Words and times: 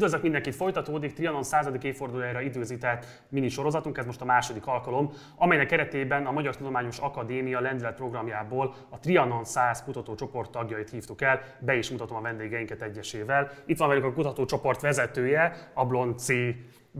Üdvözlök 0.00 0.22
mindenkit, 0.24 0.54
folytatódik 0.54 1.12
Trianon 1.12 1.42
100. 1.42 1.68
évfordulójára 1.82 2.40
időzített 2.40 3.06
mini 3.28 3.48
sorozatunk, 3.48 3.98
ez 3.98 4.06
most 4.06 4.20
a 4.20 4.24
második 4.24 4.66
alkalom, 4.66 5.10
amelynek 5.36 5.66
keretében 5.66 6.26
a 6.26 6.32
Magyar 6.32 6.56
Tudományos 6.56 6.98
Akadémia 6.98 7.60
lendület 7.60 7.94
programjából 7.94 8.74
a 8.90 8.98
Trianon 8.98 9.44
100 9.44 9.84
kutatócsoport 9.84 10.50
tagjait 10.50 10.90
hívtuk 10.90 11.22
el, 11.22 11.40
be 11.60 11.76
is 11.76 11.90
mutatom 11.90 12.16
a 12.16 12.20
vendégeinket 12.20 12.82
egyesével. 12.82 13.50
Itt 13.66 13.78
van 13.78 13.88
velük 13.88 14.04
a 14.04 14.12
kutatócsoport 14.12 14.80
vezetője, 14.80 15.70
Ablon 15.74 16.16
C. 16.16 16.28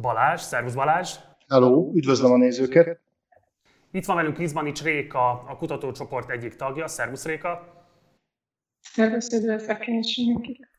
Balázs. 0.01 0.41
Szervusz 0.41 0.75
Balázs! 0.75 1.17
Hello, 1.49 1.91
üdvözlöm 1.95 2.33
a 2.33 2.37
nézőket! 2.37 3.01
Itt 3.91 4.05
van 4.05 4.17
velünk 4.17 4.39
Lizmanics 4.39 4.83
Réka, 4.83 5.31
a 5.31 5.57
kutatócsoport 5.57 6.31
egyik 6.31 6.55
tagja. 6.55 6.89
Szervusz 6.89 7.25
Réka! 7.25 7.85
Szervusz, 8.81 9.33
üdvözlök 9.33 9.87
én 9.87 9.99
is 9.99 10.17
mindenkit! 10.17 10.70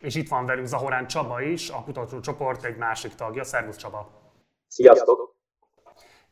És 0.00 0.14
itt 0.14 0.28
van 0.28 0.46
velünk 0.46 0.66
Zahorán 0.66 1.06
Csaba 1.06 1.42
is, 1.42 1.70
a 1.70 1.82
kutatócsoport 1.84 2.64
egy 2.64 2.76
másik 2.76 3.14
tagja. 3.14 3.44
Szervusz 3.44 3.76
Csaba! 3.76 4.10
Sziasztok! 4.68 5.38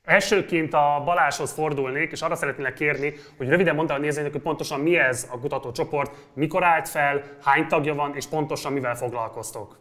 Elsőként 0.04 0.72
a 0.74 1.02
Balázshoz 1.04 1.52
fordulnék, 1.52 2.12
és 2.12 2.23
arra 2.23 2.34
szeretnélek 2.34 2.74
kérni, 2.74 3.14
hogy 3.36 3.48
röviden 3.48 3.74
mondd 3.74 3.90
a 3.90 3.98
nézőnek, 3.98 4.32
hogy 4.32 4.40
pontosan 4.40 4.80
mi 4.80 4.96
ez 4.96 5.28
a 5.30 5.38
kutatócsoport, 5.38 6.16
mikor 6.34 6.64
állt 6.64 6.88
fel, 6.88 7.23
hány 7.42 7.66
tagja 7.66 7.95
van, 7.95 8.14
és 8.14 8.26
pontosan 8.26 8.73
mivel 8.73 8.96
foglalkoztok. 8.96 9.76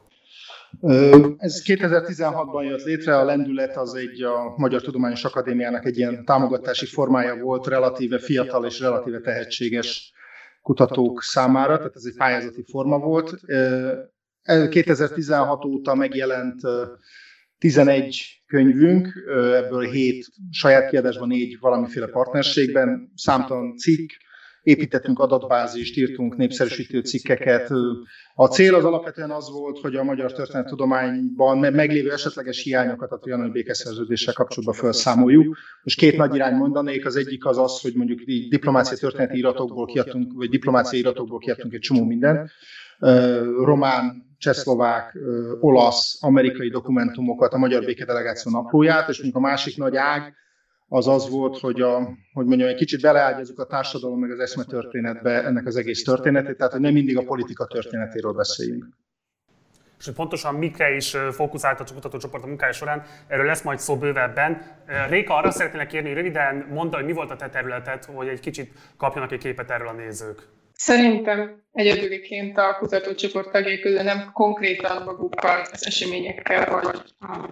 Ez 1.37 1.63
2016-ban 1.65 2.63
jött 2.63 2.83
létre, 2.83 3.17
a 3.17 3.23
lendület 3.23 3.77
az 3.77 3.93
egy 3.93 4.21
a 4.21 4.53
Magyar 4.57 4.81
Tudományos 4.81 5.23
Akadémiának 5.23 5.85
egy 5.85 5.97
ilyen 5.97 6.25
támogatási 6.25 6.85
formája 6.85 7.35
volt, 7.35 7.67
relatíve 7.67 8.19
fiatal 8.19 8.65
és 8.65 8.79
relatíve 8.79 9.19
tehetséges 9.19 10.13
kutatók 10.67 11.23
számára, 11.23 11.77
tehát 11.77 11.95
ez 11.95 12.03
egy 12.05 12.15
pályázati 12.17 12.63
forma 12.71 12.99
volt. 12.99 13.39
2016 14.69 15.65
óta 15.65 15.95
megjelent 15.95 16.61
11 17.57 18.43
könyvünk, 18.45 19.13
ebből 19.63 19.81
7 19.81 20.25
saját 20.51 20.89
kiadásban, 20.89 21.27
4 21.27 21.57
valamiféle 21.59 22.07
partnerségben, 22.07 23.11
számtalan 23.15 23.77
cikk, 23.77 24.09
építettünk 24.67 25.19
adatbázist, 25.19 25.97
írtunk 25.97 26.37
népszerűsítő 26.37 26.99
cikkeket. 26.99 27.69
A 28.35 28.45
cél 28.47 28.75
az 28.75 28.83
alapvetően 28.83 29.31
az 29.31 29.49
volt, 29.51 29.79
hogy 29.79 29.95
a 29.95 30.03
magyar 30.03 30.31
történettudományban 30.33 31.57
meglévő 31.57 32.11
esetleges 32.11 32.63
hiányokat 32.63 33.11
a 33.11 33.17
trianoni 33.17 33.49
békeszerződéssel 33.49 34.33
kapcsolatban 34.33 34.75
felszámoljuk. 34.75 35.57
Most 35.83 35.97
két 35.97 36.17
nagy 36.17 36.35
irány 36.35 36.55
mondanék, 36.55 37.05
az 37.05 37.15
egyik 37.15 37.45
az 37.45 37.57
az, 37.57 37.81
hogy 37.81 37.93
mondjuk 37.95 38.21
diplomácia 38.49 38.97
történeti 38.97 39.37
iratokból 39.37 39.85
kiadtunk, 39.85 40.33
vagy 40.33 40.49
diplomáciai 40.49 41.01
iratokból 41.01 41.39
kiadtunk 41.39 41.73
egy 41.73 41.79
csomó 41.79 42.05
minden. 42.05 42.49
Román, 43.63 44.25
csehszlovák, 44.37 45.17
olasz, 45.59 46.17
amerikai 46.23 46.69
dokumentumokat, 46.69 47.53
a 47.53 47.57
magyar 47.57 47.85
békedelegáció 47.85 48.51
naplóját, 48.51 49.09
és 49.09 49.21
mondjuk 49.21 49.43
a 49.43 49.47
másik 49.47 49.77
nagy 49.77 49.95
ág, 49.95 50.35
az 50.89 51.07
az 51.07 51.29
volt, 51.29 51.59
hogy, 51.59 51.81
a, 51.81 52.17
hogy 52.33 52.45
mondjam, 52.45 52.69
egy 52.69 52.75
kicsit 52.75 53.01
beleágyazunk 53.01 53.59
a 53.59 53.65
társadalom 53.65 54.19
meg 54.19 54.31
az 54.31 54.39
eszme 54.39 54.63
történetbe 54.63 55.43
ennek 55.43 55.65
az 55.65 55.75
egész 55.75 56.03
történetét, 56.03 56.57
tehát 56.57 56.71
hogy 56.71 56.81
nem 56.81 56.93
mindig 56.93 57.17
a 57.17 57.23
politika 57.23 57.65
történetéről 57.65 58.33
beszéljünk. 58.33 58.85
És 59.99 60.05
hogy 60.05 60.13
pontosan 60.13 60.55
mikre 60.55 60.95
is 60.95 61.15
fókuszált 61.31 61.79
a 61.79 61.93
kutatócsoport 61.93 62.43
a 62.43 62.47
munkája 62.47 62.71
során, 62.71 63.03
erről 63.27 63.45
lesz 63.45 63.61
majd 63.61 63.79
szó 63.79 63.97
bővebben. 63.97 64.61
Réka, 65.09 65.35
arra 65.35 65.51
szeretnének 65.51 65.87
kérni, 65.87 66.07
hogy 66.07 66.17
röviden 66.17 66.67
mondd, 66.69 66.95
hogy 66.95 67.05
mi 67.05 67.11
volt 67.11 67.31
a 67.31 67.35
te 67.35 67.49
területed, 67.49 68.03
hogy 68.03 68.27
egy 68.27 68.39
kicsit 68.39 68.71
kapjanak 68.97 69.31
egy 69.31 69.39
képet 69.39 69.71
erről 69.71 69.87
a 69.87 69.93
nézők. 69.93 70.41
Szerintem 70.73 71.63
egyedüliként 71.71 72.57
a 72.57 72.75
kutatócsoport 72.79 73.51
tagjai 73.51 73.79
közül 73.79 74.01
nem 74.01 74.31
konkrétan 74.33 75.03
magukkal 75.03 75.61
az 75.71 75.85
eseményekkel, 75.85 76.81
vagy, 76.81 77.01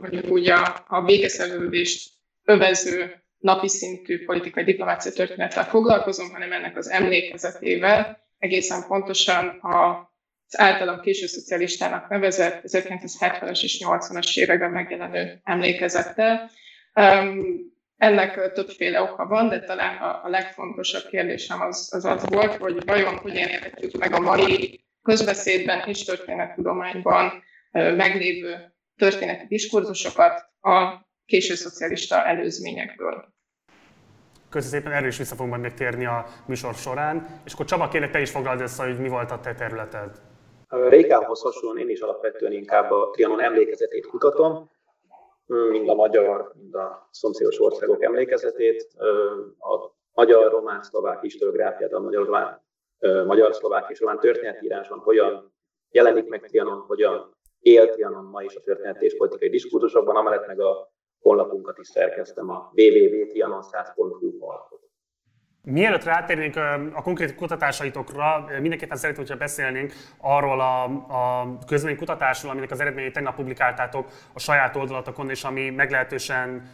vagy 0.01 0.27
úgy 0.29 0.49
a, 0.49 0.85
a 0.87 1.01
békeszerződést 1.01 2.11
övező 2.43 3.24
napi 3.45 3.67
szintű 3.67 4.25
politikai 4.25 4.63
diplomácia 4.63 5.11
történettel 5.11 5.65
foglalkozom, 5.65 6.29
hanem 6.31 6.51
ennek 6.51 6.77
az 6.77 6.89
emlékezetével, 6.89 8.19
egészen 8.37 8.83
pontosan 8.87 9.47
a 9.47 10.13
az 10.47 10.59
általam 10.59 10.99
késő 10.99 11.25
szocialistának 11.25 12.09
nevezett 12.09 12.61
1970-es 12.63 13.63
és 13.63 13.83
80-as 13.85 14.37
években 14.37 14.71
megjelenő 14.71 15.39
emlékezettel. 15.43 16.49
Ennek 17.97 18.51
többféle 18.53 19.01
oka 19.01 19.25
van, 19.25 19.49
de 19.49 19.59
talán 19.59 19.97
a, 19.97 20.29
legfontosabb 20.29 21.07
kérdésem 21.09 21.61
az, 21.61 21.89
az 21.93 22.05
az 22.05 22.25
volt, 22.25 22.55
hogy 22.55 22.85
vajon 22.85 23.17
hogyan 23.17 23.47
értetjük 23.47 23.97
meg 23.97 24.13
a 24.13 24.19
mai 24.19 24.85
közbeszédben 25.01 25.87
és 25.87 26.03
történettudományban 26.03 27.43
meglévő 27.71 28.73
történeti 28.97 29.45
diskurzusokat 29.47 30.43
a 30.61 31.05
késő 31.25 31.55
szocialista 31.55 32.25
előzményekből. 32.25 33.34
Köszönöm 34.55 34.79
szépen, 34.79 34.97
erről 34.97 35.07
is 35.07 35.17
vissza 35.17 35.35
fogunk 35.35 35.51
majd 35.51 35.63
még 35.63 35.73
térni 35.73 36.05
a 36.05 36.25
műsor 36.47 36.73
során. 36.73 37.41
És 37.45 37.53
akkor 37.53 37.65
Csaba, 37.65 37.87
kérlek 37.87 38.11
te 38.11 38.19
is 38.19 38.31
foglald 38.31 38.61
össze, 38.61 38.85
hogy 38.85 38.99
mi 38.99 39.09
volt 39.09 39.31
a 39.31 39.39
te 39.39 39.53
területed. 39.53 40.09
Rékához 40.67 41.41
hasonlóan 41.41 41.77
én 41.77 41.89
is 41.89 41.99
alapvetően 41.99 42.51
inkább 42.51 42.91
a 42.91 43.09
Trianon 43.09 43.41
emlékezetét 43.41 44.07
kutatom, 44.07 44.69
mind 45.45 45.89
a 45.89 45.93
magyar, 45.93 46.51
mind 46.55 46.75
a 46.75 47.07
szomszédos 47.11 47.61
országok 47.61 48.03
emlékezetét. 48.03 48.87
A 49.59 49.91
magyar, 50.13 50.51
román, 50.51 50.81
szlovák 50.81 51.21
historiográfiát, 51.21 51.93
a 51.93 51.99
magyar, 51.99 52.25
román, 52.25 52.61
magyar, 53.25 53.53
szlovák 53.53 53.89
és 53.89 53.99
román 53.99 54.19
történetírásban 54.19 54.99
hogyan 54.99 55.53
jelenik 55.89 56.27
meg 56.27 56.41
Trianon, 56.41 56.79
hogyan 56.79 57.35
él 57.59 57.89
Trianon 57.89 58.23
ma 58.23 58.41
is 58.41 58.55
a 58.55 58.61
történeti 58.61 59.05
és 59.05 59.17
politikai 59.17 59.49
diskurzusokban, 59.49 60.15
amellett 60.15 60.47
meg 60.47 60.59
a 60.59 60.93
honlapunkat 61.19 61.77
is 61.77 61.87
szerkeztem 61.87 62.49
a 62.49 62.71
www.trianon100.hu 62.75 64.39
honlapot. 64.39 64.75
Mielőtt 65.65 66.03
rátérnénk 66.03 66.55
a 66.93 67.01
konkrét 67.01 67.35
kutatásaitokra, 67.35 68.45
mindenképpen 68.59 68.97
szeretném, 68.97 69.25
hogyha 69.25 69.39
beszélnénk 69.39 69.93
arról 70.17 70.61
a, 70.61 70.83
a 71.41 71.57
kutatásról, 71.97 72.51
aminek 72.51 72.71
az 72.71 72.79
eredményét 72.79 73.13
tegnap 73.13 73.35
publikáltátok 73.35 74.07
a 74.33 74.39
saját 74.39 74.75
oldalatokon, 74.75 75.29
és 75.29 75.43
ami 75.43 75.69
meglehetősen 75.69 76.69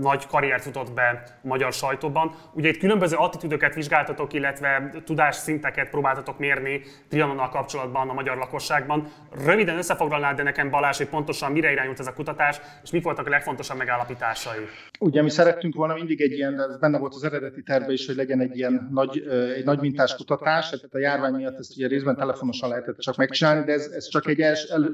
nagy 0.00 0.26
karriert 0.26 0.62
futott 0.62 0.92
be 0.92 1.22
a 1.42 1.46
magyar 1.46 1.72
sajtóban. 1.72 2.34
Ugye 2.52 2.68
itt 2.68 2.78
különböző 2.78 3.16
attitűdöket 3.16 3.74
vizsgáltatok, 3.74 4.32
illetve 4.32 4.90
tudásszinteket 5.04 5.90
próbáltatok 5.90 6.38
mérni 6.38 6.82
Trianonnal 7.08 7.48
kapcsolatban 7.48 8.08
a 8.08 8.12
magyar 8.12 8.36
lakosságban. 8.36 9.08
Röviden 9.44 9.76
összefoglalnád 9.76 10.36
de 10.36 10.42
nekem 10.42 10.70
Balázs, 10.70 10.96
hogy 10.96 11.08
pontosan 11.08 11.52
mire 11.52 11.72
irányult 11.72 11.98
ez 11.98 12.06
a 12.06 12.12
kutatás, 12.12 12.60
és 12.82 12.90
mik 12.90 13.02
voltak 13.02 13.26
a 13.26 13.30
legfontosabb 13.30 13.76
megállapításai? 13.76 14.64
Ugye 15.00 15.22
mi 15.22 15.30
szerettünk 15.30 15.74
volna 15.74 15.94
mindig 15.94 16.20
egy 16.20 16.32
ilyen, 16.32 16.60
ez 16.60 16.78
benne 16.78 16.98
volt 16.98 17.14
az 17.14 17.24
eredeti 17.24 17.62
terve 17.62 17.92
is, 17.92 18.06
hogy 18.06 18.16
legyen 18.16 18.40
egy 18.40 18.56
ilyen 18.56 18.88
nagy, 18.92 19.18
egy 19.56 19.64
nagy 19.64 19.80
mintás 19.80 20.14
kutatás, 20.14 20.70
tehát 20.70 20.94
a 20.94 20.98
járvány 20.98 21.32
miatt 21.32 21.58
ezt 21.58 21.76
ugye 21.76 21.86
részben 21.86 22.16
telefonosan 22.16 22.68
lehetett 22.68 22.98
csak 22.98 23.16
megcsinálni, 23.16 23.64
de 23.64 23.72
ez, 23.72 23.86
ez 23.86 24.08
csak 24.08 24.28
egy 24.28 24.40
els, 24.40 24.62
el, 24.62 24.90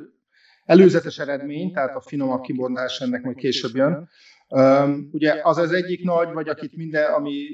előzetes 0.64 1.18
eredmény, 1.18 1.72
tehát 1.72 1.96
a 1.96 2.00
finomabb 2.00 2.40
kibondás 2.40 3.00
ennek 3.00 3.22
majd 3.22 3.36
később 3.36 3.74
jön. 3.74 4.08
Ugye 5.10 5.40
az 5.42 5.58
az 5.58 5.72
egyik 5.72 6.04
nagy, 6.04 6.32
vagy 6.32 6.48
akit 6.48 6.76
minden, 6.76 7.12
ami, 7.12 7.44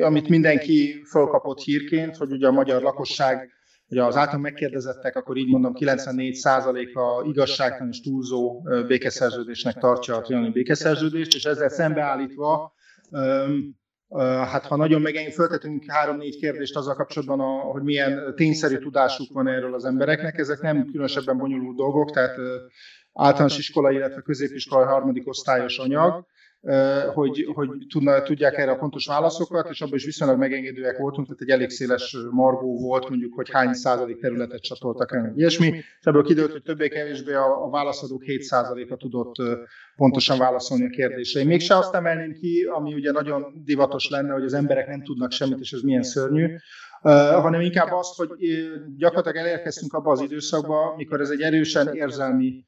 amit 0.00 0.28
mindenki 0.28 1.02
fölkapott 1.10 1.58
hírként, 1.58 2.16
hogy 2.16 2.30
ugye 2.30 2.46
a 2.46 2.52
magyar 2.52 2.82
lakosság, 2.82 3.52
ugye 3.88 4.04
az 4.04 4.16
által 4.16 4.38
megkérdezettek, 4.38 5.16
akkor 5.16 5.36
így 5.36 5.48
mondom, 5.48 5.72
94%-a 5.74 7.26
igazságtalan 7.28 7.88
és 7.92 8.00
túlzó 8.00 8.62
békeszerződésnek 8.86 9.74
tartja 9.74 10.16
a 10.16 10.20
trianoni 10.20 10.50
békeszerződést, 10.50 11.34
és 11.34 11.44
ezzel 11.44 11.68
szembeállítva 11.68 12.76
Hát 14.50 14.66
ha 14.66 14.76
nagyon 14.76 15.00
megengedjük, 15.00 15.34
föltetünk 15.34 15.84
három-négy 15.86 16.36
kérdést 16.36 16.76
azzal 16.76 16.94
kapcsolatban, 16.94 17.60
hogy 17.60 17.82
milyen 17.82 18.34
tényszerű 18.34 18.78
tudásuk 18.78 19.32
van 19.32 19.48
erről 19.48 19.74
az 19.74 19.84
embereknek. 19.84 20.38
Ezek 20.38 20.60
nem 20.60 20.84
különösebben 20.84 21.38
bonyolult 21.38 21.76
dolgok, 21.76 22.10
tehát 22.10 22.36
általános 23.18 23.58
iskola, 23.58 23.90
illetve 23.90 24.20
középiskola 24.20 24.86
harmadik 24.86 25.28
osztályos 25.28 25.78
anyag, 25.78 26.26
hogy, 27.14 27.50
hogy 27.54 27.68
tudna, 27.88 28.22
tudják 28.22 28.58
erre 28.58 28.70
a 28.70 28.76
pontos 28.76 29.06
válaszokat, 29.06 29.68
és 29.70 29.80
abban 29.80 29.94
is 29.94 30.04
viszonylag 30.04 30.38
megengedőek 30.38 30.98
voltunk, 30.98 31.26
tehát 31.26 31.42
egy 31.42 31.50
elég 31.50 31.70
széles 31.70 32.16
margó 32.30 32.78
volt, 32.80 33.08
mondjuk, 33.08 33.34
hogy 33.34 33.50
hány 33.50 33.72
százalék 33.72 34.20
területet 34.20 34.60
csatoltak 34.60 35.14
el, 35.14 35.32
ilyesmi, 35.36 35.66
és 35.66 35.84
ebből 36.06 36.22
kiderült, 36.22 36.52
hogy 36.52 36.62
többé-kevésbé 36.62 37.32
a, 37.32 37.64
a 37.64 37.70
válaszadók 37.70 38.22
7 38.22 38.42
százaléka 38.42 38.96
tudott 38.96 39.34
pontosan 39.96 40.38
válaszolni 40.38 40.84
a 40.84 40.90
kérdésre. 40.90 41.40
Én 41.40 41.46
mégse 41.46 41.76
azt 41.76 41.94
emelném 41.94 42.32
ki, 42.32 42.62
ami 42.62 42.94
ugye 42.94 43.10
nagyon 43.10 43.62
divatos 43.64 44.08
lenne, 44.08 44.32
hogy 44.32 44.44
az 44.44 44.54
emberek 44.54 44.86
nem 44.86 45.02
tudnak 45.02 45.32
semmit, 45.32 45.58
és 45.60 45.72
ez 45.72 45.80
milyen 45.80 46.02
szörnyű, 46.02 46.56
Uh, 47.02 47.12
hanem 47.12 47.60
inkább 47.60 47.92
azt, 47.92 48.16
hogy 48.16 48.28
gyakorlatilag 48.96 49.46
elérkeztünk 49.46 49.92
abba 49.92 50.10
az 50.10 50.20
időszakba, 50.20 50.94
mikor 50.96 51.20
ez 51.20 51.30
egy 51.30 51.40
erősen 51.40 51.94
érzelmi 51.94 52.64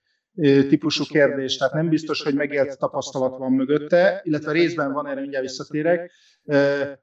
típusú 0.68 1.04
kérdés, 1.04 1.56
tehát 1.56 1.74
nem 1.74 1.88
biztos, 1.88 2.22
hogy 2.22 2.34
megélt 2.34 2.78
tapasztalat 2.78 3.38
van 3.38 3.52
mögötte, 3.52 4.20
illetve 4.24 4.52
részben 4.52 4.92
van, 4.92 5.06
erre 5.06 5.20
mindjárt 5.20 5.44
visszatérek, 5.44 6.10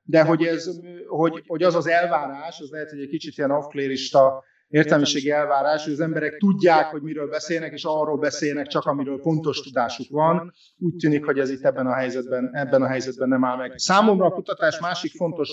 de 0.04 0.24
hogy, 0.24 0.44
ez, 0.44 0.70
hogy, 1.08 1.44
hogy 1.48 1.64
az 1.64 1.76
az 1.76 1.88
elvárás, 1.88 2.60
az 2.60 2.70
lehet, 2.70 2.90
hogy 2.90 3.00
egy 3.00 3.10
kicsit 3.10 3.38
ilyen 3.38 3.52
afklérista 3.52 4.44
értelmiségi 4.68 5.32
elvárás, 5.32 5.84
hogy 5.84 5.94
az 5.94 6.00
emberek 6.00 6.38
tudják, 6.38 6.86
hogy 6.86 7.02
miről 7.02 7.30
beszélnek, 7.30 7.74
és 7.74 7.84
arról 7.84 8.18
beszélnek 8.18 8.68
csak, 8.68 8.86
amiről 8.86 9.20
pontos 9.22 9.62
tudásuk 9.62 10.10
van. 10.10 10.54
Úgy 10.78 10.96
tűnik, 10.96 11.26
hogy 11.26 11.40
ez 11.40 11.50
itt 11.50 11.66
ebben 11.66 11.88
a 11.88 11.94
helyzetben, 11.94 12.50
ebben 12.54 12.82
a 12.82 12.88
helyzetben 12.88 13.28
nem 13.28 13.46
áll 13.46 13.58
meg. 13.58 13.74
Számomra 13.76 14.26
a 14.26 14.32
kutatás 14.32 14.80
másik 14.80 15.12
fontos 15.12 15.50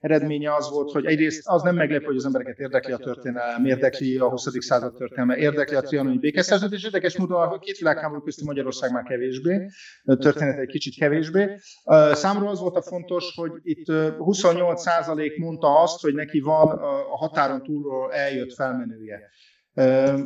eredménye 0.00 0.54
az 0.54 0.70
volt, 0.70 0.90
hogy 0.90 1.04
egyrészt 1.04 1.48
az 1.48 1.62
nem 1.62 1.74
meglepő, 1.74 2.04
hogy 2.04 2.16
az 2.16 2.24
embereket 2.24 2.58
érdekli 2.58 2.92
a 2.92 2.96
történelem, 2.96 3.64
érdekli 3.64 4.16
a 4.16 4.28
20. 4.28 4.46
század 4.58 4.94
történelme, 4.94 5.36
érdekli 5.36 5.76
a 5.76 5.80
trianoni 5.80 6.18
békeszerződés, 6.18 6.84
érdekes 6.84 7.16
módon 7.16 7.42
a 7.42 7.58
két 7.58 7.78
világháború 7.78 8.22
közti 8.22 8.44
Magyarország 8.44 8.92
már 8.92 9.02
kevésbé, 9.02 9.70
történet 10.04 10.58
egy 10.58 10.68
kicsit 10.68 10.94
kevésbé. 10.94 11.56
Számomra 12.12 12.50
az 12.50 12.60
volt 12.60 12.76
a 12.76 12.82
fontos, 12.82 13.32
hogy 13.36 13.52
itt 13.62 13.86
28% 13.88 15.38
mondta 15.38 15.80
azt, 15.80 16.00
hogy 16.00 16.14
neki 16.14 16.40
van 16.40 16.68
a 17.12 17.16
határon 17.16 17.62
túlról 17.62 18.12
eljött 18.12 18.49
felmenője. 18.54 19.20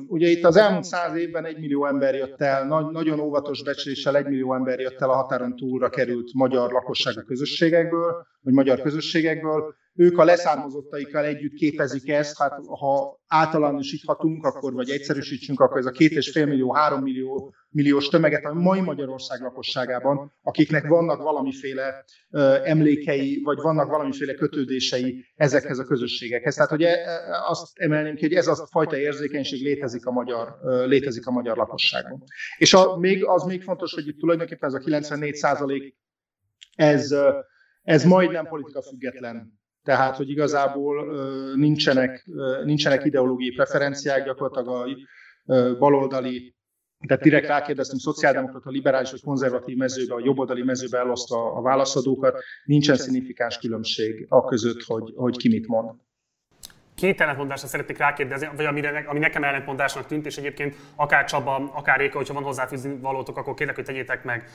Ugye 0.06 0.28
itt 0.28 0.44
az 0.44 0.56
elmúlt 0.56 0.84
száz 0.84 1.16
évben 1.16 1.44
egy 1.44 1.58
millió 1.58 1.86
ember 1.86 2.14
jött 2.14 2.40
el, 2.40 2.66
nagy, 2.66 2.90
nagyon 2.90 3.20
óvatos 3.20 3.62
becsléssel 3.62 4.16
egy 4.16 4.26
millió 4.26 4.54
ember 4.54 4.78
jött 4.78 5.00
el 5.00 5.10
a 5.10 5.14
határon 5.14 5.56
túlra 5.56 5.88
került 5.88 6.34
magyar 6.34 6.72
lakossági 6.72 7.24
közösségekből, 7.26 8.26
vagy 8.40 8.52
magyar 8.52 8.80
közösségekből. 8.80 9.74
Ők 9.96 10.18
a 10.18 10.24
leszármazottaikkal 10.24 11.24
együtt 11.24 11.54
képezik 11.54 12.08
ezt, 12.08 12.38
hát 12.38 12.52
ha 12.66 13.20
általánosíthatunk, 13.26 14.44
akkor 14.44 14.72
vagy 14.72 14.90
egyszerűsítsünk, 14.90 15.60
akkor 15.60 15.78
ez 15.78 15.86
a 15.86 15.90
két 15.90 16.10
és 16.10 16.30
fél 16.30 16.46
millió, 16.46 16.72
három 16.72 17.02
millió 17.02 17.54
milliós 17.68 18.08
tömeget 18.08 18.44
a 18.44 18.54
mai 18.54 18.80
Magyarország 18.80 19.40
lakosságában, 19.40 20.32
akiknek 20.42 20.86
vannak 20.86 21.22
valamiféle 21.22 22.04
emlékei, 22.64 23.40
vagy 23.42 23.58
vannak 23.60 23.90
valamiféle 23.90 24.34
kötődései 24.34 25.24
ezekhez 25.34 25.78
a 25.78 25.84
közösségekhez. 25.84 26.54
Tehát, 26.54 26.70
hogy 26.70 26.82
e, 26.82 26.88
e, 26.88 27.20
azt 27.46 27.78
emelném 27.78 28.14
ki, 28.14 28.22
hogy 28.22 28.34
ez 28.34 28.46
a 28.46 28.66
fajta 28.70 28.96
érzékenység 28.96 29.62
létezik 29.62 30.06
a 30.06 30.10
magyar, 30.10 30.58
létezik 30.86 31.26
a 31.26 31.30
magyar 31.30 31.56
lakosságban. 31.56 32.22
És 32.56 32.74
a, 32.74 32.96
még, 32.96 33.24
az 33.24 33.42
még 33.42 33.62
fontos, 33.62 33.94
hogy 33.94 34.06
itt 34.06 34.18
tulajdonképpen 34.18 34.68
ez 34.68 34.74
a 34.74 34.78
94 34.78 35.34
százalék, 35.34 35.96
ez, 36.74 37.14
ez 37.82 38.04
majdnem 38.04 38.46
politika 38.46 38.82
független 38.82 39.62
tehát, 39.84 40.16
hogy 40.16 40.30
igazából 40.30 41.06
nincsenek, 41.56 42.24
nincsenek 42.64 43.04
ideológiai 43.04 43.54
preferenciák, 43.54 44.24
gyakorlatilag 44.24 44.68
a 44.68 45.78
baloldali 45.78 46.54
tehát 47.06 47.22
direkt 47.22 47.46
rákérdeztem 47.46 47.98
szociáldemokrata, 47.98 48.70
liberális 48.70 49.10
vagy 49.10 49.22
konzervatív 49.22 49.76
mezőbe, 49.76 50.14
a 50.14 50.20
jobboldali 50.24 50.62
mezőbe 50.62 50.98
elosztva 50.98 51.52
a 51.52 51.62
válaszadókat, 51.62 52.42
nincsen 52.64 52.96
szignifikáns 52.96 53.58
különbség 53.58 54.26
a 54.28 54.44
között, 54.44 54.82
hogy, 54.82 55.12
hogy 55.16 55.36
ki 55.36 55.48
mit 55.48 55.66
mond. 55.66 55.90
Két 56.94 57.20
ellentmondásra 57.20 57.66
szeretnék 57.66 57.98
rákérdezni, 57.98 58.48
vagy 58.56 58.64
amire, 58.64 59.04
ami 59.08 59.18
nekem 59.18 59.44
ellentmondásnak 59.44 60.06
tűnt, 60.06 60.26
és 60.26 60.36
egyébként 60.36 60.74
akár 60.96 61.24
Csaba, 61.24 61.70
akár 61.74 61.98
Réka, 61.98 62.16
hogyha 62.16 62.34
van 62.34 62.42
hozzáfűzni 62.42 62.98
valótok, 63.00 63.36
akkor 63.36 63.54
kérlek, 63.54 63.74
hogy 63.74 63.84
tegyétek 63.84 64.24
meg. 64.24 64.48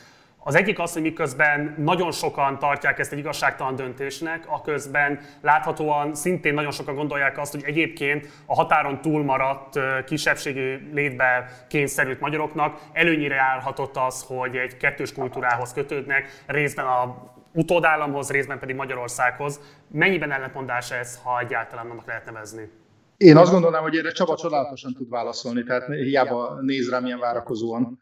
Az 0.43 0.55
egyik 0.55 0.79
az, 0.79 0.93
hogy 0.93 1.01
miközben 1.01 1.75
nagyon 1.77 2.11
sokan 2.11 2.59
tartják 2.59 2.99
ezt 2.99 3.11
egy 3.11 3.17
igazságtalan 3.17 3.75
döntésnek, 3.75 4.43
a 4.47 4.61
közben 4.61 5.19
láthatóan 5.41 6.15
szintén 6.15 6.53
nagyon 6.53 6.71
sokan 6.71 6.95
gondolják 6.95 7.37
azt, 7.37 7.51
hogy 7.51 7.63
egyébként 7.65 8.27
a 8.45 8.55
határon 8.55 9.01
túlmaradt 9.01 9.79
kisebbségi 10.05 10.89
létbe 10.93 11.45
kényszerült 11.67 12.19
magyaroknak 12.19 12.79
előnyire 12.93 13.35
járhatott 13.35 13.97
az, 13.97 14.25
hogy 14.27 14.55
egy 14.55 14.77
kettős 14.77 15.13
kultúrához 15.13 15.73
kötődnek, 15.73 16.43
részben 16.45 16.85
a 16.85 17.31
utódállamhoz, 17.53 18.31
részben 18.31 18.59
pedig 18.59 18.75
Magyarországhoz. 18.75 19.59
Mennyiben 19.87 20.31
ellentmondás 20.31 20.91
ez, 20.91 21.19
ha 21.23 21.39
egyáltalán 21.39 21.89
annak 21.89 22.05
lehet 22.05 22.25
nevezni? 22.25 22.69
Én 23.17 23.37
azt 23.37 23.51
gondolnám, 23.51 23.81
hogy 23.81 23.97
erre 23.97 24.11
Csaba 24.11 24.35
csodálatosan 24.35 24.93
tud 24.93 25.09
válaszolni, 25.09 25.63
tehát 25.63 25.87
hiába 25.87 26.57
néz 26.61 26.89
rám 26.89 27.05
ilyen 27.05 27.19
várakozóan. 27.19 27.99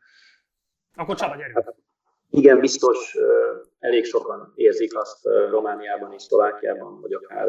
Akkor 0.96 1.16
Csaba, 1.16 1.36
gyerünk! 1.36 1.86
Igen, 2.30 2.60
biztos 2.60 3.18
elég 3.80 4.06
sokan 4.06 4.52
érzik 4.56 4.98
azt 4.98 5.26
Romániában 5.50 6.14
és 6.14 6.22
Szlovákiában, 6.22 7.02
vagy 7.02 7.14
akár 7.14 7.48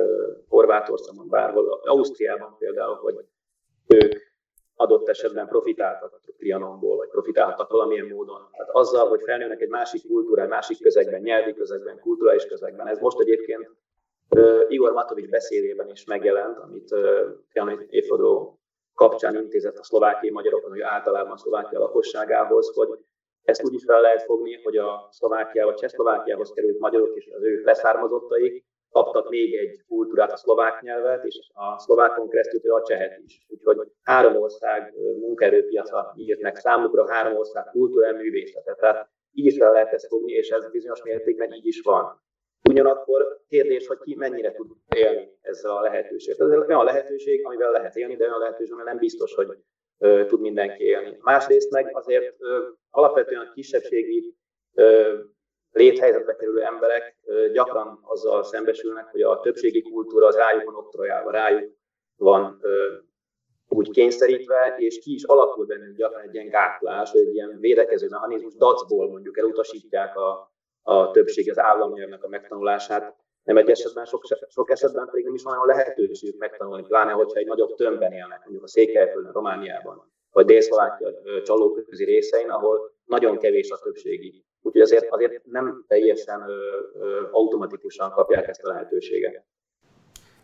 Horvátországban, 0.48 1.28
bárhol, 1.28 1.80
Ausztriában 1.84 2.56
például, 2.58 2.94
hogy 2.94 3.14
ők 3.86 4.14
adott 4.74 5.08
esetben 5.08 5.48
profitáltak 5.48 6.12
a 6.12 6.32
Trianonból, 6.36 6.96
vagy 6.96 7.08
profitáltak 7.08 7.70
valamilyen 7.70 8.06
módon. 8.06 8.48
Tehát 8.52 8.70
azzal, 8.72 9.08
hogy 9.08 9.22
felnőnek 9.22 9.60
egy 9.60 9.68
másik 9.68 10.06
kultúrán, 10.06 10.48
másik 10.48 10.82
közegben, 10.82 11.20
nyelvi 11.20 11.54
közegben, 11.54 12.00
kulturális 12.00 12.46
közegben. 12.46 12.86
Ez 12.86 12.98
most 12.98 13.20
egyébként 13.20 13.70
Igor 14.68 14.92
Matovics 14.92 15.28
beszédében 15.28 15.88
is 15.90 16.04
megjelent, 16.04 16.58
amit 16.58 16.90
uh, 16.90 17.00
Trianon 17.50 17.86
évforduló 17.88 18.60
kapcsán 18.94 19.34
intézett 19.34 19.78
a 19.78 19.84
szlovákiai 19.84 20.32
magyarokon, 20.32 20.70
vagy 20.70 20.80
általában 20.80 21.32
a 21.32 21.36
szlovákia 21.36 21.78
lakosságához, 21.78 22.74
hogy 22.74 22.88
ezt 23.48 23.64
úgy 23.64 23.74
is 23.74 23.84
fel 23.84 24.00
lehet 24.00 24.22
fogni, 24.22 24.60
hogy 24.62 24.76
a 24.76 25.08
Szlovákiába, 25.10 25.74
Csehszlovákiához 25.74 26.50
került 26.50 26.78
magyarok 26.78 27.16
és 27.16 27.30
az 27.36 27.42
ő 27.42 27.62
leszármazottaik 27.64 28.64
kaptak 28.90 29.28
még 29.28 29.54
egy 29.54 29.84
kultúrát, 29.88 30.32
a 30.32 30.36
szlovák 30.36 30.80
nyelvet, 30.80 31.24
és 31.24 31.50
a 31.52 31.78
szlovákon 31.78 32.28
keresztül 32.28 32.72
a 32.72 32.82
csehet 32.82 33.18
is. 33.24 33.46
Úgyhogy 33.48 33.88
három 34.02 34.36
ország 34.36 34.94
munkaerőpiaca 35.20 36.14
írt 36.16 36.40
meg 36.40 36.56
számukra, 36.56 37.12
három 37.12 37.36
ország 37.36 37.64
kultúra 37.64 38.12
művészetet. 38.12 38.78
Tehát 38.78 39.08
így 39.32 39.46
is 39.46 39.56
fel 39.56 39.72
lehet 39.72 39.92
ezt 39.92 40.06
fogni, 40.06 40.32
és 40.32 40.50
ez 40.50 40.70
bizonyos 40.70 41.02
mértékben 41.02 41.52
így 41.52 41.66
is 41.66 41.80
van. 41.80 42.22
Ugyanakkor 42.68 43.40
kérdés, 43.48 43.86
hogy 43.86 43.98
ki 43.98 44.14
mennyire 44.14 44.52
tud 44.52 44.70
élni 44.96 45.38
ezzel 45.40 45.76
a 45.76 45.80
lehetőséggel. 45.80 46.52
Ez 46.52 46.68
olyan 46.68 46.84
lehetőség, 46.84 47.46
amivel 47.46 47.70
lehet 47.70 47.96
élni, 47.96 48.16
de 48.16 48.26
olyan 48.26 48.38
lehetőség, 48.38 48.72
amivel 48.72 48.92
nem 48.92 49.00
biztos, 49.00 49.34
hogy 49.34 49.46
tud 49.98 50.40
mindenki 50.40 50.84
élni. 50.84 51.16
Másrészt 51.20 51.70
meg 51.70 51.96
azért 51.96 52.36
alapvetően 52.90 53.46
a 53.46 53.52
kisebbségi 53.52 54.34
léthelyzetbe 55.72 56.36
kerülő 56.36 56.62
emberek 56.62 57.16
gyakran 57.52 57.98
azzal 58.02 58.42
szembesülnek, 58.42 59.04
hogy 59.04 59.22
a 59.22 59.40
többségi 59.40 59.82
kultúra 59.82 60.26
az 60.26 60.36
rájuk 60.36 60.64
van 60.64 60.74
oktrojálva, 60.74 61.30
rájuk 61.30 61.72
van 62.16 62.60
úgy 63.68 63.90
kényszerítve, 63.90 64.74
és 64.78 64.98
ki 64.98 65.14
is 65.14 65.24
alakul 65.24 65.66
bennünk 65.66 65.96
gyakran 65.96 66.22
egy 66.22 66.34
ilyen 66.34 66.48
gátlás, 66.48 67.12
egy 67.12 67.34
ilyen 67.34 67.58
védekező 67.60 68.08
mechanizmus, 68.08 68.54
dacból 68.54 69.08
mondjuk 69.08 69.38
elutasítják 69.38 70.16
a, 70.16 70.52
a 70.82 71.10
többség 71.10 71.50
az 71.50 71.58
államnyelvnek 71.58 72.24
a 72.24 72.28
megtanulását, 72.28 73.16
nem 73.48 73.56
egy 73.56 73.70
esetben, 73.70 74.04
sok, 74.04 74.22
sok 74.48 74.70
esetben 74.70 75.06
pedig 75.06 75.24
nem 75.24 75.34
is 75.34 75.42
van 75.42 75.52
olyan 75.52 75.66
lehetőségük 75.66 76.38
megtanulni, 76.38 76.82
pláne 76.82 77.12
hogyha 77.12 77.38
egy 77.38 77.46
nagyobb 77.46 77.74
tömbben 77.74 78.12
élnek, 78.12 78.40
mondjuk 78.40 78.64
a 78.64 78.68
Székelyföldön, 78.68 79.32
Romániában, 79.32 80.12
vagy 80.30 80.46
Dél-Szlovákia 80.46 81.10
csalóközi 81.42 82.04
részein, 82.04 82.50
ahol 82.50 82.92
nagyon 83.04 83.38
kevés 83.38 83.70
a 83.70 83.78
többségi. 83.82 84.44
Úgyhogy 84.62 84.82
azért, 84.82 85.06
azért 85.10 85.44
nem 85.44 85.84
teljesen 85.86 86.40
ö, 86.48 86.54
ö, 86.94 87.28
automatikusan 87.30 88.10
kapják 88.10 88.48
ezt 88.48 88.62
a 88.62 88.68
lehetőséget. 88.68 89.44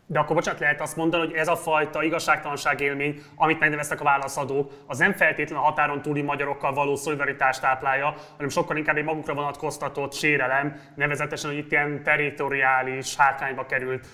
De 0.07 0.19
akkor 0.19 0.35
bocsánat, 0.35 0.59
lehet 0.59 0.81
azt 0.81 0.95
mondani, 0.95 1.25
hogy 1.25 1.35
ez 1.35 1.47
a 1.47 1.55
fajta 1.55 2.03
igazságtalanság 2.03 2.81
élmény, 2.81 3.21
amit 3.35 3.59
megneveztek 3.59 4.01
a 4.01 4.03
válaszadók, 4.03 4.71
az 4.87 4.97
nem 4.97 5.13
feltétlenül 5.13 5.63
a 5.63 5.67
határon 5.67 6.01
túli 6.01 6.21
magyarokkal 6.21 6.73
való 6.73 6.95
szolidaritást 6.95 7.61
táplálja, 7.61 8.15
hanem 8.31 8.49
sokkal 8.49 8.77
inkább 8.77 8.97
egy 8.97 9.03
magukra 9.03 9.33
vonatkoztatott 9.33 10.13
sérelem, 10.13 10.79
nevezetesen, 10.95 11.49
hogy 11.49 11.59
itt 11.59 11.71
ilyen 11.71 12.03
territoriális 12.03 13.15
hátrányba 13.15 13.65
került 13.65 14.07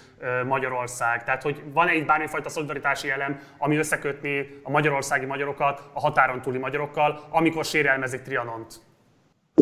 Magyarország. 0.45 1.23
Tehát, 1.23 1.41
hogy 1.41 1.63
van 1.73 1.87
egy 1.87 2.05
bármifajta 2.05 2.49
szolidaritási 2.49 3.09
elem, 3.09 3.39
ami 3.57 3.77
összekötni 3.77 4.59
a 4.63 4.69
magyarországi 4.69 5.25
magyarokat 5.25 5.81
a 5.93 5.99
határon 5.99 6.41
túli 6.41 6.57
magyarokkal, 6.57 7.19
amikor 7.29 7.65
sérelmezik 7.65 8.21
Trianont. 8.21 8.73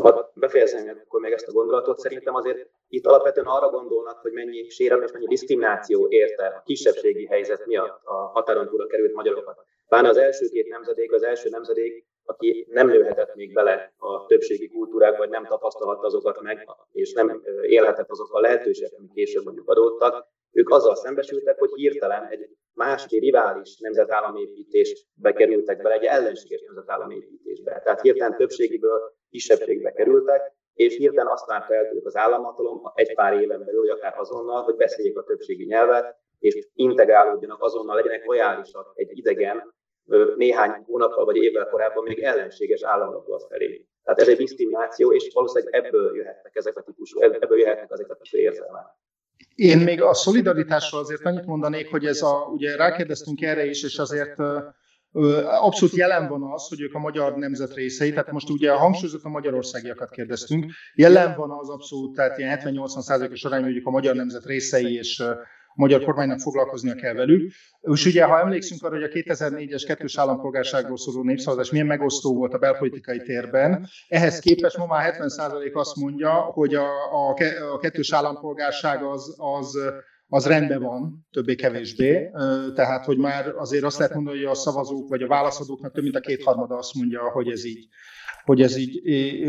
Ha 0.01 0.31
befejezem 0.33 1.01
akkor 1.05 1.21
még 1.21 1.31
ezt 1.31 1.47
a 1.47 1.51
gondolatot, 1.51 1.99
szerintem 1.99 2.35
azért 2.35 2.69
itt 2.89 3.05
alapvetően 3.05 3.45
arra 3.45 3.69
gondolnak, 3.69 4.19
hogy 4.19 4.31
mennyi 4.31 4.69
sérelem 4.69 5.03
és 5.03 5.11
mennyi 5.11 5.27
diszkrimináció 5.27 6.07
érte 6.09 6.45
a 6.45 6.61
kisebbségi 6.65 7.25
helyzet 7.25 7.65
miatt 7.65 8.01
a 8.03 8.13
határon 8.13 8.67
túlra 8.67 8.87
került 8.87 9.13
magyarokat. 9.13 9.57
Pláne 9.87 10.09
az 10.09 10.17
első 10.17 10.47
két 10.47 10.67
nemzedék, 10.67 11.11
az 11.11 11.23
első 11.23 11.49
nemzedék, 11.49 12.05
aki 12.23 12.67
nem 12.69 12.87
nőhetett 12.87 13.35
még 13.35 13.53
bele 13.53 13.93
a 13.97 14.25
többségi 14.25 14.69
kultúrákba, 14.69 15.17
vagy 15.17 15.29
nem 15.29 15.45
tapasztalhatta 15.45 16.05
azokat 16.05 16.41
meg, 16.41 16.67
és 16.91 17.13
nem 17.13 17.43
élhetett 17.61 18.09
azokkal 18.09 18.43
a 18.43 18.47
lehetőségek, 18.47 18.93
amik 18.97 19.11
később 19.13 19.43
mondjuk 19.43 19.69
adódtak, 19.69 20.27
ők 20.51 20.69
azzal 20.69 20.95
szembesültek, 20.95 21.59
hogy 21.59 21.69
hirtelen 21.73 22.27
egy 22.29 22.49
másik 22.73 23.21
rivális 23.21 23.79
nemzetállamépítésbe 23.79 25.33
kerültek 25.33 25.81
bele, 25.81 25.95
egy 25.95 26.03
ellenséges 26.03 26.61
nemzetállamépítésbe. 26.65 27.81
Tehát 27.83 28.01
hirtelen 28.01 28.37
többségiből 28.37 29.13
kisebbségbe 29.29 29.91
kerültek, 29.91 30.57
és 30.73 30.95
hirtelen 30.95 31.31
azt 31.31 31.45
várta 31.45 31.73
el 31.73 31.87
tőlük 31.87 32.05
az 32.05 32.15
államhatalom 32.15 32.81
egy 32.93 33.13
pár 33.13 33.33
éven 33.33 33.65
belül, 33.65 33.79
vagy 33.79 33.89
akár 33.89 34.13
azonnal, 34.17 34.63
hogy 34.63 34.75
beszéljék 34.75 35.17
a 35.17 35.23
többségi 35.23 35.65
nyelvet, 35.65 36.17
és 36.39 36.67
integrálódjanak 36.73 37.63
azonnal, 37.63 37.95
legyenek 37.95 38.25
lojálisak 38.25 38.91
egy 38.95 39.17
idegen, 39.17 39.73
néhány 40.35 40.83
hónappal 40.85 41.25
vagy 41.25 41.35
évvel 41.35 41.69
korábban 41.69 42.03
még 42.03 42.19
ellenséges 42.19 42.83
államnak 42.83 43.47
felé. 43.49 43.87
Tehát 44.03 44.19
ez 44.19 44.27
egy 44.27 44.37
diszkrimináció, 44.37 45.13
és 45.13 45.31
valószínűleg 45.33 45.85
ebből 45.85 46.15
jöhetnek 46.15 46.55
ezek 46.55 46.77
a 46.77 46.81
típusú, 46.81 47.19
ebből 47.19 47.59
jöhetnek 47.59 47.91
ezek 47.91 48.09
a 48.09 48.13
típusú 48.13 48.37
érzelmek. 48.37 48.85
Én 49.55 49.77
még 49.77 50.01
a 50.01 50.13
szolidaritásról 50.13 51.01
azért 51.01 51.25
annyit 51.25 51.45
mondanék, 51.45 51.89
hogy 51.89 52.05
ez 52.05 52.21
a, 52.21 52.49
ugye 52.53 52.75
rákérdeztünk 52.75 53.41
erre 53.41 53.65
is, 53.65 53.83
és 53.83 53.97
azért 53.97 54.35
abszolút 55.61 55.95
jelen 55.95 56.27
van 56.27 56.43
az, 56.53 56.67
hogy 56.67 56.81
ők 56.81 56.93
a 56.93 56.99
magyar 56.99 57.35
nemzet 57.35 57.73
részei, 57.73 58.09
tehát 58.09 58.31
most 58.31 58.49
ugye 58.49 58.71
a 58.71 58.77
hangsúlyozott 58.77 59.23
a 59.23 59.29
magyarországiakat 59.29 60.09
kérdeztünk, 60.09 60.71
jelen 60.93 61.35
van 61.35 61.51
az 61.51 61.69
abszolút, 61.69 62.15
tehát 62.15 62.37
ilyen 62.37 62.59
70-80%-os 62.63 63.43
arány, 63.43 63.63
hogy 63.63 63.81
a 63.83 63.89
magyar 63.89 64.15
nemzet 64.15 64.45
részei, 64.45 64.93
és 64.93 65.19
a 65.19 65.37
magyar 65.79 66.03
kormánynak 66.03 66.39
foglalkoznia 66.39 66.95
kell 66.95 67.13
velük. 67.13 67.51
És 67.81 68.05
ugye, 68.05 68.23
ha 68.23 68.39
emlékszünk 68.39 68.83
arra, 68.83 68.95
hogy 68.95 69.03
a 69.03 69.07
2004-es 69.07 69.83
kettős 69.87 70.17
állampolgárságról 70.17 70.97
szóló 70.97 71.23
népszavazás 71.23 71.71
milyen 71.71 71.85
megosztó 71.85 72.35
volt 72.35 72.53
a 72.53 72.57
belpolitikai 72.57 73.21
térben, 73.21 73.87
ehhez 74.07 74.39
képest 74.39 74.77
ma 74.77 74.85
már 74.85 75.15
70% 75.19 75.73
azt 75.73 75.95
mondja, 75.95 76.31
hogy 76.31 76.75
a, 76.75 76.87
a, 77.11 77.35
a 77.73 77.77
kettős 77.77 78.13
állampolgárság 78.13 79.03
az, 79.03 79.35
az 79.37 79.77
az 80.29 80.45
rendben 80.45 80.81
van, 80.81 81.27
többé-kevésbé. 81.31 82.29
Tehát, 82.75 83.05
hogy 83.05 83.17
már 83.17 83.53
azért 83.55 83.83
azt 83.83 83.97
lehet 83.97 84.13
mondani, 84.13 84.37
hogy 84.37 84.45
a 84.45 84.53
szavazók 84.53 85.09
vagy 85.09 85.21
a 85.21 85.27
válaszadóknak 85.27 85.91
több 85.91 86.03
mint 86.03 86.15
a 86.15 86.19
kétharmada 86.19 86.75
azt 86.75 86.93
mondja, 86.93 87.31
hogy 87.31 87.47
ez 87.47 87.65
így, 87.65 87.87
hogy 88.43 88.61
ez 88.61 88.77
így, 88.77 89.01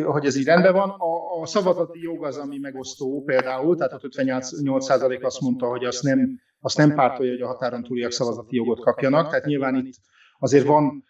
hogy 0.02 0.26
ez 0.26 0.36
így 0.36 0.44
rendben 0.44 0.72
van. 0.72 0.88
A, 0.88 1.40
a 1.40 1.46
szavazati 1.46 2.00
jog 2.02 2.24
az, 2.24 2.36
ami 2.36 2.58
megosztó 2.58 3.22
például, 3.26 3.76
tehát 3.76 3.92
a 3.92 3.98
58% 3.98 5.22
azt 5.22 5.40
mondta, 5.40 5.66
hogy 5.66 5.84
azt 5.84 6.02
nem, 6.02 6.40
azt 6.60 6.76
nem 6.76 6.94
pártolja, 6.94 7.32
hogy 7.32 7.42
a 7.42 7.46
határon 7.46 7.82
túliak 7.82 8.10
szavazati 8.10 8.56
jogot 8.56 8.80
kapjanak. 8.80 9.28
Tehát 9.28 9.44
nyilván 9.44 9.74
itt 9.74 9.94
azért 10.38 10.66
van, 10.66 11.04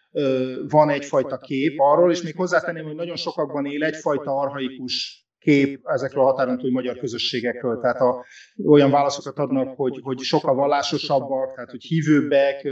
van 0.67 0.89
egyfajta 0.89 1.37
kép 1.37 1.79
arról, 1.79 2.11
és 2.11 2.21
még 2.21 2.35
hozzátenném, 2.35 2.85
hogy 2.85 2.95
nagyon 2.95 3.15
sokakban 3.15 3.65
él 3.65 3.83
egyfajta 3.83 4.35
arhaikus 4.39 5.25
kép 5.41 5.87
ezekről 5.87 6.23
a 6.23 6.25
határon 6.25 6.57
túli 6.57 6.71
magyar 6.71 6.97
közösségekről. 6.97 7.79
Tehát 7.79 7.99
a, 7.99 8.25
olyan 8.65 8.91
válaszokat 8.91 9.37
adnak, 9.37 9.75
hogy, 9.75 9.99
hogy 10.03 10.19
sokkal 10.19 10.55
vallásosabbak, 10.55 11.53
tehát 11.53 11.71
hogy 11.71 11.83
hívőbbek, 11.83 12.69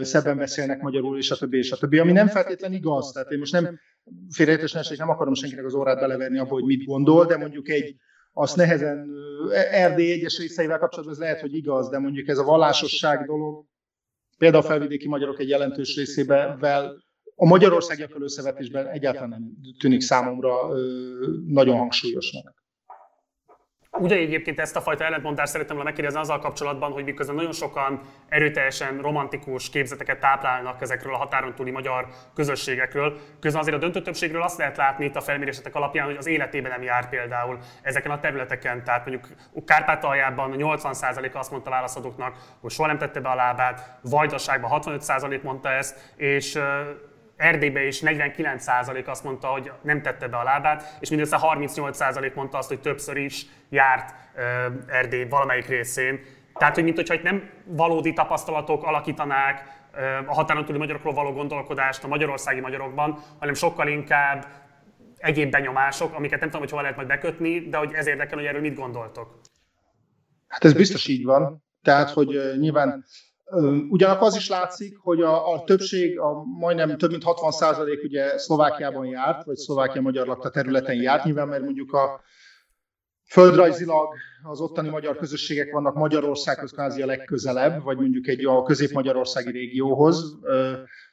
szebben 0.00 0.36
beszélnek 0.36 0.80
magyarul, 0.80 1.18
és 1.18 1.30
a 1.30 1.36
többi, 1.36 1.58
és 1.58 1.72
a 1.72 1.76
többi, 1.76 1.98
ami 1.98 2.12
nem 2.12 2.26
feltétlenül 2.26 2.76
igaz. 2.76 3.12
Tehát 3.12 3.30
én 3.30 3.38
most 3.38 3.52
nem 3.52 3.80
félreértés 4.30 4.72
nem 4.96 5.08
akarom 5.08 5.34
senkinek 5.34 5.64
az 5.64 5.74
órát 5.74 6.00
beleverni 6.00 6.38
abba, 6.38 6.52
hogy 6.52 6.64
mit 6.64 6.84
gondol, 6.84 7.26
de 7.26 7.36
mondjuk 7.36 7.68
egy 7.68 7.96
azt 8.32 8.56
nehezen 8.56 9.10
Erdély 9.70 10.12
egyes 10.12 10.38
részeivel 10.38 10.78
kapcsolatban 10.78 11.14
ez 11.14 11.20
lehet, 11.20 11.40
hogy 11.40 11.54
igaz, 11.54 11.88
de 11.88 11.98
mondjuk 11.98 12.28
ez 12.28 12.38
a 12.38 12.44
vallásosság 12.44 13.26
dolog, 13.26 13.64
például 14.38 14.64
a 14.64 14.66
felvidéki 14.66 15.08
magyarok 15.08 15.40
egy 15.40 15.48
jelentős 15.48 15.96
részével 15.96 16.58
a 17.42 17.46
magyarországiakkal 17.46 18.22
összevetésben 18.22 18.86
egyáltalán 18.86 19.28
nem 19.28 19.42
tűnik 19.78 20.00
számomra 20.00 20.54
nagyon 21.46 21.76
hangsúlyosnak. 21.76 22.60
Ugye 23.98 24.16
egyébként 24.16 24.60
ezt 24.60 24.76
a 24.76 24.80
fajta 24.80 25.04
ellentmondást 25.04 25.50
szerettem 25.52 25.74
volna 25.76 25.90
megkérdezni 25.90 26.20
azzal 26.20 26.38
kapcsolatban, 26.38 26.92
hogy 26.92 27.04
miközben 27.04 27.34
nagyon 27.34 27.52
sokan 27.52 28.00
erőteljesen 28.28 29.00
romantikus 29.00 29.70
képzeteket 29.70 30.20
táplálnak 30.20 30.82
ezekről 30.82 31.14
a 31.14 31.16
határon 31.16 31.54
túli 31.54 31.70
magyar 31.70 32.06
közösségekről, 32.34 33.18
közben 33.40 33.60
azért 33.60 33.76
a 33.76 33.80
döntő 33.80 34.02
többségről 34.02 34.42
azt 34.42 34.58
lehet 34.58 34.76
látni 34.76 35.04
itt 35.04 35.16
a 35.16 35.20
felmérésetek 35.20 35.74
alapján, 35.74 36.06
hogy 36.06 36.16
az 36.16 36.26
életében 36.26 36.70
nem 36.70 36.82
jár 36.82 37.08
például 37.08 37.58
ezeken 37.82 38.10
a 38.10 38.20
területeken. 38.20 38.84
Tehát 38.84 39.06
mondjuk 39.06 39.34
Kárpátaljában 39.64 40.54
80% 40.56 41.32
azt 41.32 41.50
mondta 41.50 41.70
válaszadóknak, 41.70 42.36
hogy 42.60 42.70
soha 42.70 42.88
nem 42.88 42.98
tette 42.98 43.20
be 43.20 43.28
a 43.28 43.34
lábát, 43.34 43.98
Vajdaságban 44.02 44.80
65% 44.82 45.42
mondta 45.42 45.68
ezt, 45.70 46.12
és 46.16 46.58
Erdélyben 47.40 47.86
is 47.86 48.00
49% 48.04 49.06
azt 49.06 49.24
mondta, 49.24 49.46
hogy 49.46 49.72
nem 49.82 50.02
tette 50.02 50.28
be 50.28 50.36
a 50.36 50.42
lábát, 50.42 50.96
és 51.00 51.08
mindössze 51.08 51.38
38% 51.40 52.34
mondta 52.34 52.58
azt, 52.58 52.68
hogy 52.68 52.80
többször 52.80 53.16
is 53.16 53.46
járt 53.68 54.14
Erdély 54.86 55.24
valamelyik 55.24 55.66
részén. 55.66 56.20
Tehát, 56.54 56.74
hogy 56.74 56.84
mintha 56.84 57.14
itt 57.14 57.22
nem 57.22 57.50
valódi 57.64 58.12
tapasztalatok 58.12 58.84
alakítanák 58.84 59.62
a 60.26 60.34
határon 60.34 60.64
túli 60.64 60.78
magyarokról 60.78 61.14
való 61.14 61.32
gondolkodást 61.32 62.04
a 62.04 62.08
magyarországi 62.08 62.60
magyarokban, 62.60 63.18
hanem 63.38 63.54
sokkal 63.54 63.88
inkább 63.88 64.46
egyéb 65.16 65.50
benyomások, 65.50 66.14
amiket 66.14 66.40
nem 66.40 66.48
tudom, 66.48 66.60
hogy 66.60 66.70
hova 66.70 66.82
lehet 66.82 66.96
majd 66.96 67.08
bekötni, 67.08 67.68
de 67.68 67.76
hogy 67.76 67.92
ez 67.92 68.06
érdekel, 68.06 68.38
hogy 68.38 68.46
erről 68.46 68.60
mit 68.60 68.74
gondoltok. 68.74 69.40
Hát 70.48 70.64
ez 70.64 70.72
biztos 70.72 71.06
így 71.06 71.24
van. 71.24 71.64
Tehát, 71.82 72.10
hogy 72.10 72.40
nyilván 72.58 73.04
Ugyanakkor 73.88 74.26
az 74.26 74.36
is 74.36 74.48
látszik, 74.48 74.96
hogy 74.98 75.20
a, 75.20 75.52
a 75.52 75.64
többség, 75.64 76.18
a 76.18 76.42
majdnem 76.44 76.98
több 76.98 77.10
mint 77.10 77.22
60 77.22 77.50
százalék 77.50 78.02
ugye 78.02 78.38
Szlovákiában 78.38 79.06
járt, 79.06 79.44
vagy 79.44 79.56
Szlovákia 79.56 80.00
magyar 80.00 80.26
lakta 80.26 80.50
területen 80.50 80.94
járt, 80.94 81.24
nyilván 81.24 81.48
mert 81.48 81.62
mondjuk 81.62 81.92
a 81.92 82.20
földrajzilag 83.30 84.08
az 84.42 84.60
ottani 84.60 84.88
magyar 84.88 85.16
közösségek 85.16 85.72
vannak 85.72 85.94
Magyarországhoz 85.94 86.70
kvázi 86.70 87.02
a 87.02 87.06
legközelebb, 87.06 87.82
vagy 87.82 87.96
mondjuk 87.96 88.26
egy 88.26 88.44
a 88.44 88.62
közép-magyarországi 88.62 89.50
régióhoz, 89.50 90.38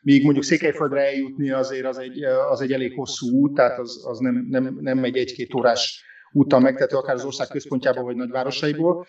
míg 0.02 0.24
mondjuk 0.24 0.46
Székelyföldre 0.46 1.06
eljutni 1.06 1.52
azért 1.52 1.86
az 1.86 1.98
egy, 1.98 2.24
az 2.24 2.62
egy 2.62 2.72
elég 2.72 2.94
hosszú 2.96 3.30
út, 3.30 3.54
tehát 3.54 3.80
az, 3.80 4.06
az 4.08 4.20
nem, 4.20 4.46
nem, 4.50 4.78
nem 4.80 5.04
egy 5.04 5.18
egy-két 5.18 5.54
órás 5.54 6.04
úttal 6.32 6.60
megtető, 6.60 6.96
akár 6.96 7.16
az 7.16 7.26
ország 7.26 7.48
központjából 7.48 8.04
vagy 8.04 8.16
nagyvárosaiból. 8.16 9.06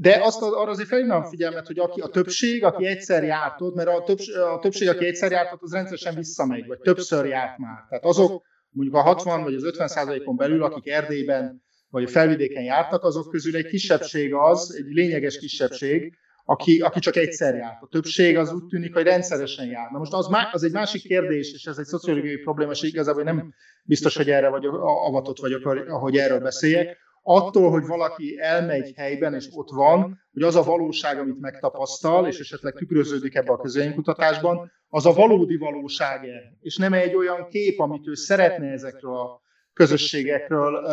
De 0.00 0.18
azt 0.22 0.42
arra 0.42 0.70
azért 0.70 0.88
felhívnám 0.88 1.22
a 1.22 1.28
figyelmet, 1.28 1.66
hogy 1.66 1.78
aki 1.78 2.00
a 2.00 2.06
többség, 2.06 2.64
aki 2.64 2.86
egyszer 2.86 3.22
járt 3.24 3.60
ott, 3.60 3.74
mert 3.74 3.88
a, 3.88 4.02
többség, 4.02 4.36
a 4.36 4.58
többség, 4.58 4.88
aki 4.88 5.06
egyszer 5.06 5.30
járt 5.30 5.52
ott, 5.52 5.62
az 5.62 5.72
rendszeresen 5.72 6.14
visszamegy, 6.14 6.66
vagy 6.66 6.78
többször 6.78 7.26
járt 7.26 7.58
már. 7.58 7.84
Tehát 7.88 8.04
azok 8.04 8.42
mondjuk 8.70 8.96
a 8.96 9.00
60 9.00 9.42
vagy 9.42 9.54
az 9.54 9.64
50 9.64 9.88
százalékon 9.88 10.36
belül, 10.36 10.62
akik 10.62 10.92
Erdélyben 10.92 11.62
vagy 11.90 12.04
a 12.04 12.08
felvidéken 12.08 12.62
jártak, 12.62 13.04
azok 13.04 13.30
közül 13.30 13.56
egy 13.56 13.66
kisebbség 13.66 14.34
az, 14.34 14.74
egy 14.78 14.92
lényeges 14.94 15.38
kisebbség, 15.38 16.14
aki, 16.44 16.80
aki 16.80 17.00
csak 17.00 17.16
egyszer 17.16 17.54
járt. 17.54 17.82
A 17.82 17.88
többség 17.90 18.36
az 18.36 18.52
úgy 18.52 18.66
tűnik, 18.66 18.94
hogy 18.94 19.04
rendszeresen 19.04 19.66
jár. 19.66 19.90
Na 19.90 19.98
most 19.98 20.12
az, 20.12 20.26
má, 20.26 20.48
az 20.52 20.62
egy 20.62 20.72
másik 20.72 21.02
kérdés, 21.02 21.52
és 21.52 21.64
ez 21.64 21.78
egy 21.78 21.84
szociológiai 21.84 22.36
probléma, 22.36 22.70
és 22.70 22.82
igazából 22.82 23.22
nem 23.22 23.54
biztos, 23.84 24.16
hogy 24.16 24.30
erre 24.30 24.48
vagyok, 24.48 24.74
avatott 24.82 25.38
vagyok, 25.38 25.62
hogy 25.88 26.16
erről 26.16 26.40
beszéljek, 26.40 26.96
attól, 27.30 27.70
hogy 27.70 27.86
valaki 27.86 28.38
elmegy 28.40 28.92
helyben 28.96 29.34
és 29.34 29.48
ott 29.52 29.70
van, 29.70 30.20
hogy 30.32 30.42
az 30.42 30.56
a 30.56 30.62
valóság, 30.62 31.18
amit 31.18 31.40
megtapasztal, 31.40 32.26
és 32.26 32.38
esetleg 32.38 32.72
tükröződik 32.72 33.34
ebbe 33.34 33.52
a 33.52 33.60
közönkutatásban, 33.60 34.72
az 34.88 35.06
a 35.06 35.12
valódi 35.12 35.56
valóság-e, 35.56 36.56
és 36.60 36.76
nem 36.76 36.92
egy 36.92 37.14
olyan 37.14 37.48
kép, 37.48 37.80
amit 37.80 38.06
ő 38.06 38.14
szeretne 38.14 38.70
ezekről 38.70 39.16
a 39.16 39.40
közösségekről, 39.72 40.86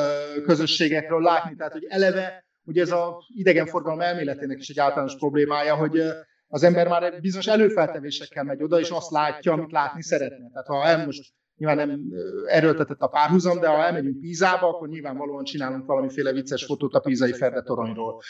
közösségekről 0.45 1.21
látni. 1.21 1.55
Tehát, 1.55 1.73
hogy 1.73 1.85
eleve, 1.87 2.45
ugye 2.63 2.81
ez 2.81 2.91
a 2.91 3.23
idegenforgalom 3.35 3.99
elméletének 3.99 4.59
is 4.59 4.69
egy 4.69 4.79
általános 4.79 5.15
problémája, 5.17 5.75
hogy 5.75 6.01
az 6.47 6.63
ember 6.63 6.87
már 6.87 7.21
bizonyos 7.21 7.47
előfeltevésekkel 7.47 8.43
megy 8.43 8.63
oda, 8.63 8.79
és 8.79 8.89
azt 8.89 9.11
látja, 9.11 9.51
amit 9.51 9.71
látni 9.71 10.03
szeretne. 10.03 10.49
Tehát 10.49 10.67
ha 10.67 10.85
el 10.85 11.05
most 11.05 11.33
Nyilván 11.57 11.87
nem 11.87 12.01
erőltetett 12.45 12.99
a 12.99 13.07
párhuzam, 13.07 13.59
de 13.59 13.67
ha 13.67 13.83
elmegyünk 13.83 14.19
Pízába, 14.19 14.67
akkor 14.67 14.87
nyilvánvalóan 14.87 15.43
csinálunk 15.43 15.85
valamiféle 15.85 16.31
vicces 16.31 16.65
fotót 16.65 16.93
a 16.93 16.99
pízai 16.99 17.33
Ferde 17.33 17.61
toronyról. 17.61 18.21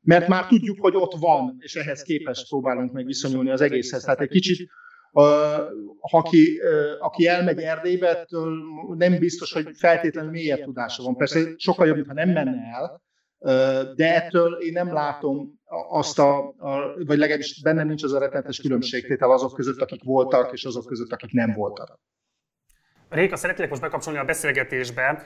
Mert 0.00 0.28
már 0.28 0.46
tudjuk, 0.46 0.80
hogy 0.80 0.96
ott 0.96 1.14
van, 1.18 1.56
és 1.58 1.74
ehhez 1.74 2.02
képest 2.02 2.48
próbálunk 2.48 2.92
meg 2.92 3.04
viszonyulni 3.04 3.50
az 3.50 3.60
egészhez. 3.60 4.02
Tehát 4.02 4.20
egy 4.20 4.28
kicsit 4.28 4.70
aki, 6.00 6.60
aki 6.98 7.26
elmegy 7.26 7.58
Erdélybe, 7.58 8.26
nem 8.94 9.18
biztos, 9.18 9.52
hogy 9.52 9.68
feltétlenül 9.74 10.30
mélyebb 10.30 10.64
tudása 10.64 11.02
van. 11.02 11.16
Persze 11.16 11.40
sokkal 11.56 11.86
jobb, 11.86 12.06
ha 12.06 12.12
nem 12.12 12.30
menne 12.30 12.56
el, 12.74 13.02
de 13.94 14.14
ettől 14.22 14.52
én 14.52 14.72
nem 14.72 14.92
látom 14.92 15.60
azt 15.88 16.18
a, 16.18 16.38
a 16.38 16.94
vagy 17.04 17.18
legalábbis 17.18 17.62
bennem 17.62 17.86
nincs 17.86 18.02
az 18.02 18.12
a 18.12 18.18
rettenetes 18.18 18.60
különbségtétel 18.60 19.30
azok 19.30 19.54
között, 19.54 19.80
akik 19.80 20.02
voltak, 20.02 20.52
és 20.52 20.64
azok 20.64 20.86
között, 20.86 21.12
akik 21.12 21.32
nem 21.32 21.52
voltak. 21.52 22.00
Réka, 23.12 23.36
szeretnék 23.36 23.68
most 23.68 23.80
bekapcsolni 23.80 24.18
a 24.18 24.24
beszélgetésbe. 24.24 25.22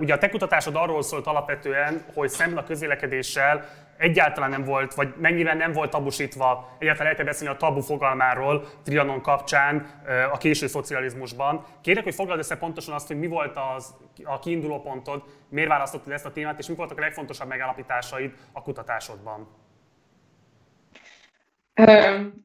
Ugye 0.00 0.14
a 0.14 0.18
te 0.18 0.28
kutatásod 0.28 0.76
arról 0.76 1.02
szólt 1.02 1.26
alapvetően, 1.26 2.04
hogy 2.14 2.28
szemben 2.28 2.58
a 2.58 2.66
közélekedéssel 2.66 3.68
egyáltalán 3.96 4.50
nem 4.50 4.64
volt, 4.64 4.94
vagy 4.94 5.14
mennyire 5.20 5.54
nem 5.54 5.72
volt 5.72 5.90
tabusítva, 5.90 6.76
egyáltalán 6.78 7.12
lehet 7.12 7.26
beszélni 7.26 7.54
a 7.54 7.56
tabu 7.56 7.80
fogalmáról 7.80 8.66
Trianon 8.84 9.20
kapcsán 9.20 9.86
a 10.32 10.36
késő 10.36 10.66
szocializmusban. 10.66 11.64
Kérek, 11.80 12.04
hogy 12.04 12.14
foglald 12.14 12.38
össze 12.38 12.56
pontosan 12.56 12.94
azt, 12.94 13.06
hogy 13.06 13.18
mi 13.18 13.26
volt 13.26 13.58
az, 13.76 13.94
a 14.24 14.38
kiinduló 14.38 14.80
pontod, 14.80 15.22
miért 15.48 15.68
választottad 15.68 16.12
ezt 16.12 16.26
a 16.26 16.32
témát, 16.32 16.58
és 16.58 16.66
mi 16.66 16.74
voltak 16.74 16.98
a 16.98 17.00
legfontosabb 17.00 17.48
megállapításaid 17.48 18.32
a 18.52 18.62
kutatásodban. 18.62 19.48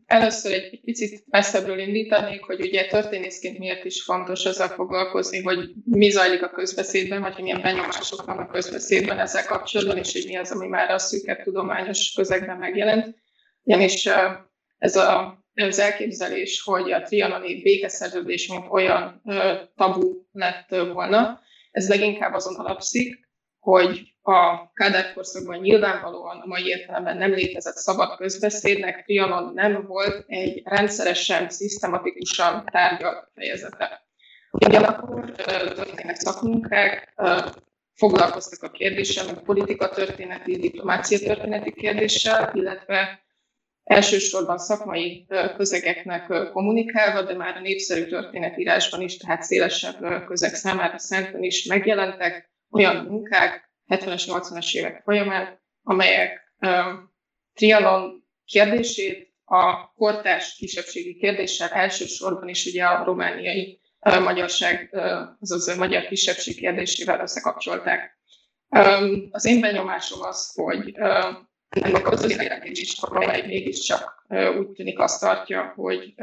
Először 0.05 0.53
egy 0.53 0.81
picit 0.83 1.23
messzebbről 1.27 1.79
indítanék, 1.79 2.43
hogy 2.43 2.61
ugye 2.61 2.85
történészként 2.85 3.57
miért 3.57 3.85
is 3.85 4.03
fontos 4.03 4.45
ezzel 4.45 4.67
foglalkozni, 4.67 5.41
hogy 5.41 5.71
mi 5.85 6.09
zajlik 6.09 6.43
a 6.43 6.49
közbeszédben, 6.49 7.21
vagy 7.21 7.39
milyen 7.41 7.61
benyomások 7.61 8.25
vannak 8.25 8.49
a 8.49 8.51
közbeszédben 8.51 9.19
ezzel 9.19 9.45
kapcsolatban, 9.45 9.97
és 9.97 10.13
hogy 10.13 10.25
mi 10.27 10.35
az, 10.35 10.51
ami 10.51 10.67
már 10.67 10.91
a 10.91 10.97
szűkebb 10.97 11.43
tudományos 11.43 12.11
közegben 12.11 12.57
megjelent. 12.57 13.15
Ugyanis 13.63 14.09
ez 14.77 14.95
a, 14.95 15.43
az 15.53 15.79
elképzelés, 15.79 16.61
hogy 16.61 16.91
a 16.91 17.01
trianoni 17.01 17.61
békeszerződés 17.61 18.47
mint 18.47 18.65
olyan 18.69 19.21
tabu 19.75 20.25
lett 20.31 20.69
volna, 20.69 21.41
ez 21.71 21.89
leginkább 21.89 22.33
azon 22.33 22.55
alapszik, 22.55 23.29
hogy 23.59 24.08
a 24.21 24.71
Kádár 24.73 25.13
korszakban 25.13 25.57
nyilvánvalóan 25.57 26.39
a 26.39 26.45
mai 26.45 26.65
értelemben 26.65 27.17
nem 27.17 27.31
létezett 27.31 27.75
szabad 27.75 28.17
közbeszédnek 28.17 29.03
Trianon 29.03 29.53
nem 29.53 29.85
volt 29.87 30.23
egy 30.27 30.61
rendszeresen, 30.65 31.49
szisztematikusan 31.49 32.65
tárgyalt 32.71 33.31
fejezete. 33.35 34.07
Ugyanakkor 34.51 35.31
történnek 35.75 36.15
szakmunkák, 36.15 37.13
foglalkoztak 37.93 38.63
a 38.63 38.71
kérdéssel, 38.71 39.27
a 39.27 39.41
politika 39.41 39.89
történeti, 39.89 40.57
diplomácia 40.57 41.19
történeti 41.19 41.73
kérdéssel, 41.73 42.51
illetve 42.53 43.23
elsősorban 43.83 44.57
szakmai 44.57 45.25
közegeknek 45.55 46.51
kommunikálva, 46.51 47.21
de 47.21 47.35
már 47.35 47.55
a 47.55 47.61
népszerű 47.61 48.05
történetírásban 48.05 49.01
is, 49.01 49.17
tehát 49.17 49.41
szélesebb 49.41 50.25
közeg 50.25 50.53
számára 50.53 50.97
szenten 50.97 51.43
is 51.43 51.65
megjelentek 51.65 52.49
olyan 52.71 52.95
munkák 53.05 53.68
70-es, 53.89 54.23
80-as 54.27 54.73
évek 54.73 55.01
folyamán, 55.03 55.61
amelyek 55.83 56.53
Trianon 57.53 58.23
kérdését 58.45 59.33
a 59.45 59.93
kortárs 59.93 60.55
kisebbségi 60.55 61.15
kérdéssel 61.15 61.69
elsősorban 61.69 62.47
is 62.47 62.65
ugye 62.65 62.83
a 62.83 63.03
romániai 63.03 63.81
magyarság, 63.99 64.95
azaz 65.39 65.67
a 65.67 65.75
magyar 65.75 66.05
kisebbség 66.07 66.55
kérdésével 66.55 67.19
összekapcsolták. 67.19 68.17
Az 69.31 69.45
én 69.45 69.59
benyomásom 69.59 70.21
az, 70.21 70.51
hogy 70.53 70.93
ennek 71.69 72.07
az 72.07 72.23
az 72.23 72.37
is, 72.63 72.99
amely 72.99 73.45
mégiscsak 73.45 74.25
úgy 74.57 74.71
tűnik 74.71 74.99
azt 74.99 75.19
tartja, 75.19 75.73
hogy 75.75 76.13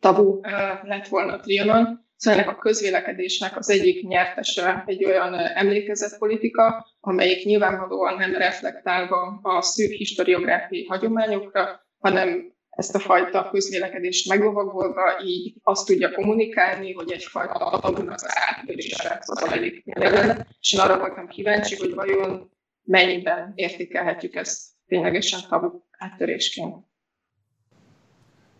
tabu 0.00 0.40
lett 0.82 1.08
volna 1.08 1.40
Trianon. 1.40 2.01
Szóval 2.22 2.40
ennek 2.40 2.54
a 2.54 2.58
közvélekedésnek 2.58 3.56
az 3.56 3.70
egyik 3.70 4.08
nyertese 4.08 4.82
egy 4.86 5.04
olyan 5.04 5.34
emlékezetpolitika, 5.34 6.86
amelyik 7.00 7.44
nyilvánvalóan 7.44 8.16
nem 8.16 8.34
reflektálva 8.34 9.40
a 9.42 9.62
szűk 9.62 9.90
historiográfiai 9.90 10.84
hagyományokra, 10.84 11.86
hanem 11.98 12.54
ezt 12.70 12.94
a 12.94 12.98
fajta 12.98 13.48
közvélekedést 13.50 14.28
meglovagolva, 14.28 15.22
így 15.24 15.54
azt 15.62 15.86
tudja 15.86 16.12
kommunikálni, 16.12 16.92
hogy 16.92 17.12
egyfajta 17.12 17.52
alapnak 17.52 18.10
az 18.10 18.26
átérésre 18.28 19.22
zajlik 19.22 19.82
jelen. 19.84 20.46
És 20.60 20.72
én 20.72 20.80
arra 20.80 20.98
voltam 20.98 21.28
kíváncsi, 21.28 21.76
hogy 21.76 21.94
vajon 21.94 22.50
mennyiben 22.82 23.52
értékelhetjük 23.54 24.34
ezt 24.34 24.62
ténylegesen 24.86 25.40
tabu 25.48 25.80
áttörésként. 25.98 26.91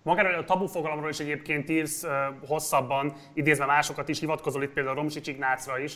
Magáról 0.02 0.34
a 0.34 0.44
tabu 0.44 0.66
fogalomról 0.66 1.10
is 1.10 1.18
egyébként 1.18 1.68
írsz 1.68 2.06
hosszabban, 2.46 3.12
idézve 3.34 3.66
másokat 3.66 4.08
is, 4.08 4.20
hivatkozol 4.20 4.62
itt 4.62 4.72
például 4.72 4.94
Romsi 4.94 5.20
Csignácra 5.20 5.78
is. 5.78 5.94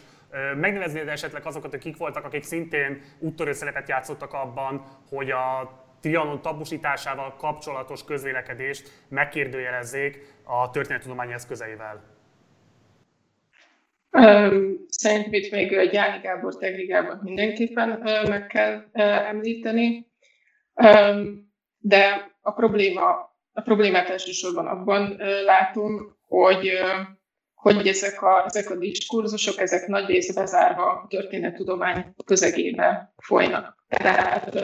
Megneveznéd 0.56 1.08
esetleg 1.08 1.46
azokat, 1.46 1.74
akik 1.74 1.96
voltak, 1.96 2.24
akik 2.24 2.42
szintén 2.42 3.02
úttörő 3.18 3.52
szerepet 3.52 3.88
játszottak 3.88 4.32
abban, 4.32 4.84
hogy 5.08 5.30
a 5.30 5.70
Trianon 6.00 6.42
tabusításával 6.42 7.36
kapcsolatos 7.36 8.04
közvélekedést 8.04 8.90
megkérdőjelezzék 9.08 10.18
a 10.44 10.70
történettudomány 10.70 11.32
eszközeivel? 11.32 12.14
Szerintem 14.88 15.32
itt 15.32 15.50
még 15.50 15.90
Gyáni 15.90 16.20
Gábor, 16.22 16.56
Tegri 16.56 16.86
Gábor 16.86 17.18
mindenképpen 17.22 17.88
meg 18.28 18.46
kell 18.46 18.84
említeni, 18.92 20.10
de 21.78 22.30
a, 22.40 22.52
probléma, 22.52 23.35
a 23.56 23.62
problémát 23.62 24.08
elsősorban 24.08 24.66
abban 24.66 25.16
látom, 25.44 26.16
hogy 26.26 26.70
hogy 27.54 27.86
ezek 27.86 28.22
a, 28.22 28.44
ezek 28.46 28.70
a 28.70 28.76
diskurzusok, 28.76 29.60
ezek 29.60 29.86
nagy 29.86 30.06
részben 30.06 30.44
bezárva 30.44 30.82
a 30.82 31.06
történettudomány 31.08 32.14
közegébe 32.24 33.14
folynak. 33.16 33.84
Tehát 33.88 34.54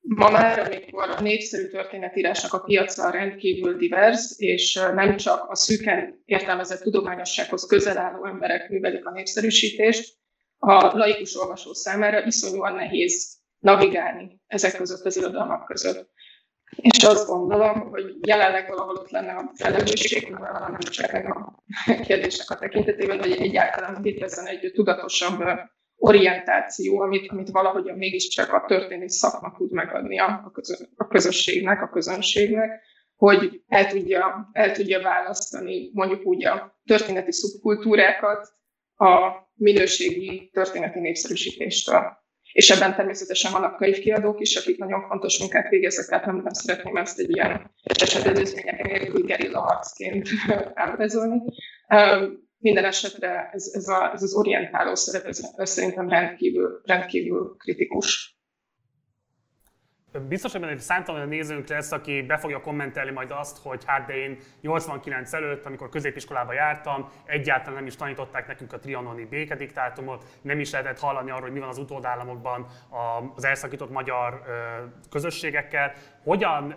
Ma 0.00 0.30
már, 0.30 0.58
amikor 0.58 1.10
a 1.10 1.20
népszerű 1.20 1.66
történetírásnak 1.68 2.52
a 2.52 2.60
piaca 2.60 3.10
rendkívül 3.10 3.76
divers, 3.76 4.34
és 4.36 4.74
nem 4.94 5.16
csak 5.16 5.50
a 5.50 5.54
szűken 5.54 6.22
értelmezett 6.24 6.80
tudományossághoz 6.80 7.66
közel 7.66 7.98
álló 7.98 8.26
emberek 8.26 8.68
művelik 8.68 9.06
a 9.06 9.10
népszerűsítést, 9.10 10.16
a 10.58 10.96
laikus 10.96 11.36
olvasó 11.36 11.72
számára 11.72 12.24
iszonyúan 12.24 12.74
nehéz 12.74 13.36
navigálni 13.58 14.40
ezek 14.46 14.76
között 14.76 15.04
az 15.04 15.16
irodalmak 15.16 15.66
között. 15.66 16.10
És 16.76 17.04
azt 17.04 17.28
gondolom, 17.28 17.90
hogy 17.90 18.16
jelenleg 18.20 18.68
valahol 18.68 18.94
ott 18.94 19.10
lenne 19.10 19.32
a 19.32 19.50
felelősség, 19.54 20.28
nem 20.68 20.78
csak 20.78 21.12
a 21.12 21.64
kérdések 22.02 22.50
a 22.50 22.58
tekintetében, 22.58 23.18
hogy 23.18 23.32
egyáltalán 23.32 24.02
létezzen 24.02 24.46
egy 24.46 24.70
tudatosabb 24.74 25.42
orientáció, 25.96 27.00
amit, 27.00 27.30
amit 27.30 27.50
valahogyan 27.50 27.96
mégiscsak 27.96 28.52
a 28.52 28.64
történés 28.66 29.12
szakma 29.12 29.54
tud 29.56 29.72
megadni 29.72 30.18
a, 30.18 30.52
a 30.96 31.06
közösségnek, 31.06 31.82
a 31.82 31.88
közönségnek, 31.88 32.70
hogy 33.16 33.62
el 33.68 33.86
tudja, 33.86 34.48
el 34.52 34.72
tudja 34.72 35.02
választani 35.02 35.90
mondjuk 35.92 36.26
úgy 36.26 36.44
a 36.44 36.80
történeti 36.84 37.32
szubkultúrákat 37.32 38.48
a 38.96 39.32
minőségi 39.54 40.50
történeti 40.52 40.98
népszerűsítéstől. 40.98 42.26
És 42.58 42.70
ebben 42.70 42.94
természetesen 42.94 43.52
vannak 43.52 43.76
könyvkiadók 43.76 44.40
is, 44.40 44.56
akik 44.56 44.78
nagyon 44.78 45.06
fontos 45.08 45.38
munkát 45.38 45.68
végeznek, 45.68 46.06
tehát 46.06 46.26
nem, 46.26 46.36
nem 46.36 46.52
szeretném 46.52 46.96
ezt 46.96 47.18
egy 47.18 47.30
ilyen 47.30 47.70
esetedőzmények 47.82 48.82
nélkül 48.82 49.24
gerilla 49.24 49.60
harcként 49.60 50.28
ábrázolni 50.74 51.42
minden 52.58 52.84
esetre 52.84 53.50
ez, 53.52 53.70
ez, 53.72 53.88
a, 53.88 54.12
ez 54.12 54.22
az 54.22 54.34
orientáló 54.34 54.94
szerep, 54.94 55.26
ez 55.26 55.70
szerintem 55.70 56.08
rendkívül, 56.08 56.80
rendkívül 56.84 57.56
kritikus. 57.58 58.37
Biztos, 60.20 60.52
hogy 60.52 60.62
egy 60.62 60.80
számtalan 60.80 61.28
nézőnk 61.28 61.68
lesz, 61.68 61.92
aki 61.92 62.22
be 62.22 62.36
fogja 62.36 62.60
kommentelni 62.60 63.10
majd 63.10 63.30
azt, 63.30 63.58
hogy 63.62 63.82
hát 63.86 64.06
de 64.06 64.16
én 64.16 64.38
89 64.60 65.32
előtt, 65.32 65.66
amikor 65.66 65.88
középiskolába 65.88 66.52
jártam, 66.52 67.08
egyáltalán 67.24 67.74
nem 67.74 67.86
is 67.86 67.96
tanították 67.96 68.46
nekünk 68.46 68.72
a 68.72 68.78
trianoni 68.78 69.24
békediktátumot, 69.24 70.24
nem 70.42 70.60
is 70.60 70.70
lehetett 70.70 70.98
hallani 70.98 71.30
arról, 71.30 71.42
hogy 71.42 71.52
mi 71.52 71.58
van 71.58 71.68
az 71.68 71.78
utódállamokban 71.78 72.66
az 73.34 73.44
elszakított 73.44 73.90
magyar 73.90 74.42
közösségekkel. 75.10 75.92
Hogyan 76.28 76.74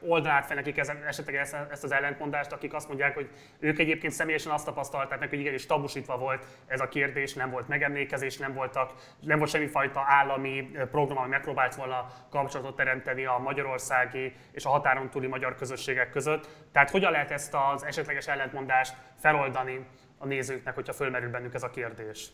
oldanák 0.00 0.44
fel 0.44 0.56
nekik 0.56 0.78
esetleg 1.06 1.34
ezt 1.70 1.84
az 1.84 1.92
ellentmondást, 1.92 2.52
akik 2.52 2.74
azt 2.74 2.88
mondják, 2.88 3.14
hogy 3.14 3.28
ők 3.58 3.78
egyébként 3.78 4.12
személyesen 4.12 4.52
azt 4.52 4.64
tapasztalták 4.64 5.18
meg, 5.18 5.28
hogy 5.28 5.38
igenis 5.38 5.66
tabusítva 5.66 6.18
volt 6.18 6.44
ez 6.66 6.80
a 6.80 6.88
kérdés, 6.88 7.34
nem 7.34 7.50
volt 7.50 7.68
megemlékezés, 7.68 8.36
nem, 8.36 8.54
voltak, 8.54 8.92
nem 9.20 9.38
volt 9.38 9.50
semmifajta 9.50 10.04
állami 10.06 10.70
program, 10.90 11.18
ami 11.18 11.28
megpróbált 11.28 11.74
volna 11.74 12.06
kapcsolatot 12.30 12.76
teremteni 12.76 13.24
a 13.24 13.38
magyarországi 13.38 14.32
és 14.52 14.64
a 14.64 14.68
határon 14.68 15.10
túli 15.10 15.26
magyar 15.26 15.56
közösségek 15.56 16.10
között. 16.10 16.48
Tehát 16.72 16.90
hogyan 16.90 17.10
lehet 17.12 17.30
ezt 17.30 17.54
az 17.74 17.84
esetleges 17.84 18.26
ellentmondást 18.26 18.94
feloldani 19.20 19.86
a 20.18 20.26
nézőknek, 20.26 20.74
hogyha 20.74 20.92
fölmerül 20.92 21.30
bennük 21.30 21.54
ez 21.54 21.62
a 21.62 21.70
kérdés? 21.70 22.30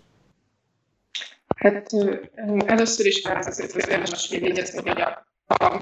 Hát 1.56 1.92
először 2.66 3.06
is 3.06 3.24
azért 3.24 3.74
érdemes 3.74 4.28
megjegyezni, 4.28 4.88
hogy 4.88 5.00
a 5.00 5.26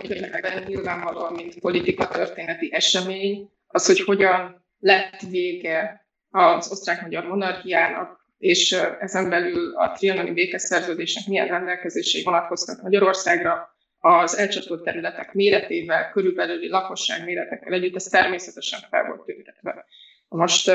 könyvekben 0.08 0.62
nyilvánvalóan, 0.66 1.32
mint 1.32 1.60
politika 1.60 2.08
történeti 2.08 2.72
esemény, 2.72 3.50
az, 3.66 3.86
hogy 3.86 4.00
hogyan 4.00 4.64
lett 4.78 5.20
vége 5.30 6.06
az 6.30 6.70
osztrák-magyar 6.70 7.24
monarchiának, 7.24 8.24
és 8.38 8.72
ezen 9.00 9.28
belül 9.28 9.76
a 9.76 9.92
trianoni 9.92 10.32
békeszerződésnek 10.32 11.26
milyen 11.26 11.46
rendelkezései 11.46 12.22
vonatkoznak 12.22 12.82
Magyarországra, 12.82 13.74
az 13.98 14.36
elcsatolt 14.36 14.82
területek 14.82 15.32
méretével, 15.32 16.10
körülbelüli 16.10 16.68
lakosság 16.68 17.24
méretekkel 17.24 17.72
együtt, 17.72 17.94
ez 17.94 18.04
természetesen 18.04 18.80
fel 18.90 19.04
volt 19.04 19.24
tüntetve. 19.24 19.84
Most 20.28 20.72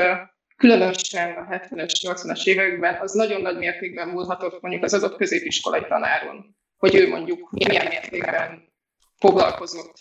különösen 0.56 1.36
a 1.36 1.46
70-es, 1.50 1.92
80-as 2.02 2.46
években 2.46 3.00
az 3.00 3.12
nagyon 3.12 3.40
nagy 3.40 3.56
mértékben 3.56 4.08
múlhatott 4.08 4.60
mondjuk 4.60 4.84
az 4.84 4.94
adott 4.94 5.16
középiskolai 5.16 5.84
tanáron, 5.88 6.56
hogy 6.76 6.94
ő 6.94 7.08
mondjuk 7.08 7.50
milyen 7.50 7.86
mértékben 7.86 8.71
foglalkozott 9.22 9.94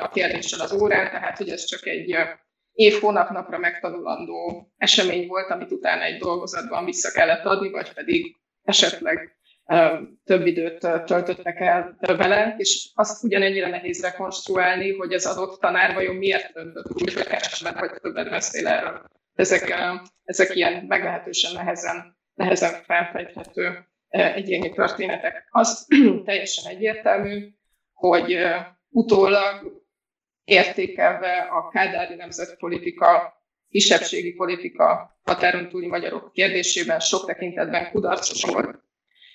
a 0.00 0.08
kérdéssel 0.08 0.60
az 0.60 0.72
órán, 0.72 1.10
tehát 1.10 1.36
hogy 1.36 1.48
ez 1.48 1.64
csak 1.64 1.86
egy 1.86 2.16
év 2.72 3.00
hónap-napra 3.00 3.58
megtanulandó 3.58 4.72
esemény 4.76 5.26
volt, 5.26 5.50
amit 5.50 5.72
utána 5.72 6.02
egy 6.02 6.18
dolgozatban 6.18 6.84
vissza 6.84 7.10
kellett 7.10 7.44
adni, 7.44 7.70
vagy 7.70 7.92
pedig 7.92 8.36
esetleg 8.62 9.38
több 10.24 10.46
időt 10.46 10.78
töltöttek 11.04 11.60
el 11.60 11.96
vele, 12.00 12.54
és 12.58 12.90
azt 12.94 13.24
ugyanennyire 13.24 13.68
nehéz 13.68 14.02
rekonstruálni, 14.02 14.96
hogy 14.96 15.12
az 15.12 15.26
adott 15.26 15.60
tanár 15.60 15.94
vajon 15.94 16.14
miért 16.14 16.52
döntött 16.52 16.92
úgy, 16.92 17.14
hogy 17.14 17.26
kevesebben 17.26 17.76
vagy 17.80 18.00
többet 18.00 18.30
beszél 18.30 18.66
erről. 18.68 19.02
Ezek, 19.34 19.74
ezek 20.24 20.54
ilyen 20.54 20.84
meglehetősen 20.88 21.52
nehezen, 21.52 22.16
nehezen 22.34 22.82
felfejthető 22.82 23.88
egyéni 24.08 24.72
történetek. 24.72 25.48
Az 25.50 25.86
teljesen 26.24 26.72
egyértelmű, 26.72 27.52
hogy 28.00 28.38
utólag 28.88 29.82
értékelve 30.44 31.48
a 31.50 31.68
kádári 31.68 32.14
nemzetpolitika, 32.14 33.34
kisebbségi 33.68 34.32
politika, 34.32 35.18
határon 35.22 35.68
túli 35.68 35.86
magyarok 35.86 36.32
kérdésében 36.32 37.00
sok 37.00 37.26
tekintetben 37.26 37.90
kudarcos 37.90 38.44
volt. 38.44 38.78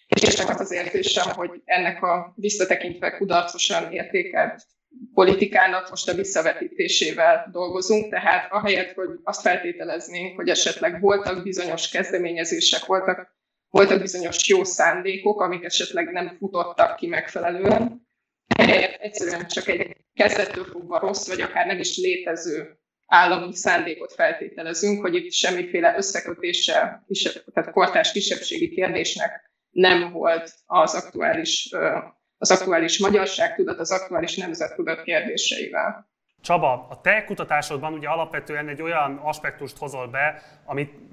És 0.07 0.39
az 0.39 0.59
az 0.59 0.71
érzésem, 0.71 1.33
hogy 1.35 1.61
ennek 1.65 2.03
a 2.03 2.33
visszatekintve 2.35 3.17
kudarcosan 3.17 3.91
értékelt 3.91 4.65
politikának 5.13 5.89
most 5.89 6.09
a 6.09 6.13
visszavetítésével 6.13 7.49
dolgozunk, 7.51 8.09
tehát 8.09 8.51
ahelyett, 8.51 8.93
hogy 8.93 9.09
azt 9.23 9.41
feltételeznénk, 9.41 10.35
hogy 10.35 10.49
esetleg 10.49 11.01
voltak 11.01 11.43
bizonyos 11.43 11.89
kezdeményezések, 11.89 12.85
voltak, 12.85 13.35
voltak 13.69 14.01
bizonyos 14.01 14.47
jó 14.47 14.63
szándékok, 14.63 15.41
amik 15.41 15.63
esetleg 15.63 16.11
nem 16.11 16.35
futottak 16.39 16.95
ki 16.95 17.07
megfelelően, 17.07 18.04
ehelyett 18.55 19.01
egyszerűen 19.07 19.47
csak 19.47 19.67
egy 19.67 19.95
kezdettől 20.13 20.65
fogva 20.65 20.99
rossz, 20.99 21.27
vagy 21.27 21.41
akár 21.41 21.65
nem 21.65 21.79
is 21.79 21.97
létező 21.97 22.79
állami 23.05 23.55
szándékot 23.55 24.13
feltételezünk, 24.13 25.01
hogy 25.01 25.15
itt 25.15 25.31
semmiféle 25.31 25.93
összekötése, 25.97 27.05
tehát 27.53 27.71
kortárs 27.71 28.11
kisebbségi 28.11 28.69
kérdésnek 28.69 29.51
nem 29.69 30.11
volt 30.11 30.53
az 30.65 30.93
aktuális, 30.93 31.69
az 32.37 32.51
aktuális 32.51 32.99
magyarságtudat, 32.99 33.79
az 33.79 33.91
aktuális 33.91 34.35
nemzettudat 34.35 35.03
kérdéseivel. 35.03 36.09
Csaba, 36.45 36.87
a 36.89 37.01
te 37.01 37.23
kutatásodban 37.23 37.93
ugye 37.93 38.07
alapvetően 38.07 38.67
egy 38.67 38.81
olyan 38.81 39.19
aspektust 39.23 39.77
hozol 39.77 40.07
be, 40.07 40.41
amit 40.65 41.11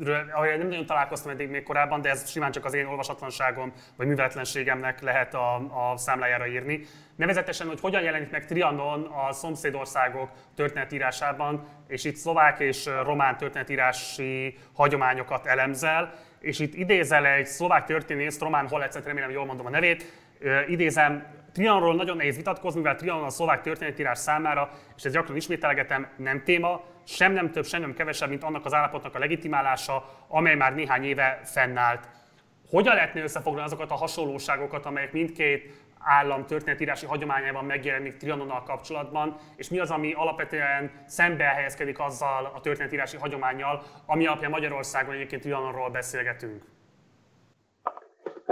nem 0.59 0.68
nagyon 0.68 0.87
találkoztam 0.87 1.31
eddig 1.31 1.49
még 1.49 1.62
korábban, 1.62 2.01
de 2.01 2.11
ez 2.11 2.31
simán 2.31 2.51
csak 2.51 2.64
az 2.64 2.75
én 2.75 2.87
olvasatlanságom 2.87 3.73
vagy 3.97 4.07
műveletlenségemnek 4.07 5.01
lehet 5.01 5.35
a, 5.35 5.55
a 5.55 5.97
számlájára 5.97 6.47
írni. 6.47 6.81
Nevezetesen, 7.16 7.66
hogy 7.66 7.81
hogyan 7.81 8.03
jelenik 8.03 8.31
meg 8.31 8.47
Trianon 8.47 9.03
a 9.03 9.33
szomszédországok 9.33 10.31
történetírásában, 10.55 11.66
és 11.88 12.05
itt 12.05 12.16
szlovák 12.16 12.59
és 12.59 12.88
román 13.03 13.37
történetírási 13.37 14.59
hagyományokat 14.75 15.47
elemzel, 15.47 16.14
és 16.40 16.59
itt 16.59 16.75
idézel 16.75 17.27
egy 17.27 17.47
szlovák 17.47 17.85
történészt, 17.85 18.40
Román 18.40 18.68
Holecet, 18.68 19.07
remélem 19.07 19.31
jól 19.31 19.45
mondom 19.45 19.66
a 19.66 19.71
nevét, 19.71 20.12
idézem, 20.66 21.27
Trianonról 21.53 21.95
nagyon 21.95 22.17
nehéz 22.17 22.37
vitatkozni, 22.37 22.81
mivel 22.81 22.97
Trianon 22.97 23.25
a 23.25 23.31
szlovák 23.31 23.61
történetírás 23.61 24.19
számára, 24.19 24.71
és 24.97 25.05
ezt 25.05 25.15
gyakran 25.15 25.37
ismételgetem, 25.37 26.09
nem 26.17 26.43
téma, 26.45 26.85
sem 27.07 27.33
nem 27.33 27.51
több, 27.51 27.67
sem 27.67 27.81
nem 27.81 27.95
kevesebb, 27.95 28.29
mint 28.29 28.43
annak 28.43 28.65
az 28.65 28.75
állapotnak 28.75 29.15
a 29.15 29.19
legitimálása, 29.19 30.25
amely 30.29 30.55
már 30.55 30.75
néhány 30.75 31.05
éve 31.05 31.41
fennállt. 31.45 32.09
Hogyan 32.71 32.95
lehetne 32.95 33.23
összefoglalni 33.23 33.67
azokat 33.67 33.91
a 33.91 33.95
hasonlóságokat, 33.95 34.87
amelyek 34.87 35.12
mindkét 35.12 35.81
állam 35.99 36.47
történetírási 36.47 37.07
hagyományában 37.07 37.65
megjelenik 37.65 38.17
Trianonnal 38.17 38.62
kapcsolatban, 38.62 39.37
és 39.57 39.69
mi 39.69 39.79
az, 39.79 39.91
ami 39.91 40.12
alapvetően 40.12 40.91
szembe 41.07 41.45
helyezkedik 41.45 41.99
azzal 41.99 42.53
a 42.55 42.61
történetírási 42.61 43.17
hagyományjal, 43.17 43.83
ami 44.07 44.27
alapján 44.27 44.51
Magyarországon 44.51 45.15
egyébként 45.15 45.43
Trianonról 45.43 45.91
beszélgetünk? 45.91 46.65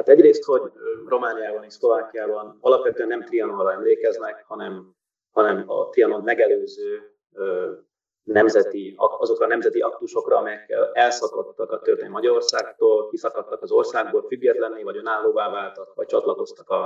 Hát 0.01 0.09
egyrészt, 0.09 0.45
hogy 0.45 0.63
Romániában 1.09 1.65
és 1.65 1.73
Szlovákiában 1.73 2.59
alapvetően 2.61 3.09
nem 3.09 3.25
Trianonra 3.25 3.73
emlékeznek, 3.73 4.45
hanem, 4.47 4.95
hanem 5.31 5.65
a 5.67 5.89
Trianon 5.89 6.23
megelőző 6.23 7.13
nemzeti, 8.23 8.95
azokra 8.97 9.45
a 9.45 9.49
nemzeti 9.49 9.81
aktusokra, 9.81 10.37
amelyek 10.37 10.75
elszakadtak 10.93 11.71
a 11.71 11.81
történelmi 11.81 12.15
Magyarországtól, 12.15 13.09
kiszakadtak 13.09 13.63
az 13.63 13.71
országból 13.71 14.27
függetlenné, 14.27 14.83
vagy 14.83 14.97
önállóvá 14.97 15.51
váltak, 15.51 15.95
vagy 15.95 16.07
csatlakoztak 16.07 16.69
a, 16.71 16.83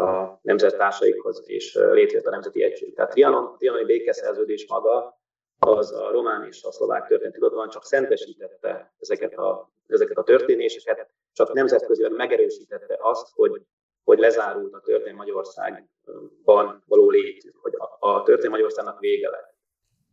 a 0.00 0.38
nemzettársaikhoz, 0.42 1.42
és 1.46 1.74
létrejött 1.74 2.26
a 2.26 2.30
Nemzeti 2.30 2.62
Egység. 2.62 2.94
Tehát 2.94 3.10
Trianon, 3.10 3.56
Trianoni 3.56 3.84
békeszerződés 3.84 4.66
maga 4.68 5.18
az 5.64 5.92
a 5.92 6.10
román 6.10 6.46
és 6.46 6.62
a 6.62 6.72
szlovák 6.72 7.06
történetirodalom 7.06 7.68
csak 7.68 7.84
szentesítette 7.84 8.94
ezeket 8.98 9.34
a, 9.34 9.70
ezeket 9.86 10.16
a 10.16 10.22
történéseket, 10.22 11.10
csak 11.32 11.52
nemzetközileg 11.52 12.12
megerősítette 12.12 12.98
azt, 13.00 13.28
hogy, 13.32 13.62
hogy 14.04 14.18
lezárult 14.18 14.74
a 14.74 14.80
történelmi 14.80 15.18
Magyarországban 15.18 16.82
való 16.86 17.10
létük, 17.10 17.56
hogy 17.56 17.72
a, 17.76 18.08
a 18.08 18.22
történelmi 18.22 18.50
Magyarországnak 18.50 19.00
vége 19.00 19.30
lett. 19.30 19.54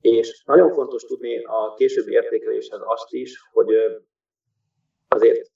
És 0.01 0.43
nagyon 0.45 0.73
fontos 0.73 1.03
tudni 1.03 1.43
a 1.43 1.73
későbbi 1.73 2.11
értékeléshez 2.11 2.79
azt 2.83 3.13
is, 3.13 3.49
hogy 3.51 3.75
azért 5.07 5.51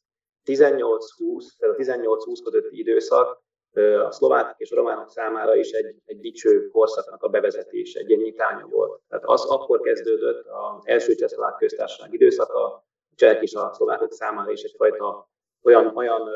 18-20, 0.46 1.58
tehát 1.58 1.76
a 1.76 1.82
18-20 1.82 2.40
közötti 2.44 2.80
időszak 2.80 3.44
a 3.78 4.12
szlovákok 4.12 4.60
és 4.60 4.72
a 4.72 4.76
románok 4.76 5.10
számára 5.10 5.56
is 5.56 5.72
egy, 5.72 5.96
egy 6.06 6.20
dicső 6.20 6.68
korszaknak 6.68 7.24
a 7.24 7.28
bevezetése, 7.28 8.00
egy 8.00 8.10
ilyen 8.10 8.22
nyitánya 8.22 8.68
volt. 8.68 9.02
Tehát 9.08 9.26
az 9.26 9.46
akkor 9.46 9.82
kezdődött 9.82 10.46
az 10.46 10.88
első 10.88 11.16
csehszlovák 11.16 11.56
köztársaság 11.56 12.14
időszaka, 12.14 12.64
a 12.64 12.84
csehek 13.16 13.42
és 13.42 13.54
a 13.54 13.74
szlovákok 13.74 14.12
számára 14.12 14.52
is 14.52 14.64
egyfajta 14.64 15.30
olyan, 15.64 15.92
olyan 15.96 16.30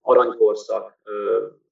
aranykorszak, 0.00 0.98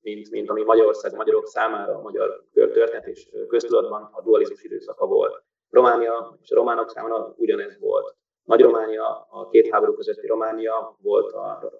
mint, 0.00 0.30
mint 0.30 0.50
ami 0.50 0.62
Magyarország, 0.62 1.14
magyarok 1.14 1.46
számára 1.46 1.94
a 1.94 2.00
magyar 2.00 2.44
történet 2.52 3.06
és 3.06 3.28
köztudatban 3.48 4.08
a 4.12 4.22
dualizmus 4.22 4.62
időszaka 4.62 5.06
volt. 5.06 5.42
Románia 5.70 6.38
és 6.42 6.50
a 6.50 6.54
románok 6.54 6.90
számára 6.90 7.34
ugyanez 7.36 7.78
volt. 7.78 8.16
Nagy 8.44 8.60
Románia, 8.60 9.26
a 9.30 9.48
két 9.48 9.70
háború 9.70 9.94
közötti 9.94 10.26
Románia 10.26 10.96
volt 11.02 11.32
a 11.32 11.72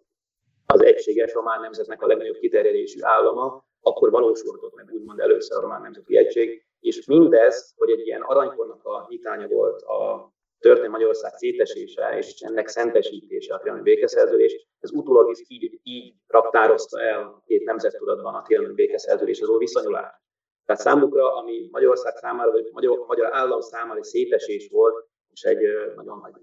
az 0.77 0.85
egységes 0.85 1.33
román 1.33 1.61
nemzetnek 1.61 2.03
a 2.03 2.07
legnagyobb 2.07 2.37
kiterjedésű 2.37 2.99
állama, 3.03 3.65
akkor 3.81 4.11
valósulhatott 4.11 4.75
meg 4.75 4.91
úgymond 4.93 5.21
először 5.21 5.59
a 5.59 5.61
román 5.61 5.81
nemzeti 5.81 6.17
egység, 6.17 6.67
és 6.81 7.07
mindez, 7.07 7.75
hogy 7.77 7.91
egy 7.91 8.07
ilyen 8.07 8.23
aranykornak 8.23 8.85
a 8.85 9.07
nyitánya 9.09 9.49
volt 9.49 9.83
a 9.83 10.33
történelmi 10.59 10.93
Magyarország 10.93 11.33
szétesése 11.35 12.17
és 12.17 12.41
ennek 12.41 12.69
szentesítése, 12.69 13.55
a 13.55 13.59
trianoni 13.59 13.83
békeszerződés, 13.83 14.67
ez 14.81 14.91
utólag 14.91 15.31
is 15.31 15.45
így, 15.49 15.81
így 15.83 16.15
raktározta 16.27 17.01
el 17.01 17.43
két 17.47 17.65
nemzettudatban 17.65 18.35
a 18.35 18.43
trianoni 18.43 18.75
békeszerződés, 18.75 19.41
az 19.41 19.59
viszonyulás. 19.59 20.15
Tehát 20.65 20.83
számukra, 20.83 21.35
ami 21.35 21.69
Magyarország 21.71 22.17
számára, 22.17 22.51
vagy 22.51 22.69
magyar, 22.73 23.05
magyar 23.07 23.35
állam 23.35 23.61
számára 23.61 23.99
egy 23.99 24.05
szétesés 24.05 24.69
volt, 24.71 25.07
és 25.33 25.43
egy 25.43 25.63
nagyon 25.95 26.19
nagy 26.19 26.35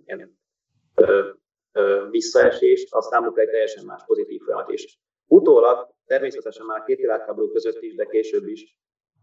visszaesést, 2.09 2.93
az 2.93 3.05
számukra 3.05 3.41
egy 3.41 3.49
teljesen 3.49 3.85
más 3.85 4.03
pozitív 4.05 4.41
folyamat 4.41 4.69
is. 4.71 4.99
Utólag 5.27 5.89
természetesen 6.05 6.65
már 6.65 6.83
két 6.83 6.97
világháború 6.97 7.51
között 7.51 7.81
is, 7.81 7.95
de 7.95 8.05
később 8.05 8.47
is, 8.47 8.77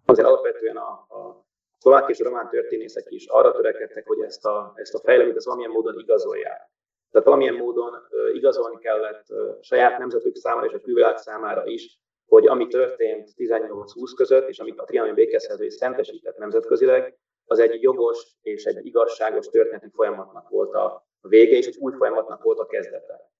azért 0.05 0.27
alapvetően 0.27 0.77
a, 0.77 0.91
a 0.91 1.47
szlovák 1.79 2.09
és 2.09 2.21
a 2.21 2.25
román 2.25 2.49
történészek 2.49 3.05
is 3.09 3.27
arra 3.27 3.53
törekedtek, 3.53 4.07
hogy 4.07 4.21
ezt 4.21 4.45
a, 4.45 4.73
ezt 4.75 4.95
a 4.95 4.99
fejleményt 4.99 5.37
ezt 5.37 5.45
valamilyen 5.45 5.73
módon 5.73 5.99
igazolják. 5.99 6.71
Tehát 7.11 7.27
valamilyen 7.27 7.55
módon 7.55 7.93
igazolni 8.33 8.79
kellett 8.79 9.25
saját 9.61 9.99
nemzetük 9.99 10.37
számára 10.37 10.67
és 10.67 10.73
a 10.73 10.81
külvilág 10.81 11.17
számára 11.17 11.67
is, 11.67 12.01
hogy 12.27 12.47
ami 12.47 12.67
történt 12.67 13.31
18-20 13.37 14.13
között, 14.17 14.49
és 14.49 14.59
amit 14.59 14.79
a 14.79 14.85
trianoni 14.85 15.13
békeszerződés 15.15 15.75
szentesített 15.75 16.37
nemzetközileg, 16.37 17.19
az 17.45 17.59
egy 17.59 17.83
jogos 17.83 18.37
és 18.43 18.65
egy 18.65 18.87
igazságos 18.87 19.47
történeti 19.47 19.89
folyamatnak 19.93 20.49
volt 20.49 20.75
a, 20.75 21.09
a 21.21 21.29
vége, 21.29 21.57
és 21.57 21.67
egy 21.67 21.77
új 21.79 21.93
folyamatnak 21.93 22.43
volt 22.43 22.59
a 22.59 22.67
kezdete. 22.67 23.31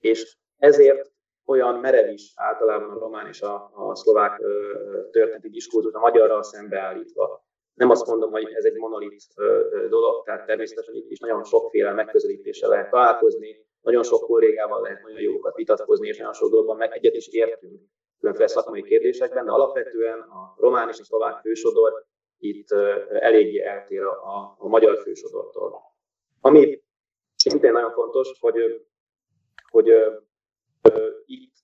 És 0.00 0.36
ezért 0.58 1.12
olyan 1.46 1.74
merev 1.74 2.08
is 2.08 2.32
általában 2.34 2.90
a 2.90 2.98
román 2.98 3.26
és 3.26 3.40
a, 3.42 3.70
a 3.74 3.94
szlovák 3.94 4.42
történeti 5.10 5.48
diskurzus 5.48 5.92
a 5.92 5.98
magyarral 5.98 6.42
szembeállítva. 6.42 7.44
Nem 7.74 7.90
azt 7.90 8.06
mondom, 8.06 8.30
hogy 8.30 8.52
ez 8.52 8.64
egy 8.64 8.76
monolit 8.76 9.22
dolog, 9.88 10.24
tehát 10.24 10.46
természetesen 10.46 10.94
itt 10.94 11.10
is 11.10 11.18
nagyon 11.18 11.44
sokféle 11.44 11.92
megközelítéssel 11.92 12.68
lehet 12.68 12.90
találkozni, 12.90 13.66
nagyon 13.80 14.02
sok 14.02 14.26
kollégával 14.26 14.80
lehet 14.80 15.02
nagyon 15.02 15.20
jókat 15.20 15.56
vitatkozni, 15.56 16.08
és 16.08 16.16
nagyon 16.16 16.32
sok 16.32 16.50
dologban 16.50 16.76
meg 16.76 16.92
egyet 16.92 17.14
is 17.14 17.28
értünk 17.28 17.80
különféle 18.18 18.48
szakmai 18.48 18.82
kérdésekben, 18.82 19.44
de 19.44 19.50
alapvetően 19.50 20.20
a 20.20 20.54
román 20.58 20.88
és 20.88 20.98
a 20.98 21.04
szlovák 21.04 21.40
fősodor 21.40 22.04
itt 22.38 22.70
eléggé 23.08 23.62
eltér 23.62 24.02
a, 24.02 24.54
a 24.58 24.68
magyar 24.68 24.98
fősodortól. 24.98 25.82
Ami 26.40 26.82
szintén 27.50 27.72
nagyon 27.72 27.92
fontos, 27.92 28.28
hogy, 28.40 28.86
hogy 29.70 29.88
itt, 31.26 31.54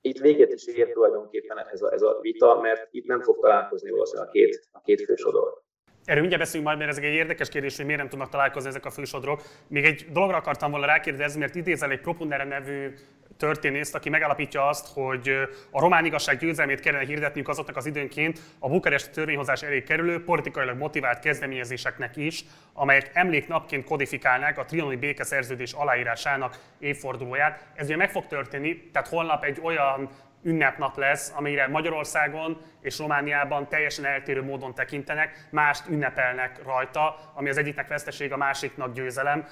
itt 0.00 0.18
véget 0.18 0.52
is 0.52 0.66
ér 0.66 0.92
tulajdonképpen 0.92 1.58
ez 1.58 1.82
a, 1.82 1.92
ez 1.92 2.02
a 2.02 2.18
vita, 2.20 2.60
mert 2.60 2.88
itt 2.90 3.06
nem 3.06 3.20
fog 3.22 3.38
találkozni 3.40 3.90
valószínűleg 3.90 4.28
a 4.28 4.32
két, 4.32 4.68
a 4.72 4.80
két 4.80 5.04
fősodor. 5.04 5.62
Erről 6.04 6.20
mindjárt 6.20 6.42
beszélünk 6.42 6.68
majd, 6.68 6.78
mert 6.78 6.90
ez 6.90 6.98
egy 6.98 7.04
érdekes 7.04 7.48
kérdés, 7.48 7.76
hogy 7.76 7.84
miért 7.84 8.00
nem 8.00 8.08
tudnak 8.08 8.28
találkozni 8.28 8.68
ezek 8.68 8.84
a 8.84 8.90
fősodrok. 8.90 9.40
Még 9.68 9.84
egy 9.84 10.06
dologra 10.12 10.36
akartam 10.36 10.70
volna 10.70 10.86
rákérdezni, 10.86 11.40
mert 11.40 11.54
idézel 11.54 11.90
egy 11.90 12.00
Propundere 12.00 12.44
nevű 12.44 12.94
történészt, 13.38 13.94
aki 13.94 14.08
megállapítja 14.08 14.68
azt, 14.68 14.86
hogy 14.94 15.48
a 15.70 15.80
román 15.80 16.04
igazság 16.04 16.38
győzelmét 16.38 16.80
kellene 16.80 17.04
hirdetniük 17.04 17.48
azoknak 17.48 17.76
az 17.76 17.86
időnként 17.86 18.40
a 18.58 18.68
bukaresti 18.68 19.10
törvényhozás 19.10 19.62
elé 19.62 19.82
kerülő 19.82 20.24
politikailag 20.24 20.76
motivált 20.76 21.18
kezdeményezéseknek 21.18 22.16
is, 22.16 22.44
amelyek 22.72 23.10
emléknapként 23.12 23.84
kodifikálnák 23.84 24.58
a 24.58 24.64
trianoni 24.64 24.96
békeszerződés 24.96 25.72
aláírásának 25.72 26.58
évfordulóját. 26.78 27.66
Ez 27.74 27.86
ugye 27.86 27.96
meg 27.96 28.10
fog 28.10 28.26
történni, 28.26 28.90
tehát 28.92 29.08
holnap 29.08 29.44
egy 29.44 29.60
olyan 29.62 30.08
ünnepnap 30.42 30.96
lesz, 30.96 31.32
amire 31.34 31.68
Magyarországon 31.68 32.60
és 32.80 32.98
Romániában 32.98 33.68
teljesen 33.68 34.04
eltérő 34.04 34.42
módon 34.42 34.74
tekintenek, 34.74 35.46
mást 35.50 35.88
ünnepelnek 35.88 36.60
rajta, 36.64 37.32
ami 37.34 37.48
az 37.48 37.56
egyiknek 37.56 37.88
veszteség, 37.88 38.32
a 38.32 38.36
másiknak 38.36 38.94
győzelem. 38.94 39.46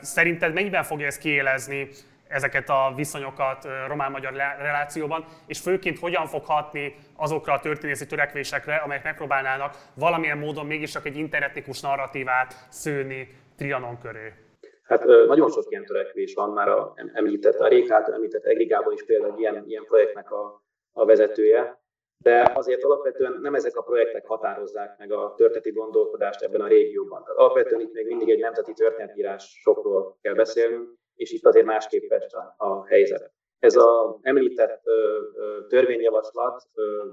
Szerinted 0.00 0.52
mennyiben 0.52 0.82
fogja 0.82 1.06
ezt 1.06 1.18
kiélezni 1.18 1.88
ezeket 2.28 2.68
a 2.68 2.92
viszonyokat 2.96 3.68
román-magyar 3.86 4.32
relációban, 4.58 5.24
és 5.46 5.60
főként 5.60 5.98
hogyan 5.98 6.26
fog 6.26 6.44
hatni 6.44 6.96
azokra 7.16 7.52
a 7.52 7.60
történészi 7.60 8.06
törekvésekre, 8.06 8.76
amelyek 8.76 9.04
megpróbálnának 9.04 9.74
valamilyen 9.94 10.38
módon 10.38 10.66
mégis 10.66 10.94
egy 10.94 11.16
interetnikus 11.16 11.80
narratívát 11.80 12.66
szőni 12.68 13.28
Trianon 13.56 13.98
köré. 13.98 14.32
Hát 14.82 15.04
nagyon 15.04 15.50
sok 15.50 15.64
ilyen 15.68 15.84
törekvés 15.84 16.34
van, 16.34 16.50
már 16.50 16.68
a, 16.68 16.94
említett, 17.12 17.60
a 17.60 17.68
Rék 17.68 17.90
említett 17.90 18.44
Egri 18.44 18.64
Gábor 18.64 18.92
is 18.92 19.04
például 19.04 19.38
ilyen, 19.38 19.64
ilyen 19.66 19.84
projektnek 19.84 20.30
a, 20.30 20.62
a 20.92 21.04
vezetője, 21.04 21.80
de 22.18 22.50
azért 22.54 22.84
alapvetően 22.84 23.38
nem 23.42 23.54
ezek 23.54 23.76
a 23.76 23.82
projektek 23.82 24.26
határozzák 24.26 24.98
meg 24.98 25.12
a 25.12 25.34
történeti 25.36 25.70
gondolkodást 25.70 26.42
ebben 26.42 26.60
a 26.60 26.66
régióban. 26.66 27.22
Tehát 27.22 27.38
alapvetően 27.38 27.80
itt 27.80 27.92
még 27.92 28.06
mindig 28.06 28.30
egy 28.30 28.38
nemzeti 28.38 28.72
történetírás 28.72 29.58
sokról 29.62 30.18
kell 30.20 30.34
beszélnünk, 30.34 30.88
és 31.16 31.32
itt 31.32 31.46
azért 31.46 31.66
másképp 31.66 32.10
a, 32.10 32.64
a 32.64 32.86
helyzet. 32.86 33.32
Ez 33.58 33.76
a 33.76 34.18
említett 34.22 34.80
ö, 34.84 35.20
ö, 35.34 35.66
törvényjavaslat, 35.66 36.62
ö, 36.74 37.04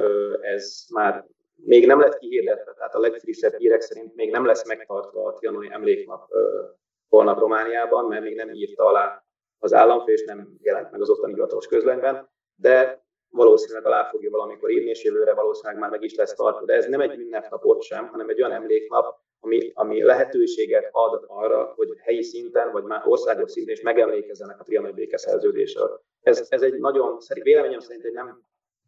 ö, 0.00 0.36
ez 0.40 0.84
már 0.92 1.26
még 1.54 1.86
nem 1.86 2.00
lett 2.00 2.18
kihirdetve, 2.18 2.72
tehát 2.72 2.94
a 2.94 2.98
legfrissebb 2.98 3.54
hírek 3.54 3.80
szerint 3.80 4.14
még 4.14 4.30
nem 4.30 4.44
lesz 4.44 4.66
megtartva 4.66 5.24
a 5.24 5.32
trianoni 5.32 5.68
emléknap 5.72 6.26
ö, 6.30 6.64
holnap 7.08 7.38
Romániában, 7.38 8.04
mert 8.04 8.22
még 8.22 8.34
nem 8.34 8.52
írta 8.52 8.84
alá 8.84 9.24
az 9.58 9.72
államfő, 9.72 10.12
és 10.12 10.24
nem 10.24 10.56
jelent 10.60 10.90
meg 10.90 11.00
az 11.00 11.10
ottani 11.10 11.32
hivatalos 11.32 11.66
közlönyben, 11.66 12.28
de 12.54 13.04
valószínűleg 13.28 13.86
alá 13.86 14.04
fogja 14.04 14.30
valamikor 14.30 14.70
írni, 14.70 14.88
és 14.88 15.04
jövőre 15.04 15.34
valószínűleg 15.34 15.80
már 15.80 15.90
meg 15.90 16.02
is 16.02 16.14
lesz 16.14 16.34
tartva. 16.34 16.64
De 16.64 16.74
ez 16.74 16.86
nem 16.86 17.00
egy 17.00 17.18
ünnepnapot 17.18 17.82
sem, 17.82 18.08
hanem 18.08 18.28
egy 18.28 18.42
olyan 18.42 18.52
emléknap, 18.52 19.20
ami, 19.40 19.70
ami 19.74 20.02
lehetőséget 20.02 20.88
ad 20.90 21.24
arra, 21.26 21.72
hogy 21.76 21.88
helyi 21.98 22.22
szinten, 22.22 22.72
vagy 22.72 22.84
már 22.84 23.02
országos 23.04 23.50
szinten 23.50 23.74
is 23.74 23.80
megemlékezzenek 23.80 24.60
a 24.60 24.64
trianoni 24.64 24.92
békeszerződésről. 24.92 26.00
Ez, 26.22 26.46
ez 26.48 26.62
egy 26.62 26.78
nagyon, 26.78 27.16
véleményem 27.42 27.78
szerint 27.78 28.04
egy, 28.04 28.12
nem, 28.12 28.42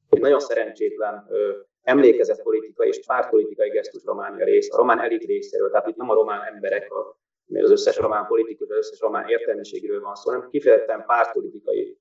egy 0.09 0.21
nagyon 0.21 0.41
szerencsétlen 0.41 1.27
ö, 1.31 1.57
emlékezett 1.83 2.43
politikai 2.43 2.89
és 2.89 3.01
pártpolitikai 3.07 3.69
gesztus 3.69 4.05
Románia 4.05 4.45
rész, 4.45 4.73
a 4.73 4.77
román 4.77 5.01
elit 5.01 5.25
részéről, 5.25 5.71
tehát 5.71 5.87
itt 5.87 5.97
nem 5.97 6.11
a 6.11 6.15
román 6.15 6.55
emberek, 6.55 6.93
a, 6.93 7.19
az 7.55 7.71
összes 7.71 7.97
román 7.97 8.27
politikus, 8.27 8.69
az 8.69 8.77
összes 8.77 9.01
román 9.01 9.29
értelmiségről 9.29 10.01
van 10.01 10.15
szó, 10.15 10.31
hanem 10.31 10.49
kifejezetten 10.49 11.05
pártpolitikai 11.07 11.99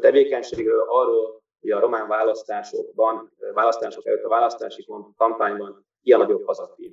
tevékenységről, 0.00 0.84
arról, 0.88 1.42
hogy 1.60 1.70
a 1.70 1.80
román 1.80 2.08
választásokban, 2.08 3.32
választások 3.54 4.06
előtt 4.06 4.24
a 4.24 4.28
választási 4.28 4.86
kampányban 5.16 5.86
ki 6.02 6.12
a 6.12 6.18
nagyobb 6.18 6.46
hazafír. 6.46 6.92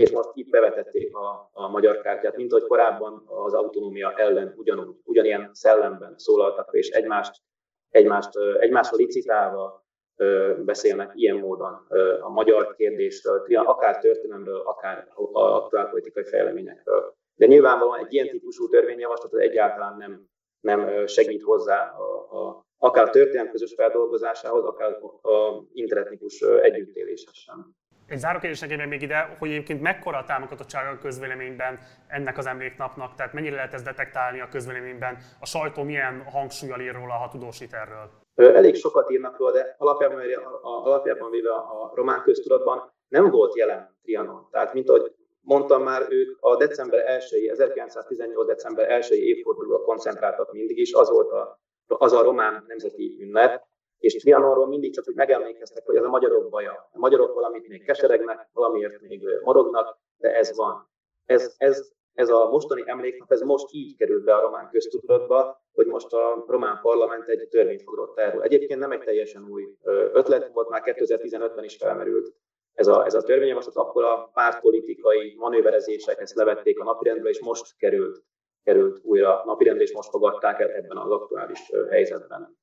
És 0.00 0.10
most 0.10 0.30
itt 0.34 0.50
bevetették 0.50 1.16
a, 1.16 1.50
a 1.52 1.68
magyar 1.68 2.00
kártyát, 2.00 2.36
mint 2.36 2.52
ahogy 2.52 2.66
korábban 2.66 3.22
az 3.26 3.54
autonómia 3.54 4.12
ellen 4.16 4.54
ugyanúgy, 4.56 4.96
ugyanilyen 5.04 5.50
szellemben 5.52 6.14
szólaltak, 6.16 6.68
és 6.72 6.88
egymást, 6.88 7.42
egymást, 7.90 8.30
egymásra 8.58 8.96
licitálva 8.96 9.86
beszélnek 10.64 11.12
ilyen 11.14 11.36
módon 11.36 11.86
a 12.20 12.30
magyar 12.30 12.74
kérdésről, 12.76 13.46
akár 13.54 13.98
történelemről, 13.98 14.60
akár 14.60 15.08
a 15.14 15.40
aktuálpolitikai 15.40 16.24
fejleményekről. 16.24 17.14
De 17.34 17.46
nyilvánvalóan 17.46 17.98
egy 17.98 18.12
ilyen 18.12 18.28
típusú 18.28 18.68
törvényjavaslat 18.68 19.32
az 19.32 19.38
egyáltalán 19.38 19.96
nem 19.96 20.28
nem 20.60 21.06
segít 21.06 21.42
hozzá 21.42 21.90
a, 21.90 22.38
a, 22.46 22.66
akár 22.78 23.04
a 23.04 23.10
történelem 23.10 23.50
közös 23.50 23.74
feldolgozásához, 23.74 24.64
akár 24.64 24.92
a 25.22 25.62
interetnikus 25.72 26.40
együttéléshez 26.40 27.34
sem. 27.34 27.76
Egy 28.08 28.18
záró 28.18 28.38
kérdés 28.38 28.60
nekem 28.60 28.88
még 28.88 29.02
ide, 29.02 29.36
hogy 29.38 29.50
egyébként 29.50 29.80
mekkora 29.80 30.18
a 30.18 30.24
támogatottsága 30.24 30.90
a 30.90 30.98
közvéleményben 30.98 31.78
ennek 32.06 32.38
az 32.38 32.46
emléknapnak, 32.46 33.14
tehát 33.14 33.32
mennyire 33.32 33.54
lehet 33.54 33.74
ezt 33.74 33.84
detektálni 33.84 34.40
a 34.40 34.48
közvéleményben, 34.48 35.18
a 35.40 35.46
sajtó 35.46 35.82
milyen 35.82 36.22
hangsúlyal 36.22 36.80
ír 36.80 36.94
róla, 36.94 37.12
ha 37.12 37.28
tudósít 37.28 37.72
erről? 37.72 38.10
Elég 38.34 38.74
sokat 38.74 39.10
írnak 39.10 39.38
róla, 39.38 39.52
de 39.52 39.74
alapjában, 39.78 40.20
alapjában 40.62 41.30
véve 41.30 41.50
a 41.50 41.92
román 41.94 42.22
köztudatban 42.22 42.92
nem 43.08 43.30
volt 43.30 43.56
jelen 43.56 43.96
Trianon. 44.02 44.48
Tehát, 44.50 44.72
mint 44.72 44.88
ahogy 44.88 45.14
mondtam 45.40 45.82
már, 45.82 46.06
ők 46.08 46.36
a 46.40 46.56
december 46.56 47.00
1 47.06 47.48
1918. 47.50 48.46
december 48.46 48.90
1 48.90 49.10
évfordulóra 49.10 49.82
koncentráltak 49.82 50.52
mindig 50.52 50.78
is, 50.78 50.92
az 50.92 51.10
volt 51.10 51.30
a, 51.30 51.60
az 51.86 52.12
a 52.12 52.22
román 52.22 52.64
nemzeti 52.66 53.16
ünnep, 53.20 53.66
és 53.98 54.14
Trianonról 54.14 54.66
mindig 54.66 54.94
csak 54.94 55.08
úgy 55.08 55.14
megemlékeztek, 55.14 55.86
hogy 55.86 55.96
ez 55.96 56.04
a 56.04 56.08
magyarok 56.08 56.48
baja. 56.48 56.88
A 56.92 56.98
magyarok 56.98 57.34
valamit 57.34 57.68
még 57.68 57.84
keseregnek, 57.84 58.48
valamiért 58.52 59.00
még 59.00 59.22
morognak, 59.42 59.98
de 60.16 60.34
ez 60.34 60.56
van. 60.56 60.90
Ez, 61.26 61.54
ez, 61.56 61.90
ez 62.12 62.30
a 62.30 62.48
mostani 62.50 62.82
emléknap, 62.86 63.32
ez 63.32 63.40
most 63.40 63.66
így 63.70 63.96
került 63.96 64.24
be 64.24 64.34
a 64.34 64.40
román 64.40 64.68
köztudatba, 64.70 65.62
hogy 65.72 65.86
most 65.86 66.12
a 66.12 66.44
román 66.46 66.78
parlament 66.82 67.28
egy 67.28 67.48
törvényt 67.48 67.82
fogadott 67.82 68.18
erről. 68.18 68.42
Egyébként 68.42 68.80
nem 68.80 68.92
egy 68.92 69.00
teljesen 69.00 69.48
új 69.50 69.76
ötlet 70.12 70.52
volt, 70.52 70.68
már 70.68 70.82
2015-ben 70.84 71.64
is 71.64 71.76
felmerült 71.76 72.34
ez 72.78 72.86
a, 72.86 73.04
ez 73.04 73.14
a 73.14 73.22
törvényjavaslat, 73.22 73.76
akkor 73.76 74.04
a 74.04 74.30
pártpolitikai 74.34 75.34
manőverezések 75.36 76.20
ezt 76.20 76.34
levették 76.34 76.80
a 76.80 76.84
napirendre, 76.84 77.28
és 77.28 77.40
most 77.40 77.76
került, 77.76 78.22
került 78.62 79.00
újra 79.02 79.42
napirendre, 79.44 79.82
és 79.82 79.92
most 79.92 80.10
fogadták 80.10 80.60
el 80.60 80.70
ebben 80.70 80.96
az 80.96 81.10
aktuális 81.10 81.72
helyzetben. 81.90 82.56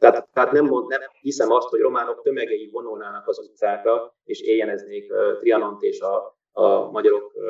Tehát, 0.00 0.28
tehát 0.32 0.52
nem, 0.52 0.64
mond, 0.64 0.88
nem 0.88 1.00
hiszem 1.20 1.50
azt, 1.50 1.68
hogy 1.68 1.80
románok 1.80 2.22
tömegei 2.22 2.68
vonulnának 2.72 3.28
az 3.28 3.38
utcákra, 3.38 4.14
és 4.24 4.40
éjjeneznék 4.40 5.12
uh, 5.12 5.38
Trianont 5.38 5.82
és 5.82 6.00
a, 6.00 6.38
a 6.52 6.90
magyarok 6.90 7.32
uh, 7.34 7.44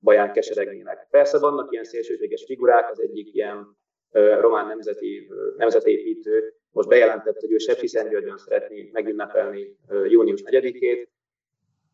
baján 0.00 0.32
keseregnének. 0.32 1.06
Persze 1.10 1.38
vannak 1.38 1.72
ilyen 1.72 1.84
szélsőséges 1.84 2.44
figurák, 2.44 2.90
az 2.90 3.00
egyik 3.00 3.34
ilyen 3.34 3.76
uh, 4.12 4.40
román 4.40 4.66
nemzeti, 4.66 5.28
uh, 5.30 5.56
nemzetépítő, 5.56 6.54
most 6.70 6.88
bejelentett, 6.88 7.40
hogy 7.40 7.52
ő 7.52 7.56
Sepsiszentgyörgyön 7.56 8.36
szeretné 8.36 8.90
megünnepelni 8.92 9.76
június 10.08 10.42
4-ét, 10.44 11.08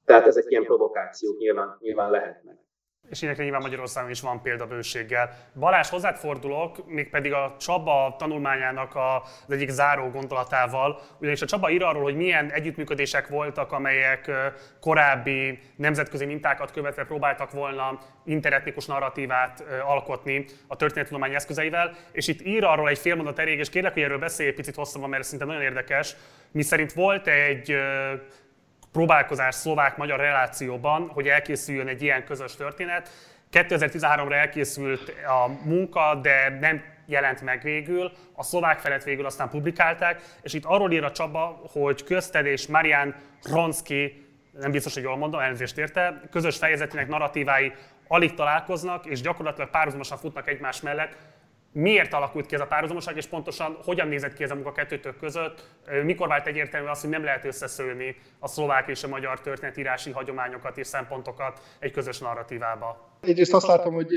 tehát 0.04 0.26
ezek 0.26 0.44
ilyen 0.48 0.64
provokációk 0.64 1.38
nyilván, 1.38 1.76
nyilván 1.80 2.10
lehetnek 2.10 2.67
és 3.10 3.20
ilyenekre 3.20 3.44
nyilván 3.44 3.62
Magyarországon 3.62 4.10
is 4.10 4.20
van 4.20 4.42
példa 4.42 4.66
bőséggel. 4.66 5.36
Balázs, 5.54 5.88
hozzád 5.88 6.16
fordulok, 6.16 6.86
mégpedig 6.86 7.32
a 7.32 7.56
Csaba 7.58 8.14
tanulmányának 8.18 8.96
az 8.96 9.52
egyik 9.52 9.68
záró 9.68 10.08
gondolatával, 10.10 11.00
ugyanis 11.20 11.42
a 11.42 11.46
Csaba 11.46 11.70
ír 11.70 11.82
arról, 11.82 12.02
hogy 12.02 12.16
milyen 12.16 12.50
együttműködések 12.50 13.28
voltak, 13.28 13.72
amelyek 13.72 14.30
korábbi 14.80 15.58
nemzetközi 15.76 16.24
mintákat 16.24 16.72
követve 16.72 17.04
próbáltak 17.04 17.50
volna 17.50 17.98
interetnikus 18.24 18.86
narratívát 18.86 19.64
alkotni 19.84 20.44
a 20.66 20.76
történettudomány 20.76 21.34
eszközeivel, 21.34 21.96
és 22.12 22.28
itt 22.28 22.42
ír 22.42 22.64
arról 22.64 22.88
egy 22.88 22.98
félmondat 22.98 23.38
elég, 23.38 23.58
és 23.58 23.68
kérlek, 23.68 23.92
hogy 23.92 24.02
erről 24.02 24.18
beszélj 24.18 24.48
egy 24.48 24.54
picit 24.54 24.74
hosszabban, 24.74 25.08
mert 25.08 25.24
szinte 25.24 25.44
nagyon 25.44 25.62
érdekes, 25.62 26.16
mi 26.50 26.62
szerint 26.62 26.92
volt 26.92 27.26
egy 27.26 27.76
próbálkozás 28.92 29.54
szlovák-magyar 29.54 30.18
relációban, 30.18 31.08
hogy 31.08 31.28
elkészüljön 31.28 31.88
egy 31.88 32.02
ilyen 32.02 32.24
közös 32.24 32.56
történet. 32.56 33.10
2013-ra 33.52 34.32
elkészült 34.32 35.08
a 35.08 35.48
munka, 35.64 36.14
de 36.22 36.58
nem 36.60 36.82
jelent 37.06 37.40
meg 37.40 37.62
végül, 37.62 38.12
a 38.34 38.42
szlovák 38.42 38.78
felet 38.78 39.04
végül 39.04 39.26
aztán 39.26 39.48
publikálták, 39.48 40.22
és 40.42 40.52
itt 40.52 40.64
arról 40.64 40.92
ír 40.92 41.04
a 41.04 41.12
Csaba, 41.12 41.60
hogy 41.72 42.04
közted 42.04 42.46
és 42.46 42.66
Marian 42.66 43.14
Ronski, 43.42 44.26
nem 44.52 44.70
biztos, 44.70 44.94
hogy 44.94 45.02
jól 45.02 45.16
mondom, 45.16 45.40
elnézést 45.40 45.78
érte, 45.78 46.20
közös 46.30 46.56
fejezetének 46.56 47.08
narratívái 47.08 47.72
alig 48.08 48.34
találkoznak, 48.34 49.06
és 49.06 49.20
gyakorlatilag 49.20 49.70
párhuzamosan 49.70 50.18
futnak 50.18 50.48
egymás 50.48 50.80
mellett, 50.80 51.16
miért 51.72 52.12
alakult 52.12 52.46
ki 52.46 52.54
ez 52.54 52.60
a 52.60 52.66
párhuzamoság, 52.66 53.16
és 53.16 53.26
pontosan 53.26 53.78
hogyan 53.84 54.08
nézett 54.08 54.32
ki 54.32 54.42
ez 54.42 54.50
a 54.50 54.54
munka 54.54 54.72
kettőtök 54.72 55.16
között, 55.16 55.68
mikor 56.04 56.28
vált 56.28 56.46
egyértelmű 56.46 56.88
az, 56.88 57.00
hogy 57.00 57.10
nem 57.10 57.24
lehet 57.24 57.44
összeszőni 57.44 58.16
a 58.38 58.48
szlovák 58.48 58.88
és 58.88 59.04
a 59.04 59.08
magyar 59.08 59.40
történetírási 59.40 60.10
hagyományokat 60.10 60.78
és 60.78 60.86
szempontokat 60.86 61.60
egy 61.78 61.92
közös 61.92 62.18
narratívába. 62.18 63.18
Egyrészt 63.20 63.54
azt 63.54 63.66
látom, 63.66 63.94
hogy 63.94 64.08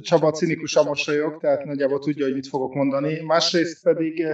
Csaba 0.00 0.30
cinikusan 0.30 0.84
mosolyog, 0.84 1.40
tehát 1.40 1.64
nagyjából 1.64 1.98
tudja, 1.98 2.24
hogy 2.24 2.34
mit 2.34 2.48
fogok 2.48 2.74
mondani. 2.74 3.20
Másrészt 3.20 3.82
pedig 3.82 4.26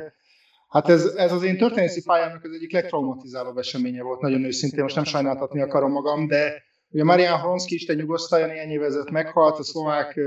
Hát 0.69 0.89
ez, 0.89 1.05
ez 1.05 1.33
az 1.33 1.43
én 1.43 1.57
történészi 1.57 2.03
pályának 2.03 2.45
az 2.45 2.53
egyik 2.53 2.73
legtraumatizálóbb 2.73 3.57
eseménye 3.59 4.03
volt, 4.03 4.21
nagyon 4.21 4.45
őszintén, 4.45 4.83
most 4.83 4.95
nem 4.95 5.05
sajnáltatni 5.05 5.61
akarom 5.61 5.91
magam, 5.91 6.27
de 6.27 6.63
ugye 6.91 7.05
Marian 7.05 7.39
Hronszki 7.39 7.75
Isten 7.75 7.97
nyugosztalja 7.97 8.47
néhány 8.47 8.71
évezet 8.71 9.11
meghalt, 9.11 9.59
a 9.59 9.63
szlovák 9.63 10.21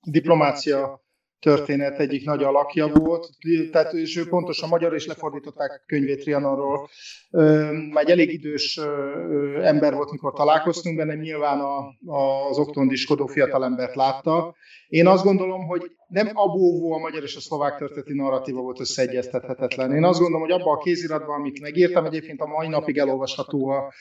diplomácia 0.00 1.01
történet 1.42 1.98
egyik 1.98 2.24
nagy 2.24 2.42
alakja 2.42 2.86
volt, 2.86 3.28
tehát 3.70 3.92
és 3.92 4.16
ő 4.16 4.28
pontosan 4.28 4.68
magyar, 4.68 4.94
és 4.94 5.06
lefordították 5.06 5.82
könyvét 5.86 6.20
Trianonról. 6.20 6.88
Már 7.90 8.04
egy 8.04 8.10
elég 8.10 8.32
idős 8.32 8.80
ember 9.62 9.94
volt, 9.94 10.10
mikor 10.10 10.32
találkoztunk 10.32 10.96
benne, 10.96 11.14
nyilván 11.14 11.60
a, 11.60 11.78
az 12.48 12.58
oktondiskodó 12.58 13.26
fiatalembert 13.26 13.94
látta. 13.94 14.54
Én 14.88 15.06
azt 15.06 15.24
gondolom, 15.24 15.66
hogy 15.66 15.90
nem 16.08 16.30
abóvó 16.32 16.92
a 16.92 16.98
magyar 16.98 17.22
és 17.22 17.36
a 17.36 17.40
szlovák 17.40 17.76
történeti 17.76 18.14
narratíva 18.14 18.60
volt 18.60 18.80
összeegyeztethetetlen. 18.80 19.92
Én 19.92 20.04
azt 20.04 20.20
gondolom, 20.20 20.48
hogy 20.48 20.60
abban 20.60 20.76
a 20.76 20.82
kéziratban, 20.82 21.40
amit 21.40 21.60
megírtam, 21.60 22.04
egyébként 22.04 22.40
a 22.40 22.46
mai 22.46 22.68
napig 22.68 22.98
elolvasható 22.98 23.68
a, 23.68 23.92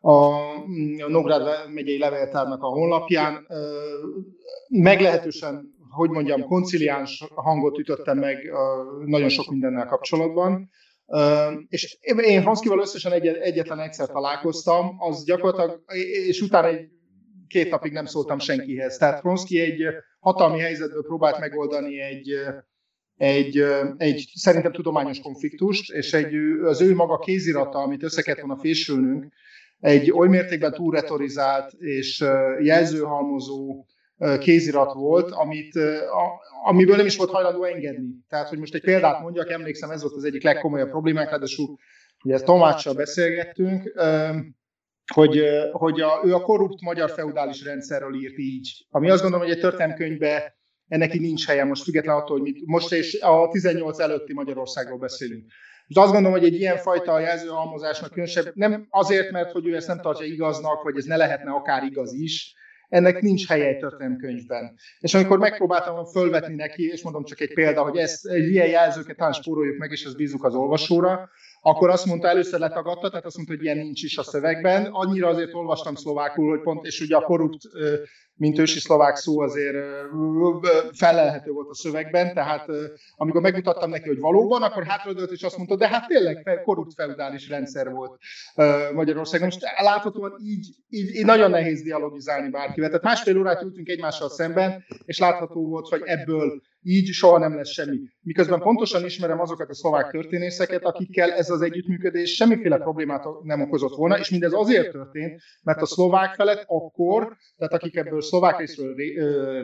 a 0.00 0.30
Nógrád 1.08 1.72
megyei 1.74 1.98
levéltárnak 1.98 2.62
a 2.62 2.66
honlapján 2.66 3.46
meglehetősen 4.68 5.74
hogy 5.96 6.10
mondjam, 6.10 6.44
konciliáns 6.44 7.24
hangot 7.34 7.78
ütöttem 7.78 8.18
meg 8.18 8.52
nagyon 9.04 9.28
sok 9.28 9.50
mindennel 9.50 9.86
kapcsolatban. 9.86 10.70
És 11.68 11.98
én 12.02 12.42
Hanszkival 12.42 12.78
összesen 12.78 13.12
egy, 13.12 13.26
egyetlen 13.26 13.80
egyszer 13.80 14.06
találkoztam, 14.06 14.96
az 14.98 15.24
gyakorlatilag, 15.24 15.82
és 16.26 16.40
utána 16.40 16.68
egy 16.68 16.88
két 17.48 17.70
napig 17.70 17.92
nem 17.92 18.04
szóltam 18.04 18.38
senkihez. 18.38 18.96
Tehát 18.96 19.22
Ronszki 19.22 19.60
egy 19.60 19.82
hatalmi 20.18 20.58
helyzetből 20.58 21.02
próbált 21.02 21.38
megoldani 21.38 22.00
egy, 22.00 22.28
egy, 23.16 23.64
egy 23.96 24.30
szerintem 24.34 24.72
tudományos 24.72 25.20
konfliktust, 25.20 25.92
és 25.92 26.12
egy, 26.12 26.34
az 26.64 26.80
ő 26.80 26.94
maga 26.94 27.18
kézirata, 27.18 27.78
amit 27.78 28.02
össze 28.02 28.22
kellett 28.22 28.40
volna 28.40 28.60
fésülnünk, 28.60 29.32
egy 29.80 30.10
oly 30.12 30.28
mértékben 30.28 30.72
túlretorizált 30.72 31.72
és 31.72 32.24
jelzőhalmozó 32.62 33.84
kézirat 34.38 34.92
volt, 34.92 35.30
amit, 35.30 35.78
amiből 36.64 36.96
nem 36.96 37.06
is 37.06 37.16
volt 37.16 37.30
hajlandó 37.30 37.64
engedni. 37.64 38.08
Tehát, 38.28 38.48
hogy 38.48 38.58
most 38.58 38.74
egy 38.74 38.80
példát 38.80 39.20
mondjak, 39.20 39.50
emlékszem, 39.50 39.90
ez 39.90 40.02
volt 40.02 40.14
az 40.14 40.24
egyik 40.24 40.42
legkomolyabb 40.42 40.90
problémák, 40.90 41.30
ráadásul 41.30 41.78
ugye 42.24 42.38
Tomáccsal 42.38 42.94
beszélgettünk, 42.94 43.92
hogy, 45.12 45.42
hogy 45.72 46.00
a, 46.00 46.20
ő 46.24 46.34
a 46.34 46.40
korrupt 46.40 46.80
magyar 46.80 47.10
feudális 47.10 47.64
rendszerről 47.64 48.14
írt 48.14 48.38
így. 48.38 48.86
Ami 48.90 49.10
azt 49.10 49.22
gondolom, 49.22 49.46
hogy 49.46 49.54
egy 49.54 49.62
történelmkönyvben 49.62 50.42
ennek 50.88 51.14
így 51.14 51.20
nincs 51.20 51.46
helye, 51.46 51.64
most 51.64 51.82
független 51.82 52.16
attól, 52.16 52.38
hogy 52.38 52.52
mit, 52.52 52.66
most 52.66 52.92
és 52.92 53.20
a 53.20 53.48
18 53.48 53.98
előtti 53.98 54.32
Magyarországról 54.32 54.98
beszélünk. 54.98 55.44
És 55.86 55.96
azt 55.96 56.12
gondolom, 56.12 56.38
hogy 56.38 56.46
egy 56.46 56.54
ilyen 56.54 56.76
fajta 56.76 57.18
jelzőhalmozásnak 57.18 58.10
különösebb, 58.10 58.50
nem 58.54 58.86
azért, 58.90 59.30
mert 59.30 59.52
hogy 59.52 59.66
ő 59.66 59.74
ezt 59.74 59.88
nem 59.88 60.00
tartja 60.00 60.26
igaznak, 60.26 60.82
vagy 60.82 60.96
ez 60.96 61.04
ne 61.04 61.16
lehetne 61.16 61.50
akár 61.50 61.82
igaz 61.82 62.12
is, 62.12 62.54
ennek 62.88 63.20
nincs 63.20 63.48
helye 63.48 63.66
egy 63.66 63.78
történelemkönyvben. 63.78 64.74
És 64.98 65.14
amikor 65.14 65.38
megpróbáltam 65.38 66.04
fölvetni 66.04 66.54
neki, 66.54 66.86
és 66.86 67.02
mondom 67.02 67.24
csak 67.24 67.40
egy 67.40 67.54
példa, 67.54 67.82
hogy 67.82 67.96
ezt, 67.96 68.26
egy 68.26 68.50
ilyen 68.50 68.68
jelzőket 68.68 69.16
talán 69.16 69.32
spóroljuk 69.32 69.78
meg, 69.78 69.90
és 69.90 70.04
ezt 70.04 70.16
bízunk 70.16 70.44
az 70.44 70.54
olvasóra, 70.54 71.30
akkor 71.66 71.90
azt 71.90 72.06
mondta, 72.06 72.28
először 72.28 72.60
letagadta, 72.60 73.08
tehát 73.08 73.24
azt 73.24 73.36
mondta, 73.36 73.54
hogy 73.54 73.64
ilyen 73.64 73.76
nincs 73.76 74.02
is 74.02 74.16
a 74.16 74.22
szövegben. 74.22 74.86
Annyira 74.90 75.28
azért 75.28 75.54
olvastam 75.54 75.94
szlovákul, 75.94 76.48
hogy 76.48 76.60
pont, 76.60 76.86
és 76.86 77.00
ugye 77.00 77.16
a 77.16 77.20
korrupt 77.20 77.60
mint 78.38 78.58
ősi 78.58 78.78
szlovák 78.78 79.16
szó 79.16 79.40
azért 79.40 79.76
felelhető 80.92 81.50
volt 81.50 81.68
a 81.70 81.74
szövegben, 81.74 82.34
tehát 82.34 82.66
amikor 83.16 83.40
megmutattam 83.40 83.90
neki, 83.90 84.08
hogy 84.08 84.20
valóban, 84.20 84.62
akkor 84.62 84.84
hátradőlt, 84.84 85.30
és 85.30 85.42
azt 85.42 85.56
mondta, 85.56 85.76
de 85.76 85.88
hát 85.88 86.06
tényleg 86.06 86.60
korrupt 86.64 86.94
feudális 86.94 87.48
rendszer 87.48 87.90
volt 87.90 88.18
Magyarországon. 88.94 89.46
Most 89.46 89.60
láthatóan 89.78 90.32
így, 90.44 90.68
így, 90.88 91.14
így 91.14 91.24
nagyon 91.24 91.50
nehéz 91.50 91.82
dialogizálni 91.82 92.50
bárkivel. 92.50 92.88
Tehát 92.88 93.04
másfél 93.04 93.38
órát 93.38 93.62
ültünk 93.62 93.88
egymással 93.88 94.28
szemben, 94.28 94.84
és 95.04 95.18
látható 95.18 95.68
volt, 95.68 95.88
hogy 95.88 96.02
ebből 96.04 96.62
így 96.82 97.06
soha 97.06 97.38
nem 97.38 97.54
lesz 97.54 97.70
semmi. 97.70 97.98
Miközben 98.26 98.60
pontosan 98.60 99.04
ismerem 99.04 99.40
azokat 99.40 99.70
a 99.70 99.74
szlovák 99.74 100.10
történészeket, 100.10 100.84
akikkel 100.84 101.32
ez 101.32 101.50
az 101.50 101.62
együttműködés 101.62 102.34
semmiféle 102.34 102.76
problémát 102.76 103.24
nem 103.42 103.60
okozott 103.60 103.96
volna, 103.96 104.18
és 104.18 104.30
mindez 104.30 104.52
azért 104.52 104.90
történt, 104.90 105.40
mert 105.62 105.80
a 105.80 105.86
szlovák 105.86 106.34
felett 106.34 106.64
akkor, 106.66 107.36
tehát 107.56 107.72
akik 107.72 107.96
ebből 107.96 108.22
szlovák 108.22 108.58
részről 108.58 108.94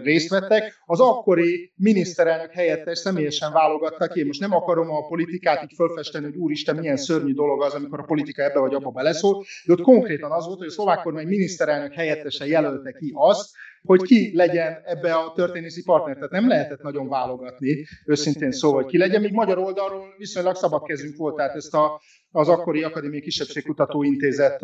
részt 0.02 0.28
vettek, 0.28 0.82
az 0.84 1.00
akkori 1.00 1.72
miniszterelnök 1.76 2.50
helyettes 2.50 2.98
személyesen 2.98 3.52
válogattak 3.52 4.12
ki. 4.12 4.24
Most 4.24 4.40
nem 4.40 4.52
akarom 4.52 4.90
a 4.90 5.06
politikát 5.06 5.62
így 5.62 5.72
fölfesteni, 5.76 6.24
hogy 6.24 6.36
úristen, 6.36 6.76
milyen 6.76 6.96
szörnyű 6.96 7.34
dolog 7.34 7.62
az, 7.62 7.74
amikor 7.74 7.98
a 8.00 8.04
politika 8.04 8.42
ebbe 8.42 8.58
vagy 8.58 8.74
abba 8.74 8.90
beleszól, 8.90 9.44
de 9.66 9.72
ott 9.72 9.80
konkrétan 9.80 10.30
az 10.30 10.46
volt, 10.46 10.58
hogy 10.58 10.66
a 10.66 10.70
szlovák 10.70 11.02
kormány 11.02 11.26
miniszterelnök 11.26 11.92
helyettese 11.92 12.46
jelölte 12.46 12.92
ki 12.92 13.12
azt, 13.14 13.50
hogy 13.82 14.02
ki 14.02 14.30
legyen 14.34 14.82
ebbe 14.84 15.14
a 15.14 15.32
történészi 15.34 15.82
partner. 15.82 16.14
Tehát 16.14 16.30
nem 16.30 16.48
lehetett 16.48 16.82
nagyon 16.82 17.08
válogatni, 17.08 17.86
őszintén 18.06 18.51
szóval, 18.52 18.84
ki 18.84 18.98
legyen, 18.98 19.20
míg 19.20 19.32
magyar 19.32 19.58
oldalról 19.58 20.14
viszonylag 20.18 20.54
szabad 20.54 20.82
kezünk 20.82 21.16
volt, 21.16 21.36
tehát 21.36 21.54
ezt 21.54 21.74
a, 21.74 22.00
az 22.30 22.48
akkori 22.48 22.82
Akadémiai 22.82 23.20
Kisebbségkutató 23.20 24.02
Intézet 24.02 24.60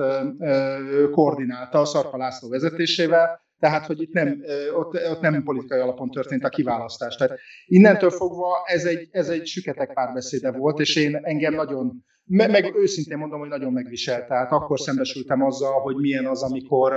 koordinálta 1.10 1.80
a 1.80 1.84
Szarka 1.84 2.16
László 2.16 2.48
vezetésével, 2.48 3.46
tehát, 3.58 3.86
hogy 3.86 4.02
itt 4.02 4.12
nem, 4.12 4.42
ott, 4.74 4.94
ott 5.10 5.20
nem 5.20 5.42
politikai 5.42 5.78
alapon 5.78 6.10
történt 6.10 6.44
a 6.44 6.48
kiválasztás. 6.48 7.16
Tehát 7.16 7.38
innentől 7.66 8.10
fogva 8.10 8.62
ez 8.64 8.84
egy, 8.84 9.08
ez 9.10 9.28
egy 9.28 9.46
süketek 9.46 9.92
párbeszéde 9.92 10.52
volt, 10.52 10.78
és 10.78 10.96
én 10.96 11.16
engem 11.22 11.54
nagyon, 11.54 12.04
meg 12.24 12.76
őszintén 12.76 13.18
mondom, 13.18 13.38
hogy 13.38 13.48
nagyon 13.48 13.72
megviselt. 13.72 14.26
Tehát 14.26 14.52
akkor 14.52 14.80
szembesültem 14.80 15.42
azzal, 15.42 15.80
hogy 15.80 15.96
milyen 15.96 16.26
az, 16.26 16.42
amikor 16.42 16.92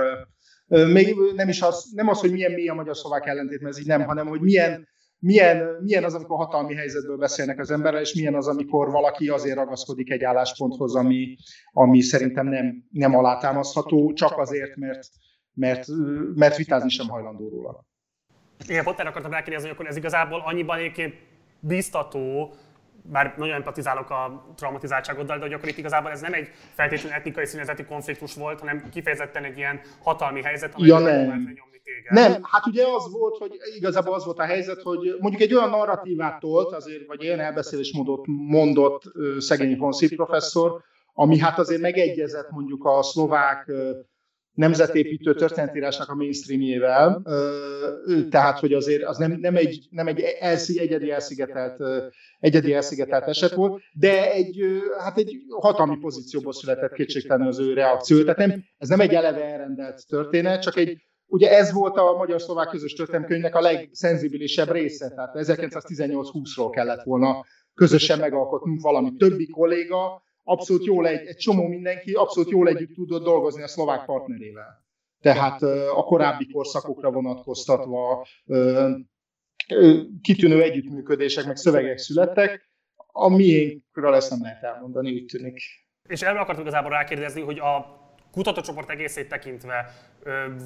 még 0.66 1.16
nem 1.34 1.48
is 1.48 1.62
az, 1.62 1.90
nem 1.94 2.08
az, 2.08 2.20
hogy 2.20 2.32
milyen 2.32 2.52
mély 2.52 2.68
a 2.68 2.74
magyar-szlovák 2.74 3.26
ellentét, 3.26 3.60
mert 3.60 3.74
ez 3.74 3.80
így 3.80 3.86
nem, 3.86 4.02
hanem 4.02 4.26
hogy 4.26 4.40
milyen, 4.40 4.88
milyen, 5.22 5.78
milyen 5.80 6.04
az, 6.04 6.14
amikor 6.14 6.36
hatalmi 6.36 6.74
helyzetből 6.74 7.16
beszélnek 7.16 7.58
az 7.58 7.70
emberrel, 7.70 8.00
és 8.00 8.14
milyen 8.14 8.34
az, 8.34 8.46
amikor 8.46 8.90
valaki 8.90 9.28
azért 9.28 9.56
ragaszkodik 9.56 10.10
egy 10.10 10.24
állásponthoz, 10.24 10.94
ami, 10.94 11.36
ami 11.72 12.00
szerintem 12.00 12.46
nem, 12.46 12.84
nem 12.90 13.14
alátámasztható, 13.14 14.12
csak 14.12 14.38
azért, 14.38 14.76
mert, 14.76 15.08
mert, 15.54 15.86
mert 16.34 16.56
vitázni 16.56 16.88
sem 16.88 17.08
hajlandó 17.08 17.48
róla. 17.48 17.86
Igen, 18.68 18.84
pont 18.84 18.98
erre 18.98 19.08
akartam 19.08 19.30
rákérdezni, 19.30 19.68
hogy 19.68 19.76
akkor 19.76 19.88
ez 19.88 19.96
igazából 19.96 20.42
annyiban 20.44 20.78
egyébként 20.78 21.14
biztató, 21.60 22.54
bár 23.02 23.34
nagyon 23.36 23.54
empatizálok 23.54 24.10
a 24.10 24.52
traumatizáltságoddal, 24.56 25.36
de 25.36 25.42
hogy 25.42 25.52
akkor 25.52 25.68
itt 25.68 25.78
igazából 25.78 26.10
ez 26.10 26.20
nem 26.20 26.32
egy 26.32 26.48
feltétlenül 26.74 27.18
etnikai 27.18 27.46
színezeti 27.46 27.84
konfliktus 27.84 28.34
volt, 28.34 28.60
hanem 28.60 28.88
kifejezetten 28.90 29.44
egy 29.44 29.56
ilyen 29.56 29.80
hatalmi 30.02 30.42
helyzet, 30.42 30.74
amely 30.74 30.88
ja, 30.88 30.98
nem. 30.98 31.54
Nem, 32.08 32.42
hát 32.42 32.66
ugye 32.66 32.84
az 32.86 33.12
volt, 33.12 33.36
hogy 33.36 33.56
igazából 33.76 34.14
az 34.14 34.24
volt 34.24 34.38
a 34.38 34.44
helyzet, 34.44 34.82
hogy 34.82 35.16
mondjuk 35.18 35.42
egy 35.42 35.54
olyan 35.54 35.70
narratívát 35.70 36.40
tolt, 36.40 36.74
azért, 36.74 37.06
vagy 37.06 37.22
ilyen 37.22 37.40
elbeszélésmódot 37.40 38.24
mondott 38.26 39.02
szegény 39.38 39.78
Honszív 39.78 40.14
professzor, 40.14 40.82
ami 41.14 41.38
hát 41.38 41.58
azért 41.58 41.80
megegyezett 41.80 42.50
mondjuk 42.50 42.84
a 42.84 43.02
szlovák 43.02 43.72
nemzetépítő 44.52 45.34
történetírásnak 45.34 46.08
a 46.08 46.14
mainstreamjével, 46.14 47.22
tehát 48.30 48.58
hogy 48.58 48.72
azért 48.72 49.02
az 49.02 49.16
nem, 49.16 49.32
nem 49.40 49.56
egy, 49.56 49.86
nem 49.90 50.06
egy 50.06 50.20
elszig, 50.20 50.76
egyedi 50.76 51.10
elszigetelt, 51.10 51.82
egyedi 52.40 52.74
elszigetelt 52.74 53.26
eset 53.26 53.52
volt, 53.52 53.82
de 53.92 54.32
egy, 54.32 54.64
hát 54.98 55.18
egy 55.18 55.36
hatalmi 55.48 55.96
pozícióból 55.98 56.52
született 56.52 56.92
kétségtelenül 56.92 57.48
az 57.48 57.58
ő 57.58 57.72
reakció. 57.72 58.20
Tehát 58.22 58.36
nem, 58.36 58.64
ez 58.78 58.88
nem 58.88 59.00
egy 59.00 59.14
eleve 59.14 59.44
elrendelt 59.44 60.06
történet, 60.08 60.62
csak 60.62 60.76
egy, 60.76 61.02
ugye 61.32 61.50
ez 61.50 61.72
volt 61.72 61.96
a 61.96 62.16
magyar-szlovák 62.16 62.68
közös 62.68 62.92
történelmkönyvnek 62.92 63.54
a 63.54 63.60
legszenzibilisebb 63.60 64.70
része, 64.70 65.08
tehát 65.08 65.34
1918-20-ról 65.34 66.68
kellett 66.70 67.02
volna 67.02 67.44
közösen 67.74 68.18
megalkotnunk 68.18 68.80
valami. 68.80 69.16
Többi 69.16 69.48
kolléga 69.48 70.22
abszolút 70.44 70.84
jól 70.84 71.06
egy, 71.06 71.26
egy 71.26 71.36
csomó 71.36 71.66
mindenki 71.66 72.12
abszolút 72.12 72.50
jól 72.50 72.68
együtt 72.68 72.94
tudott 72.94 73.24
dolgozni 73.24 73.62
a 73.62 73.68
szlovák 73.68 74.04
partnerével. 74.04 74.84
Tehát 75.20 75.62
a 75.96 76.02
korábbi 76.04 76.50
korszakokra 76.52 77.10
vonatkoztatva 77.10 78.26
kitűnő 80.22 80.62
együttműködések, 80.62 81.46
meg 81.46 81.56
szövegek 81.56 81.98
születtek, 81.98 82.70
a 83.12 83.28
miénkről 83.28 84.14
ezt 84.14 84.30
nem 84.30 84.42
lehet 84.42 84.62
elmondani, 84.62 85.12
úgy 85.12 85.24
tűnik. 85.24 85.60
És 86.08 86.22
erre 86.22 86.40
akartam 86.40 86.64
igazából 86.64 86.90
rákérdezni, 86.90 87.40
hogy 87.40 87.58
a 87.58 88.01
kutatócsoport 88.32 88.90
egészét 88.90 89.28
tekintve 89.28 89.94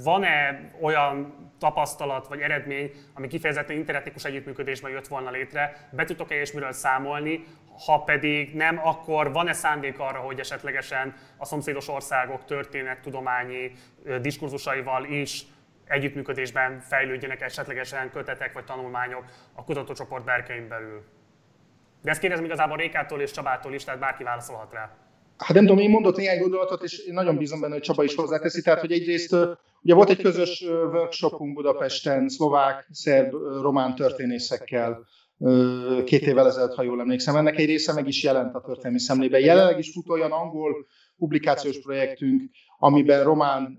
van-e 0.05 0.71
olyan 0.81 1.35
tapasztalat 1.59 2.29
vagy 2.29 2.41
eredmény, 2.41 2.93
ami 3.15 3.27
kifejezetten 3.27 3.77
interetnikus 3.77 4.25
együttműködésben 4.25 4.91
jött 4.91 5.07
volna 5.07 5.31
létre, 5.31 5.89
be 5.91 6.05
tudtok-e 6.05 6.35
és 6.35 6.53
miről 6.53 6.73
számolni, 6.73 7.45
ha 7.87 8.03
pedig 8.03 8.55
nem, 8.55 8.81
akkor 8.87 9.33
van-e 9.33 9.53
szándék 9.53 9.99
arra, 9.99 10.19
hogy 10.19 10.39
esetlegesen 10.39 11.15
a 11.37 11.45
szomszédos 11.45 11.89
országok 11.89 12.45
történet, 12.45 13.01
tudományi 13.01 13.73
diskurzusaival 14.21 15.05
is 15.05 15.43
együttműködésben 15.85 16.81
fejlődjenek 16.81 17.41
esetlegesen 17.41 18.11
kötetek 18.11 18.53
vagy 18.53 18.65
tanulmányok 18.65 19.25
a 19.53 19.65
kutatócsoport 19.65 20.25
berkein 20.25 20.69
belül? 20.69 21.05
De 22.03 22.11
ezt 22.11 22.21
kérdezem 22.21 22.45
igazából 22.45 22.77
Rékától 22.77 23.21
és 23.21 23.31
Csabától 23.31 23.75
is, 23.75 23.85
tehát 23.85 24.01
bárki 24.01 24.23
válaszolhat 24.23 24.73
rá. 24.73 25.06
Hát 25.39 25.55
nem 25.55 25.67
tudom, 25.67 25.83
én 25.83 25.91
mondott 25.91 26.17
néhány 26.17 26.41
gondolatot, 26.41 26.83
és 26.83 26.99
én 26.99 27.15
nagyon 27.15 27.37
bízom 27.37 27.61
benne, 27.61 27.73
hogy 27.73 27.83
Csaba 27.83 28.05
is 28.05 28.15
hozzáteszi. 28.15 28.63
Tehát, 28.63 28.81
hogy 28.81 28.93
egyrészt 28.93 29.37
ugye 29.83 29.95
volt 29.95 30.11
egy 30.11 30.23
közös 30.23 30.65
workshopunk 30.67 31.55
Budapesten, 31.55 32.29
szlovák, 32.29 32.89
szerb, 32.91 33.33
román 33.63 33.95
történészekkel, 33.95 35.07
két 36.05 36.27
évvel 36.27 36.47
ezelőtt, 36.47 36.75
ha 36.75 36.83
jól 36.83 37.01
emlékszem. 37.01 37.37
Ennek 37.37 37.59
egy 37.59 37.67
része 37.67 37.93
meg 37.93 38.07
is 38.07 38.23
jelent 38.23 38.55
a 38.55 38.61
történelmi 38.61 39.01
szemlében. 39.01 39.41
Jelenleg 39.41 39.79
is 39.79 39.93
fut 39.93 40.09
olyan 40.09 40.33
angol 40.33 40.87
publikációs 41.17 41.81
projektünk, 41.81 42.43
amiben 42.79 43.25
román, 43.25 43.79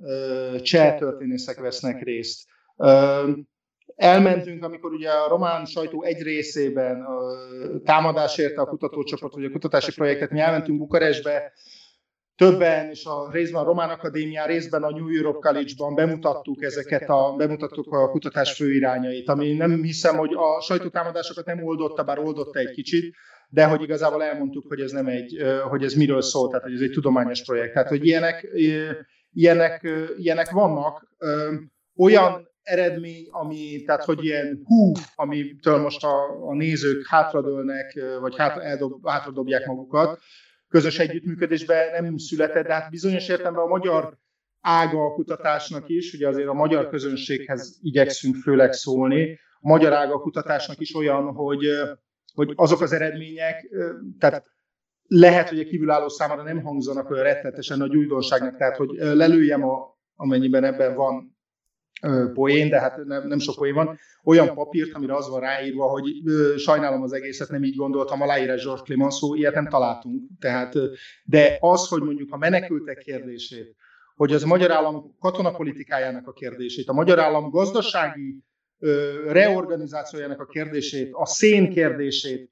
cseh 0.62 0.97
történészek 0.97 1.60
vesznek 1.60 2.03
részt. 2.03 2.45
Elmentünk, 3.97 4.63
amikor 4.63 4.91
ugye 4.91 5.09
a 5.09 5.27
román 5.27 5.65
sajtó 5.65 6.03
egy 6.03 6.21
részében 6.21 7.05
támadás 7.83 8.37
érte 8.37 8.61
a 8.61 8.65
kutatócsoport, 8.65 9.33
vagy 9.33 9.45
a 9.45 9.49
kutatási 9.49 9.93
projektet, 9.93 10.31
mi 10.31 10.39
elmentünk 10.39 10.77
Bukarestbe, 10.77 11.51
többen, 12.35 12.89
és 12.89 13.05
a 13.05 13.31
részben 13.31 13.61
a 13.61 13.65
Román 13.65 13.89
Akadémián, 13.89 14.47
részben 14.47 14.83
a 14.83 14.89
New 14.89 15.15
Europe 15.15 15.49
College-ban 15.49 15.95
bemutattuk 15.95 16.63
ezeket 16.63 17.09
a, 17.09 17.33
bemutattuk 17.37 17.93
a 17.93 18.09
kutatás 18.09 18.53
főirányait, 18.53 19.29
ami 19.29 19.53
nem 19.53 19.81
hiszem, 19.83 20.17
hogy 20.17 20.33
a 20.33 20.61
sajtótámadásokat 20.61 21.45
nem 21.45 21.63
oldotta, 21.63 22.03
bár 22.03 22.19
oldotta 22.19 22.59
egy 22.59 22.71
kicsit, 22.71 23.15
de 23.49 23.65
hogy 23.65 23.81
igazából 23.81 24.23
elmondtuk, 24.23 24.67
hogy 24.67 24.79
ez 24.79 24.91
nem 24.91 25.07
egy, 25.07 25.43
hogy 25.69 25.83
ez 25.83 25.93
miről 25.93 26.21
szól, 26.21 26.47
tehát 26.47 26.63
hogy 26.63 26.73
ez 26.73 26.81
egy 26.81 26.91
tudományos 26.91 27.43
projekt. 27.43 27.73
Tehát, 27.73 27.89
hogy 27.89 28.05
ilyenek, 28.05 28.47
ilyenek, 29.31 29.89
ilyenek 30.17 30.49
vannak. 30.49 31.07
Olyan 31.95 32.46
eredmény, 32.68 33.28
ami, 33.30 33.84
tehát 33.86 34.03
hogy 34.03 34.24
ilyen 34.24 34.61
hú, 34.65 34.91
amitől 35.15 35.78
most 35.78 36.03
a, 36.03 36.47
a 36.47 36.53
nézők 36.53 37.07
hátradőlnek, 37.07 37.99
vagy 38.20 38.36
hát, 38.38 38.57
eldob, 38.57 39.07
hátradobják 39.07 39.65
magukat, 39.65 40.20
közös 40.68 40.99
együttműködésben 40.99 42.03
nem 42.03 42.18
született, 42.18 42.68
de 42.68 42.74
hát 42.74 42.89
bizonyos 42.89 43.30
értelemben 43.30 43.63
a 43.63 43.68
magyar 43.68 44.18
ága 44.61 45.05
a 45.05 45.13
kutatásnak 45.13 45.89
is, 45.89 46.13
ugye 46.13 46.28
azért 46.28 46.47
a 46.47 46.53
magyar 46.53 46.89
közönséghez 46.89 47.80
igyekszünk 47.82 48.36
főleg 48.36 48.74
szólni, 48.74 49.39
a 49.59 49.68
magyar 49.68 49.93
ága 49.93 50.13
a 50.13 50.22
kutatásnak 50.22 50.80
is 50.80 50.95
olyan, 50.95 51.34
hogy, 51.34 51.65
hogy 52.34 52.53
azok 52.55 52.82
az 52.82 52.91
eredmények, 52.93 53.68
tehát 54.20 54.45
lehet, 55.07 55.49
hogy 55.49 55.59
a 55.59 55.63
kívülálló 55.65 56.07
számára 56.07 56.43
nem 56.43 56.61
hangzanak 56.61 57.09
olyan 57.09 57.24
rettetesen 57.24 57.78
nagy 57.78 57.95
újdonságnak, 57.95 58.57
tehát 58.57 58.78
hogy 58.78 58.89
lelőjem, 58.95 59.63
a, 59.63 59.97
amennyiben 60.15 60.63
ebben 60.63 60.95
van 60.95 61.36
poén, 62.33 62.69
de 62.69 62.79
hát 62.79 63.05
nem, 63.05 63.27
nem 63.27 63.39
sok 63.39 63.55
poén 63.55 63.73
van, 63.73 63.97
olyan 64.23 64.53
papírt, 64.53 64.93
amire 64.93 65.15
az 65.15 65.29
van 65.29 65.39
ráírva, 65.39 65.87
hogy 65.87 66.05
sajnálom 66.57 67.01
az 67.01 67.13
egészet, 67.13 67.49
nem 67.49 67.63
így 67.63 67.75
gondoltam, 67.75 68.21
aláírás 68.21 68.63
George 68.63 68.83
Clemenceau, 68.83 69.35
ilyet 69.35 69.53
nem 69.53 69.67
találtunk. 69.67 70.21
Tehát, 70.39 70.73
de 71.23 71.57
az, 71.59 71.87
hogy 71.87 72.01
mondjuk 72.01 72.31
a 72.31 72.37
menekültek 72.37 72.97
kérdését, 72.97 73.75
hogy 74.15 74.33
az 74.33 74.43
a 74.43 74.47
magyar 74.47 74.71
állam 74.71 75.15
katonapolitikájának 75.19 76.27
a 76.27 76.33
kérdését, 76.33 76.89
a 76.89 76.93
magyar 76.93 77.19
állam 77.19 77.49
gazdasági 77.49 78.43
reorganizációjának 79.27 80.39
a 80.39 80.45
kérdését, 80.45 81.09
a 81.11 81.25
szén 81.25 81.69
kérdését 81.69 82.51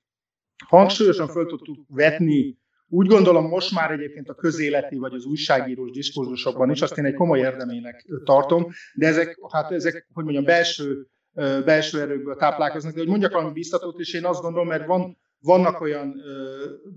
hangsúlyosan 0.67 1.27
föl 1.27 1.45
tudtuk 1.45 1.85
vetni 1.87 2.57
úgy 2.89 3.07
gondolom 3.07 3.47
most 3.47 3.73
már 3.73 3.91
egyébként 3.91 4.29
a 4.29 4.33
közéleti 4.33 4.97
vagy 4.97 5.13
az 5.13 5.25
újságírós 5.25 5.91
diskurzusokban 5.91 6.71
is, 6.71 6.81
azt 6.81 6.97
én 6.97 7.05
egy 7.05 7.13
komoly 7.13 7.39
érdemének 7.39 8.05
tartom, 8.23 8.67
de 8.93 9.07
ezek, 9.07 9.38
hát 9.51 9.71
ezek, 9.71 10.07
hogy 10.13 10.23
mondjam, 10.23 10.45
belső, 10.45 11.07
belső 11.65 12.01
erőkből 12.01 12.36
táplálkoznak, 12.36 12.93
de 12.93 12.99
hogy 12.99 13.09
mondjak 13.09 13.31
valami 13.31 13.53
biztatót 13.53 13.99
is, 13.99 14.13
én 14.13 14.25
azt 14.25 14.41
gondolom, 14.41 14.67
mert 14.67 14.86
van, 14.86 15.17
vannak 15.39 15.81
olyan 15.81 16.15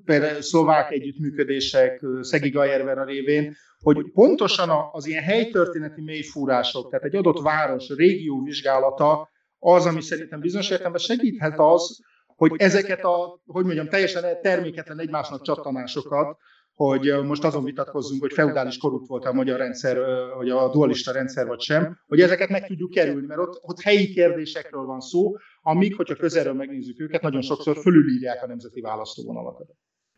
például 0.05 0.43
szlovák 0.43 0.91
együttműködések 0.91 2.05
Szegi 2.21 2.57
a 2.57 3.05
révén, 3.05 3.57
hogy 3.79 4.11
pontosan 4.13 4.71
az 4.93 5.07
ilyen 5.07 5.23
helytörténeti 5.23 6.03
mélyfúrások, 6.03 6.91
tehát 6.91 7.05
egy 7.05 7.17
adott 7.17 7.43
város, 7.43 7.89
régió 7.89 8.43
vizsgálata 8.43 9.29
az, 9.59 9.87
ami 9.87 10.01
szerintem 10.01 10.41
bizonyos 10.41 10.71
értelemben 10.71 11.01
segíthet 11.01 11.59
az, 11.59 12.01
hogy 12.39 12.53
ezeket 12.57 13.05
a, 13.05 13.41
hogy 13.47 13.65
mondjam, 13.65 13.89
teljesen 13.89 14.41
terméketlen 14.43 15.01
egymásnak 15.01 15.43
csattanásokat, 15.43 16.37
hogy 16.75 17.25
most 17.25 17.45
azon 17.45 17.65
vitatkozzunk, 17.65 18.21
hogy 18.21 18.33
feudális 18.33 18.79
korrupt 18.79 19.09
volt 19.09 19.25
a 19.25 19.33
magyar 19.33 19.59
rendszer, 19.59 19.99
vagy 20.37 20.51
a 20.51 20.71
dualista 20.71 21.13
rendszer, 21.13 21.47
vagy 21.47 21.61
sem, 21.61 21.99
hogy 22.07 22.21
ezeket 22.21 22.49
meg 22.49 22.67
tudjuk 22.67 22.91
kerülni, 22.91 23.27
mert 23.27 23.41
ott, 23.41 23.59
ott 23.63 23.81
helyi 23.81 24.09
kérdésekről 24.13 24.85
van 24.85 25.01
szó, 25.01 25.33
amik, 25.63 25.97
hogyha 25.97 26.15
közelről 26.15 26.53
megnézzük 26.53 27.01
őket, 27.01 27.23
nagyon 27.23 27.43
sokszor 27.43 27.77
fölülírják 27.77 28.43
a 28.43 28.47
nemzeti 28.47 28.81
választóvonalakat. 28.81 29.69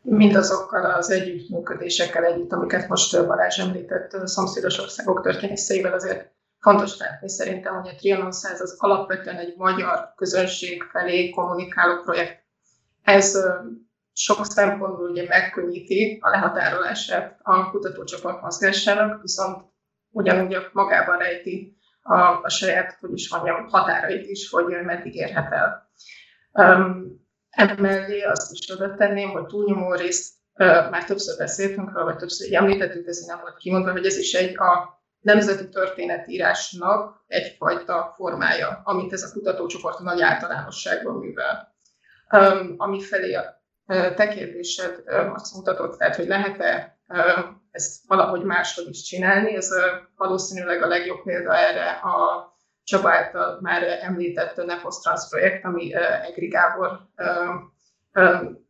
Mindazokkal 0.01 0.85
az 0.91 1.11
együttműködésekkel 1.11 2.23
együtt, 2.23 2.51
amiket 2.51 2.87
most 2.87 3.27
Balázs 3.27 3.59
említett 3.59 4.27
szomszédos 4.27 4.79
országok 4.79 5.21
történészeivel, 5.21 5.93
azért 5.93 6.31
Fontos 6.61 6.97
látni 6.97 7.29
szerintem, 7.29 7.73
hogy 7.73 7.89
a 7.89 7.95
Trianon 7.95 8.31
100 8.31 8.61
az 8.61 8.75
alapvetően 8.77 9.37
egy 9.37 9.53
magyar 9.57 10.13
közönség 10.15 10.83
felé 10.83 11.29
kommunikáló 11.29 12.01
projekt. 12.01 12.43
Ez 13.03 13.37
sok 14.13 14.45
szempontból 14.45 15.09
ugye 15.09 15.27
megkönnyíti 15.27 16.17
a 16.21 16.29
lehatárolását 16.29 17.39
a 17.41 17.69
kutatócsoport 17.69 18.41
mozgásának, 18.41 19.21
viszont 19.21 19.63
ugyanúgy 20.11 20.57
magában 20.73 21.17
rejti 21.17 21.77
a, 22.01 22.19
a 22.19 22.49
saját, 22.49 22.97
hogy 22.99 23.13
is 23.13 23.31
mondjam, 23.31 23.67
határait 23.67 24.27
is, 24.27 24.49
hogy 24.49 24.65
meddig 24.83 25.15
érhet 25.15 25.51
el. 25.51 25.91
Um, 26.53 27.19
emellé 27.49 28.21
azt 28.21 28.51
is 28.51 28.71
oda 28.71 28.95
tenném, 28.95 29.29
hogy 29.29 29.45
túlnyomó 29.45 29.93
részt 29.93 30.33
uh, 30.53 30.89
már 30.89 31.05
többször 31.05 31.37
beszéltünk 31.37 31.91
róla, 31.91 32.05
vagy 32.05 32.17
többször 32.17 32.53
említettük, 32.53 33.07
ez 33.07 33.25
nem 33.25 33.39
volt 33.41 33.57
kimondva, 33.57 33.91
hogy 33.91 34.05
ez 34.05 34.17
is 34.17 34.33
egy 34.33 34.57
a 34.57 35.00
nemzeti 35.21 35.69
történetírásnak 35.69 37.23
egyfajta 37.27 38.13
formája, 38.15 38.81
amit 38.83 39.13
ez 39.13 39.23
a 39.23 39.31
kutatócsoport 39.31 39.99
nagy 39.99 40.21
általánosságban 40.21 41.15
művel. 41.15 41.75
Um, 42.31 42.73
ami 42.77 43.01
felé 43.01 43.33
a 43.33 43.59
te 44.15 44.27
kérdésed 44.27 45.03
azt 45.33 45.55
mutatott, 45.55 45.97
tehát, 45.97 46.15
hogy 46.15 46.27
lehet-e 46.27 46.99
ezt 47.71 48.07
valahogy 48.07 48.43
máshogy 48.43 48.89
is 48.89 49.01
csinálni, 49.01 49.55
ez 49.55 49.69
valószínűleg 50.15 50.81
a 50.81 50.87
legjobb 50.87 51.23
példa 51.23 51.57
erre 51.57 51.89
a 51.89 52.49
Csaba 52.83 53.11
által 53.11 53.57
már 53.61 53.83
említett 53.83 54.65
Nepostrans 54.65 55.29
projekt, 55.29 55.65
ami 55.65 55.93
Egri 56.27 56.47
Gábor 56.47 56.99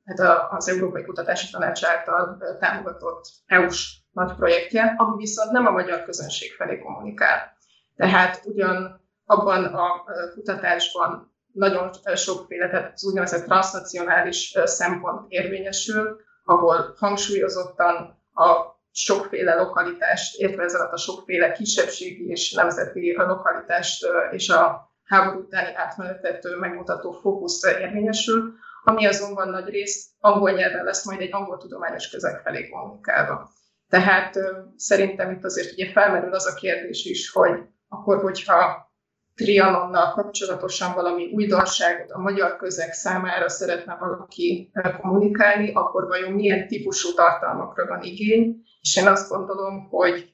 hát 0.06 0.49
az 0.49 0.70
Európai 0.70 1.04
Kutatási 1.04 1.52
Tanács 1.52 1.84
által 1.84 2.38
támogatott 2.60 3.30
EU-s 3.45 4.01
nagy 4.12 4.36
projektje, 4.36 4.95
ami 4.97 5.18
viszont 5.18 5.51
nem 5.51 5.66
a 5.66 5.72
magyar 5.72 6.03
közönség 6.03 6.53
felé 6.53 6.80
kommunikál. 6.80 7.57
Tehát 7.95 8.41
ugyan 8.45 9.01
abban 9.26 9.66
a 9.66 10.03
kutatásban 10.34 11.34
nagyon 11.53 11.89
sokféle, 12.16 12.70
tehát 12.70 12.91
az 12.93 13.05
úgynevezett 13.05 13.45
transnacionális 13.45 14.53
szempont 14.64 15.26
érvényesül, 15.32 16.20
ahol 16.45 16.95
hangsúlyozottan 16.97 17.95
a 18.34 18.80
sokféle 18.91 19.55
lokalitást, 19.55 20.39
értve 20.39 20.64
ez 20.64 20.76
alatt 20.76 20.91
a 20.91 20.97
sokféle 20.97 21.51
kisebbségi 21.51 22.30
és 22.30 22.53
nemzeti 22.53 23.14
lokalitást 23.16 24.05
és 24.32 24.49
a 24.49 24.89
háború 25.03 25.39
utáni 25.39 25.76
átmenetet 25.76 26.47
megmutató 26.59 27.12
fókusz 27.12 27.64
érvényesül, 27.64 28.53
ami 28.84 29.05
azonban 29.05 29.49
nagy 29.49 29.70
részt 29.70 30.09
angol 30.20 30.51
nyelven 30.51 30.84
lesz 30.84 31.05
majd 31.05 31.22
egy 31.22 31.34
angol 31.34 31.57
tudományos 31.57 32.09
közeg 32.09 32.41
felé 32.41 32.70
kommunikálva. 32.70 33.49
Tehát 33.92 34.36
szerintem 34.76 35.32
itt 35.32 35.44
azért 35.44 35.72
ugye 35.72 35.92
felmerül 35.92 36.34
az 36.34 36.48
a 36.48 36.54
kérdés 36.54 37.06
is, 37.06 37.32
hogy 37.32 37.60
akkor, 37.88 38.22
hogyha 38.22 38.89
Trianonnal 39.36 40.12
kapcsolatosan 40.12 40.94
valami 40.94 41.32
újdonságot 41.34 42.12
a 42.12 42.20
magyar 42.20 42.56
közeg 42.58 42.94
számára 42.94 43.50
szeretne 43.50 43.96
valaki 44.00 44.72
kommunikálni, 45.02 45.72
akkor 45.74 46.08
vajon 46.08 46.32
milyen 46.32 46.68
típusú 46.68 47.14
tartalmakra 47.14 47.88
van 47.88 48.02
igény. 48.02 48.62
És 48.82 48.98
én 48.98 49.08
azt 49.08 49.30
gondolom, 49.30 49.88
hogy 49.89 50.34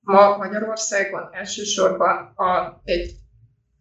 ma 0.00 0.36
Magyarországon 0.36 1.28
elsősorban 1.32 2.32
a, 2.36 2.80
egy, 2.84 3.10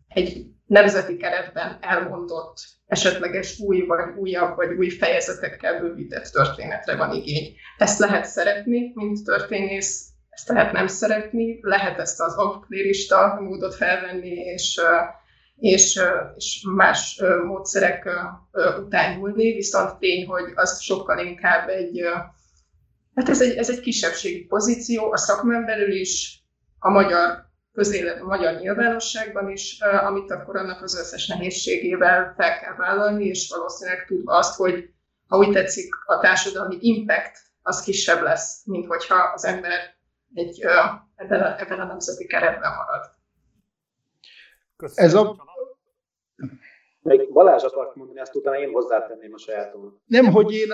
egy 0.07 0.54
nemzeti 0.65 1.17
keretben 1.17 1.77
elmondott 1.81 2.57
esetleges 2.87 3.59
új 3.59 3.85
vagy 3.85 4.17
újabb 4.17 4.55
vagy 4.55 4.73
új 4.77 4.89
fejezetekkel 4.89 5.79
bővített 5.79 6.25
történetre 6.25 6.95
van 6.95 7.11
igény. 7.13 7.55
Ezt 7.77 7.99
lehet 7.99 8.25
szeretni, 8.25 8.91
mint 8.95 9.23
történész, 9.23 10.09
ezt 10.29 10.47
lehet 10.47 10.71
nem 10.71 10.87
szeretni, 10.87 11.59
lehet 11.61 11.99
ezt 11.99 12.21
az 12.21 12.35
avklérista 12.35 13.37
módot 13.41 13.75
felvenni, 13.75 14.33
és, 14.33 14.81
és, 15.55 16.01
és 16.35 16.65
más 16.75 17.21
módszerek 17.45 18.09
után 18.79 19.17
nyúlni, 19.17 19.53
viszont 19.53 19.99
tény, 19.99 20.25
hogy 20.25 20.51
az 20.55 20.81
sokkal 20.81 21.25
inkább 21.25 21.67
egy, 21.67 22.01
hát 23.15 23.29
ez 23.29 23.41
egy, 23.41 23.57
ez 23.57 23.69
egy 23.69 23.79
kisebbségi 23.79 24.45
pozíció, 24.45 25.11
a 25.11 25.17
szakmán 25.17 25.65
belül 25.65 25.91
is, 25.91 26.43
a 26.79 26.89
magyar 26.89 27.44
közélet 27.75 28.21
a 28.21 28.25
magyar 28.25 28.59
nyilvánosságban 28.59 29.49
is, 29.49 29.79
amit 29.81 30.31
akkor 30.31 30.55
annak 30.55 30.81
az 30.81 30.99
összes 30.99 31.27
nehézségével 31.27 32.33
fel 32.37 32.59
kell 32.59 32.75
vállalni, 32.75 33.25
és 33.25 33.49
valószínűleg 33.55 34.05
tud 34.05 34.21
azt, 34.25 34.55
hogy 34.55 34.89
ha 35.27 35.37
úgy 35.37 35.51
tetszik, 35.51 35.95
a 36.05 36.19
társadalmi 36.19 36.77
impact 36.79 37.37
az 37.61 37.81
kisebb 37.81 38.21
lesz, 38.21 38.65
mint 38.65 38.85
hogyha 38.85 39.15
az 39.15 39.45
ember 39.45 39.95
egy, 40.33 40.61
ebben, 41.15 41.41
a, 41.41 41.59
ebben 41.59 41.79
a 41.79 41.85
nemzeti 41.85 42.25
keretben 42.25 42.71
marad. 42.75 43.11
Köszönöm. 44.77 45.09
Ez 45.09 45.13
a... 45.13 45.35
Még 47.01 47.33
Balázs 47.33 47.63
akart 47.63 47.95
mondani, 47.95 48.19
ezt 48.19 48.35
utána 48.35 48.59
én 48.59 48.71
hozzátenném 48.71 49.33
a 49.33 49.37
sajátomat. 49.37 49.93
Nem, 50.05 50.25
hogy 50.25 50.51
én 50.51 50.67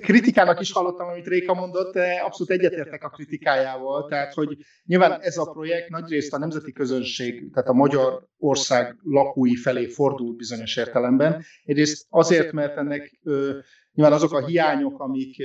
kritikának 0.00 0.60
is 0.60 0.72
hallottam, 0.72 1.08
amit 1.08 1.26
Réka 1.26 1.54
mondott, 1.54 1.94
de 1.94 2.20
abszolút 2.24 2.52
egyetértek 2.52 3.04
a 3.04 3.08
kritikájával. 3.08 4.08
Tehát, 4.08 4.34
hogy 4.34 4.56
nyilván 4.84 5.20
ez 5.20 5.36
a 5.36 5.50
projekt 5.50 5.88
nagyrészt 5.88 6.34
a 6.34 6.38
nemzeti 6.38 6.72
közönség, 6.72 7.52
tehát 7.52 7.68
a 7.68 7.72
magyar 7.72 8.26
ország 8.38 8.96
lakói 9.02 9.56
felé 9.56 9.86
fordul 9.86 10.34
bizonyos 10.34 10.76
értelemben. 10.76 11.44
Egyrészt 11.64 12.06
azért, 12.08 12.52
mert 12.52 12.76
ennek 12.76 13.18
nyilván 13.92 14.12
azok 14.12 14.32
a 14.32 14.46
hiányok, 14.46 15.00
amik 15.00 15.36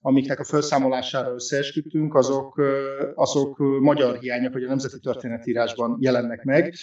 amiknek 0.00 0.40
a 0.40 0.44
felszámolására 0.44 1.34
összeesküdtünk, 1.34 2.14
azok, 2.14 2.60
azok 3.14 3.58
magyar 3.80 4.18
hiányok, 4.18 4.52
hogy 4.52 4.64
a 4.64 4.68
nemzeti 4.68 4.98
történetírásban 4.98 5.96
jelennek 6.00 6.42
meg. 6.42 6.74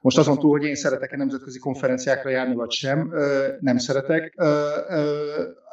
Most 0.00 0.18
azon 0.18 0.38
túl, 0.38 0.50
hogy 0.50 0.64
én 0.64 0.74
szeretek-e 0.74 1.16
nemzetközi 1.16 1.58
konferenciákra 1.58 2.30
járni, 2.30 2.54
vagy 2.54 2.70
sem, 2.70 3.12
nem 3.60 3.78
szeretek. 3.78 4.34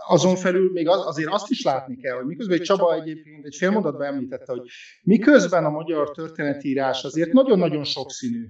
Azon 0.08 0.36
felül 0.36 0.72
még 0.72 0.88
azért 0.88 1.30
azt 1.30 1.50
is 1.50 1.64
látni 1.64 1.98
kell, 1.98 2.16
hogy 2.16 2.26
miközben 2.26 2.58
egy 2.58 2.64
Csaba 2.64 2.94
egyébként 2.94 3.46
egy 3.46 3.56
fél 3.56 3.72
mondatban 3.72 4.08
említette, 4.08 4.52
hogy 4.52 4.62
miközben 5.02 5.66
a 5.66 5.70
magyar 5.70 6.12
történetírás 6.12 7.04
azért 7.04 7.32
nagyon-nagyon 7.32 7.84
sokszínű, 7.84 8.46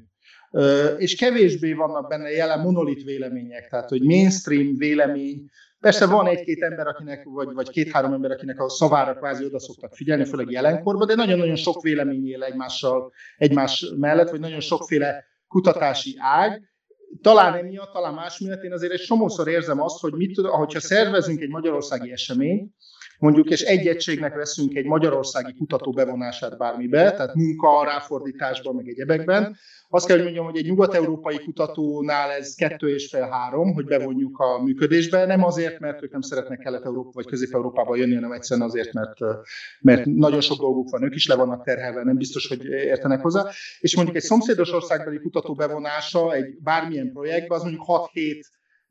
és 0.98 1.16
kevésbé 1.16 1.74
vannak 1.74 2.08
benne 2.08 2.30
jelen 2.30 2.60
monolit 2.60 3.04
vélemények, 3.04 3.68
tehát 3.70 3.90
hogy 3.90 4.02
mainstream 4.02 4.76
vélemény, 4.78 5.50
Persze 5.80 6.06
van 6.06 6.28
egy-két 6.28 6.62
ember, 6.62 6.88
akinek, 6.88 7.24
vagy, 7.24 7.54
vagy 7.54 7.70
két-három 7.70 8.14
ember, 8.14 8.32
akinek 8.32 8.60
a 8.60 8.70
szavára 8.70 9.16
kvázi 9.16 9.46
oda 9.46 9.60
szoktak 9.60 9.96
figyelni, 9.96 10.26
főleg 10.26 10.52
jelenkorban, 10.52 11.08
de 11.08 11.16
nagyon-nagyon 11.16 11.56
sok 11.56 11.82
vélemény 11.82 12.28
él 12.28 12.44
egymással, 12.44 13.12
egymás 13.38 13.86
mellett, 13.98 14.30
vagy 14.30 14.40
nagyon 14.40 14.60
sokféle 14.60 15.24
kutatási 15.48 16.16
ág. 16.20 16.62
Talán 17.22 17.54
emiatt, 17.54 17.94
talán 17.94 18.14
más 18.14 18.40
miatt 18.40 18.64
én 18.64 18.74
azért 18.74 18.94
egy 18.94 19.00
somószor 19.00 19.48
érzem 19.48 19.82
azt, 19.82 20.00
hogy 20.00 20.14
mit 20.14 20.34
tud, 20.36 20.46
ahogyha 20.46 20.80
szervezünk 20.80 21.42
egy 21.42 21.50
magyarországi 21.50 22.12
eseményt, 22.12 22.74
mondjuk, 23.20 23.50
és 23.50 23.62
egy 23.62 23.88
egységnek 23.88 24.36
veszünk 24.36 24.76
egy 24.76 24.86
magyarországi 24.86 25.54
kutató 25.54 25.92
bevonását 25.92 26.58
bármibe, 26.58 27.12
tehát 27.12 27.36
munka, 27.36 27.84
ráfordításban, 27.84 28.76
meg 28.76 28.88
egyebekben. 28.88 29.58
Azt 29.90 30.06
kell, 30.06 30.16
hogy 30.16 30.26
mondjam, 30.26 30.46
hogy 30.46 30.58
egy 30.58 30.66
nyugat-európai 30.66 31.40
kutatónál 31.44 32.32
ez 32.32 32.56
kettő 32.56 32.94
és 32.94 33.10
fél 33.10 33.30
három, 33.30 33.74
hogy 33.74 33.86
bevonjuk 33.86 34.40
a 34.40 34.64
működésbe, 34.64 35.26
nem 35.26 35.44
azért, 35.44 35.80
mert 35.80 36.04
ők 36.04 36.12
nem 36.12 36.22
szeretnek 36.22 36.60
Kelet-Európa 36.60 37.10
vagy 37.14 37.26
Közép-Európába 37.26 37.96
jönni, 37.96 38.16
hanem 38.16 38.32
egyszerűen 38.32 38.68
azért, 38.68 38.94
mert, 38.94 39.20
mert 39.82 40.06
nagyon 40.06 40.42
sok 40.42 40.60
dolguk 40.60 40.90
van, 40.90 41.04
ők 41.04 41.16
is 41.16 41.28
le 41.28 41.36
vannak 41.36 41.64
terhelve, 41.64 42.04
nem 42.04 42.18
biztos, 42.18 42.48
hogy 42.48 42.66
értenek 42.66 43.22
hozzá. 43.22 43.46
És 43.80 43.96
mondjuk 43.96 44.16
egy 44.16 44.24
szomszédos 44.24 44.74
országbeli 44.74 45.20
kutató 45.20 45.54
bevonása 45.54 46.34
egy 46.34 46.58
bármilyen 46.64 47.12
projektbe, 47.12 47.56
az 47.56 47.62
mondjuk 47.62 47.84
6-7 47.88 48.42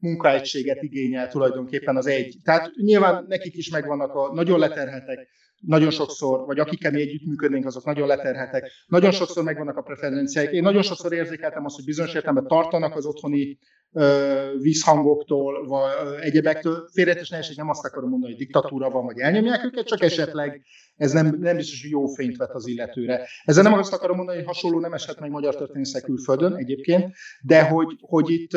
munkaegységet 0.04 0.82
igényel 0.82 1.28
tulajdonképpen 1.28 1.96
az 1.96 2.06
egy. 2.06 2.36
Tehát 2.42 2.70
nyilván 2.74 3.24
nekik 3.28 3.56
is 3.56 3.70
megvannak 3.70 4.14
a 4.14 4.32
nagyon 4.34 4.58
leterhetek, 4.58 5.28
nagyon 5.60 5.90
sokszor, 5.90 6.46
vagy 6.46 6.58
akikkel 6.58 6.90
mi 6.90 7.00
együttműködnénk, 7.00 7.66
azok 7.66 7.84
nagyon 7.84 8.06
leterhetek, 8.06 8.70
nagyon 8.86 9.10
sokszor 9.10 9.44
megvannak 9.44 9.76
a 9.76 9.82
preferenciáik. 9.82 10.50
Én 10.50 10.62
nagyon 10.62 10.82
sokszor 10.82 11.12
érzékeltem 11.12 11.64
azt, 11.64 11.76
hogy 11.76 11.84
bizonyos 11.84 12.14
értelemben 12.14 12.46
tartanak 12.46 12.96
az 12.96 13.06
otthoni 13.06 13.58
vízhangoktól, 14.58 15.66
vagy 15.66 15.90
egyebektől. 16.20 16.88
Félretes 16.92 17.56
nem 17.56 17.68
azt 17.68 17.84
akarom 17.84 18.10
mondani, 18.10 18.32
hogy 18.32 18.42
diktatúra 18.42 18.90
van, 18.90 19.04
vagy 19.04 19.18
elnyomják 19.18 19.64
őket, 19.64 19.86
csak 19.86 20.02
esetleg 20.02 20.62
ez 20.96 21.12
nem, 21.12 21.36
nem 21.40 21.56
biztos, 21.56 21.82
hogy 21.82 21.90
jó 21.90 22.06
fényt 22.06 22.36
vet 22.36 22.50
az 22.50 22.66
illetőre. 22.66 23.28
Ezzel 23.44 23.62
nem 23.62 23.72
azt 23.72 23.92
akarom 23.92 24.16
mondani, 24.16 24.38
hogy 24.38 24.46
hasonló 24.46 24.80
nem 24.80 24.92
esett 24.92 25.20
meg 25.20 25.30
magyar 25.30 25.56
történészek 25.56 26.02
külföldön 26.02 26.54
egyébként, 26.54 27.14
de 27.42 27.62
hogy, 27.62 27.96
hogy 28.00 28.30
itt 28.30 28.56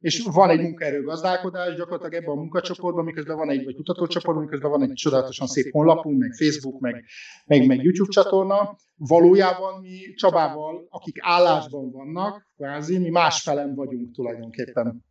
és 0.00 0.28
van 0.32 0.50
egy 0.50 0.60
munkaerő 0.60 1.02
gazdálkodás 1.02 1.74
gyakorlatilag 1.74 2.14
ebben 2.14 2.36
a 2.36 2.40
munkacsoportban, 2.40 3.04
miközben 3.04 3.36
van 3.36 3.50
egy, 3.50 3.64
vagy 3.64 3.74
kutatócsoportban, 3.74 4.44
miközben 4.44 4.70
van 4.70 4.82
egy 4.82 4.92
csodálatosan 4.92 5.46
szép 5.46 5.72
honlapunk, 5.72 6.18
meg 6.18 6.32
Facebook, 6.32 6.80
meg, 6.80 7.04
meg, 7.46 7.66
meg 7.66 7.82
YouTube 7.82 8.12
csatorna. 8.12 8.76
Valójában 8.96 9.80
mi 9.80 9.98
Csabával, 10.14 10.86
akik 10.90 11.16
állásban 11.20 11.90
vannak, 11.90 12.46
kvázi, 12.56 12.98
mi 12.98 13.10
másfelem 13.10 13.74
vagyunk 13.74 14.14
tulajdonképpen. 14.14 15.06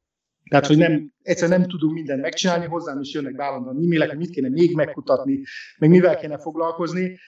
Tehát, 0.49 0.67
hogy 0.67 0.77
nem, 0.77 1.11
egyszerűen 1.21 1.59
nem 1.59 1.69
tudunk 1.69 1.93
mindent 1.93 2.21
megcsinálni, 2.21 2.65
hozzám 2.65 2.99
is 2.99 3.13
jönnek 3.13 3.35
beállandóan 3.35 3.75
e-mailek, 3.75 4.17
mit 4.17 4.29
kéne 4.29 4.49
még 4.49 4.75
megkutatni, 4.75 5.41
meg 5.77 5.89
mivel 5.89 6.17
kéne 6.17 6.37
foglalkozni 6.37 7.19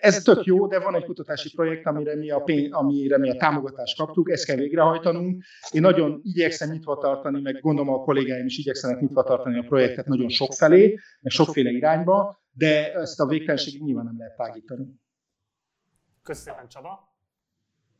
ez 0.00 0.22
tök 0.22 0.44
jó, 0.44 0.66
de 0.66 0.80
van 0.80 0.94
egy 0.94 1.04
kutatási 1.04 1.54
projekt, 1.54 1.86
amire 1.86 2.16
mi 2.16 2.30
a, 2.30 2.40
pénz, 2.40 2.72
amire 2.72 3.18
mi 3.18 3.30
a 3.30 3.36
támogatást 3.36 3.96
kaptuk, 3.96 4.30
ezt 4.30 4.44
kell 4.44 4.56
végrehajtanunk. 4.56 5.42
Én 5.70 5.80
nagyon 5.80 6.20
igyekszem 6.22 6.70
nyitva 6.70 6.98
tartani, 6.98 7.40
meg 7.40 7.60
gondolom 7.60 7.94
a 7.94 8.02
kollégáim 8.02 8.46
is 8.46 8.58
igyekszenek 8.58 9.00
nyitva 9.00 9.22
tartani 9.22 9.58
a 9.58 9.64
projektet 9.68 10.06
nagyon 10.06 10.28
sok 10.28 10.52
felé, 10.52 10.98
meg 11.20 11.32
sokféle 11.32 11.70
irányba, 11.70 12.40
de 12.52 12.92
ezt 12.94 13.20
a 13.20 13.26
végtelenségig 13.26 13.82
nyilván 13.82 14.04
nem 14.04 14.18
lehet 14.18 14.36
tágítani. 14.36 14.86
Köszönöm, 16.22 16.68
Csaba. 16.68 17.14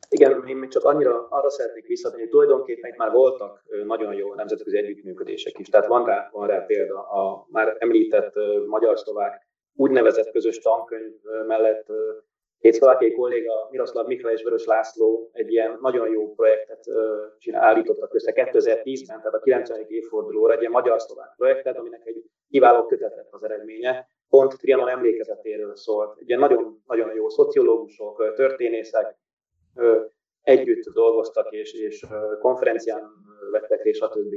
Igen, 0.09 0.47
én 0.47 0.57
még 0.57 0.71
csak 0.71 0.85
annyira 0.85 1.29
arra 1.29 1.51
szeretnék 1.51 1.87
visszatérni, 1.87 2.23
hogy 2.23 2.31
tulajdonképpen 2.31 2.95
már 2.97 3.11
voltak 3.11 3.65
nagyon 3.87 4.15
jó 4.15 4.35
nemzetközi 4.35 4.77
együttműködések 4.77 5.59
is. 5.59 5.69
Tehát 5.69 5.87
van 5.87 6.05
rá, 6.05 6.29
van 6.33 6.47
rá 6.47 6.59
példa 6.59 7.01
a 7.01 7.47
már 7.51 7.77
említett 7.79 8.35
magyar-szlovák 8.67 9.46
úgynevezett 9.77 10.31
közös 10.31 10.59
tankönyv 10.59 11.13
mellett 11.47 11.87
két 12.59 12.75
szlovákiai 12.75 13.13
kolléga, 13.13 13.69
Miroslav 13.71 14.07
Mikla 14.07 14.33
és 14.33 14.43
Vörös 14.43 14.65
László 14.65 15.31
egy 15.33 15.53
ilyen 15.53 15.79
nagyon 15.81 16.09
jó 16.09 16.35
projektet 16.35 16.85
csinál, 17.39 17.63
állítottak 17.63 18.15
össze 18.15 18.33
2010-ben, 18.35 19.19
tehát 19.19 19.35
a 19.35 19.41
90. 19.41 19.85
évfordulóra 19.89 20.53
egy 20.53 20.61
ilyen 20.61 20.73
magyar-szlovák 20.73 21.35
projektet, 21.37 21.77
aminek 21.77 22.07
egy 22.07 22.25
kiváló 22.51 22.87
kötet 22.87 23.15
lett 23.17 23.29
az 23.31 23.43
eredménye. 23.43 24.09
Pont 24.29 24.59
Trianon 24.59 24.89
emlékezetéről 24.89 25.77
szólt. 25.77 26.19
Egy 26.19 26.29
ilyen 26.29 26.41
nagyon, 26.41 26.83
nagyon 26.87 27.15
jó 27.15 27.29
szociológusok, 27.29 28.33
történészek 28.35 29.17
együtt 30.43 30.85
dolgoztak, 30.93 31.53
és, 31.53 31.73
és 31.73 32.07
konferencián 32.41 33.11
vettek 33.51 33.83
részt, 33.83 34.03
stb. 34.03 34.35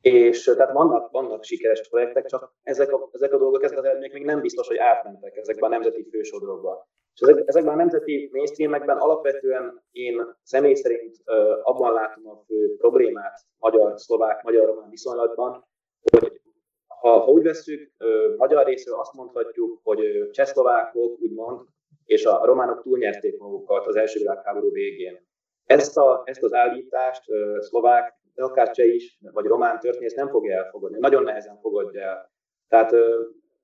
És 0.00 0.44
tehát 0.56 0.72
vannak, 0.72 1.10
vannak 1.10 1.44
sikeres 1.44 1.88
projektek, 1.88 2.26
csak 2.26 2.54
ezek 2.62 2.92
a, 2.92 3.08
ezek 3.12 3.32
a 3.32 3.38
dolgok, 3.38 3.62
ezek 3.62 3.78
az 3.78 3.84
eredmények 3.84 4.12
még 4.12 4.24
nem 4.24 4.40
biztos, 4.40 4.66
hogy 4.66 4.76
átmentek 4.76 5.36
ezekben 5.36 5.70
a 5.70 5.74
nemzeti 5.74 6.08
fősodrokba. 6.10 6.88
És 7.14 7.20
ezek, 7.20 7.42
ezekben 7.46 7.72
a 7.72 7.76
nemzeti 7.76 8.28
mainstreamekben 8.32 8.96
alapvetően 8.96 9.82
én 9.90 10.36
személy 10.42 10.74
szerint 10.74 11.16
abban 11.62 11.92
látom 11.92 12.28
a 12.28 12.42
fő 12.46 12.76
problémát 12.76 13.40
magyar-szlovák, 13.58 14.42
magyar-román 14.42 14.90
viszonylatban, 14.90 15.66
hogy 16.10 16.40
ha, 16.86 17.18
ha 17.18 17.30
úgy 17.30 17.42
veszük, 17.42 17.92
magyar 18.36 18.66
részről 18.66 18.98
azt 18.98 19.12
mondhatjuk, 19.12 19.80
hogy 19.82 20.30
csehszlovákok 20.30 21.20
úgymond, 21.20 21.60
és 22.04 22.24
a 22.24 22.44
románok 22.44 22.82
túlnyerték 22.82 23.38
magukat 23.38 23.86
az 23.86 23.96
első 23.96 24.18
világháború 24.18 24.70
végén. 24.72 25.26
Ezt, 25.64 25.96
a, 25.96 26.22
ezt 26.24 26.42
az 26.42 26.52
állítást 26.52 27.22
szlovák 27.58 28.14
de 28.36 28.44
akár 28.44 28.70
cseh 28.70 28.94
is, 28.94 29.18
vagy 29.32 29.44
román 29.44 29.78
történész 29.78 30.14
nem 30.14 30.28
fogja 30.28 30.56
elfogadni. 30.56 30.98
Nagyon 30.98 31.22
nehezen 31.22 31.58
fogadja 31.60 32.00
el. 32.00 32.30
Tehát 32.68 32.92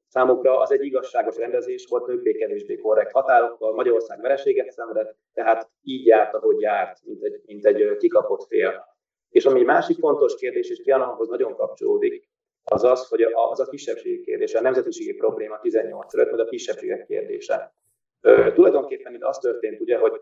számukra 0.09 0.59
az 0.59 0.73
egy 0.73 0.85
igazságos 0.85 1.37
rendezés 1.37 1.87
volt, 1.89 2.05
többé-kevésbé 2.05 2.77
korrekt 2.77 3.13
határokkal, 3.13 3.75
Magyarország 3.75 4.21
vereséget 4.21 4.71
szenvedett, 4.71 5.17
tehát 5.33 5.71
így 5.83 6.07
járt, 6.07 6.35
ahogy 6.35 6.61
járt, 6.61 6.99
mint 7.05 7.23
egy, 7.23 7.41
mint 7.45 7.67
egy 7.67 7.97
kikapott 7.97 8.47
fél. 8.47 8.85
És 9.31 9.45
ami 9.45 9.63
másik 9.63 9.99
fontos 9.99 10.37
kérdés, 10.37 10.71
és 10.71 10.79
Trianonhoz 10.79 11.29
nagyon 11.29 11.55
kapcsolódik, 11.55 12.31
az 12.65 12.85
az, 12.85 13.09
hogy 13.09 13.23
az 13.23 13.61
a 13.61 13.67
kisebbségi 13.67 14.21
kérdése, 14.21 14.59
a 14.59 14.63
nemzetiségi 14.63 15.15
probléma 15.15 15.59
18 15.61 16.15
5 16.15 16.41
a 16.41 16.45
kisebbségek 16.45 17.07
kérdése. 17.07 17.75
Ö, 18.21 18.53
tulajdonképpen 18.55 19.15
itt 19.15 19.23
az 19.23 19.39
történt, 19.39 19.81
ugye, 19.81 19.99
hogy, 19.99 20.21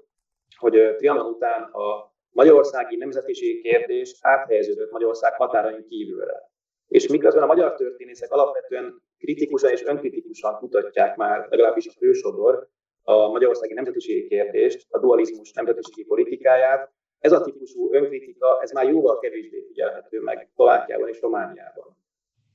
hogy 0.57 0.95
Trianon 0.97 1.27
után 1.27 1.63
a 1.63 2.10
magyarországi 2.31 2.97
nemzetiségi 2.97 3.61
kérdés 3.61 4.19
áthelyeződött 4.21 4.91
Magyarország 4.91 5.35
határain 5.35 5.85
kívülre. 5.85 6.51
És 6.89 7.09
miközben 7.09 7.43
a 7.43 7.47
magyar 7.47 7.75
történészek 7.75 8.33
alapvetően 8.33 9.03
kritikusan 9.19 9.71
és 9.71 9.85
önkritikusan 9.85 10.59
kutatják 10.59 11.17
már, 11.17 11.47
legalábbis 11.51 11.87
a 11.87 11.93
fősodor, 11.99 12.69
a 13.03 13.29
magyarországi 13.29 13.73
nemzetiségi 13.73 14.27
kérdést, 14.29 14.87
a 14.91 14.99
dualizmus 14.99 15.53
nemzetiségi 15.53 16.05
politikáját, 16.05 16.93
ez 17.19 17.33
a 17.33 17.41
típusú 17.41 17.93
önkritika, 17.93 18.59
ez 18.63 18.71
már 18.71 18.89
jóval 18.89 19.19
kevésbé 19.19 19.65
figyelhető 19.67 20.21
meg 20.21 20.51
Szlovákiában 20.55 21.09
és 21.09 21.21
Romániában. 21.21 21.97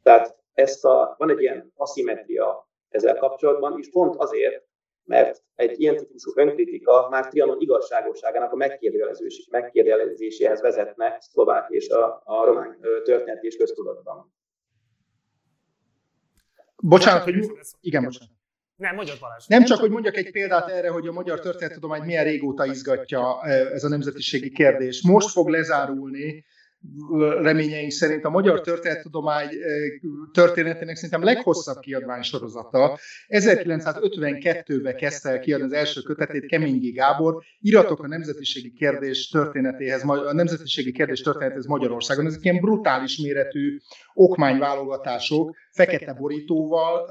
Tehát 0.03 0.38
ezt 0.53 0.86
a, 0.86 1.15
van 1.17 1.30
egy 1.30 1.41
ilyen 1.41 1.71
aszimetria 1.76 2.69
ezzel 2.89 3.15
kapcsolatban, 3.17 3.80
és 3.80 3.89
pont 3.89 4.15
azért, 4.15 4.65
mert 5.06 5.43
egy 5.56 5.80
ilyen 5.80 5.97
típusú 5.97 6.32
önkritika 6.36 7.08
már 7.10 7.28
Trianon 7.28 7.62
igazságosságának 7.62 8.51
a 8.51 8.56
megkérdezéséhez 9.49 10.62
vezetne 10.62 11.18
szlovák 11.20 11.70
és 11.70 11.89
a, 11.89 12.22
a 12.26 12.45
román 12.45 12.80
történet 13.03 13.43
és 13.43 13.58
köztudatban. 13.58 14.34
Bocsánat, 16.76 17.24
hogy... 17.24 17.36
Igen, 17.82 18.03
bocsánat. 18.03 18.34
Nem, 18.76 18.95
mondjad 18.95 19.20
Balázs. 19.20 19.45
Nem 19.47 19.64
csak, 19.64 19.80
hogy 19.80 19.89
mondjak 19.89 20.18
egy 20.18 20.32
példát 20.32 20.70
erre, 20.70 20.89
hogy 20.89 21.08
a 21.08 21.12
magyar 21.12 21.39
történettudomány 21.39 22.01
milyen 22.01 22.24
régóta 22.24 22.66
izgatja 22.66 23.43
ez 23.45 23.84
a 23.84 23.89
nemzetiségi 23.89 24.51
kérdés. 24.51 25.01
Most 25.01 25.30
fog 25.30 25.47
lezárulni 25.47 26.45
reményeink 27.42 27.92
szerint 27.92 28.26
a 28.26 28.30
magyar 28.30 28.62
történettudomány 28.62 29.48
történetének 30.34 30.96
szerintem 30.96 31.24
leghosszabb 31.24 31.80
kiadvány 31.80 32.22
sorozata. 32.22 33.00
1952-ben 33.28 34.96
kezdte 34.96 35.30
el 35.30 35.40
kiadni 35.40 35.66
az 35.66 35.74
első 35.74 36.02
kötetét 36.02 36.46
Keményi 36.46 36.92
Gábor, 36.92 37.44
iratok 37.60 38.04
a 38.04 38.08
nemzetiségi 38.08 38.74
kérdés 38.74 39.28
történetéhez, 39.28 40.04
a 40.04 40.34
nemzetiségi 40.34 40.92
kérdés 40.92 41.22
történetéhez 41.22 41.66
Magyarországon. 41.66 42.26
Ezek 42.26 42.44
ilyen 42.44 42.60
brutális 42.62 43.18
méretű 43.18 43.78
okmányválogatások, 44.14 45.56
fekete 45.72 46.14
borítóval, 46.14 47.10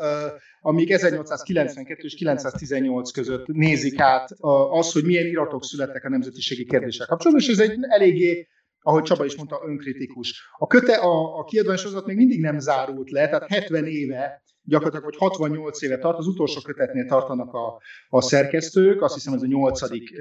amíg 0.61 0.91
1892 0.91 2.05
és 2.05 2.15
1918 2.15 3.11
között 3.11 3.47
nézik 3.47 4.01
át 4.01 4.29
az, 4.71 4.93
hogy 4.93 5.05
milyen 5.05 5.27
iratok 5.27 5.65
születtek 5.65 6.05
a 6.05 6.09
nemzetiségi 6.09 6.65
kérdéssel 6.65 7.07
kapcsolatban, 7.07 7.45
és 7.47 7.59
ez 7.59 7.71
egy 7.71 7.79
eléggé 7.89 8.49
ahogy 8.87 9.03
Csaba 9.03 9.25
is 9.25 9.37
mondta, 9.37 9.63
önkritikus. 9.67 10.51
A, 10.59 10.67
köte, 10.67 10.95
a, 10.95 11.39
a 11.39 11.45
kiadvány 11.45 11.77
sorozat 11.77 12.07
még 12.07 12.17
mindig 12.17 12.41
nem 12.41 12.59
zárult 12.59 13.11
le, 13.11 13.29
tehát 13.29 13.49
70 13.49 13.87
éve, 13.87 14.43
gyakorlatilag, 14.63 15.05
hogy 15.05 15.17
68 15.17 15.83
éve 15.83 15.99
tart, 15.99 16.19
az 16.19 16.27
utolsó 16.27 16.61
kötetnél 16.61 17.07
tartanak 17.07 17.55
a, 17.55 17.81
a 18.09 18.21
szerkesztők, 18.21 19.03
azt 19.03 19.15
hiszem 19.15 19.35
ez 19.35 19.43
a 19.43 19.47
nyolcadik 19.47 20.21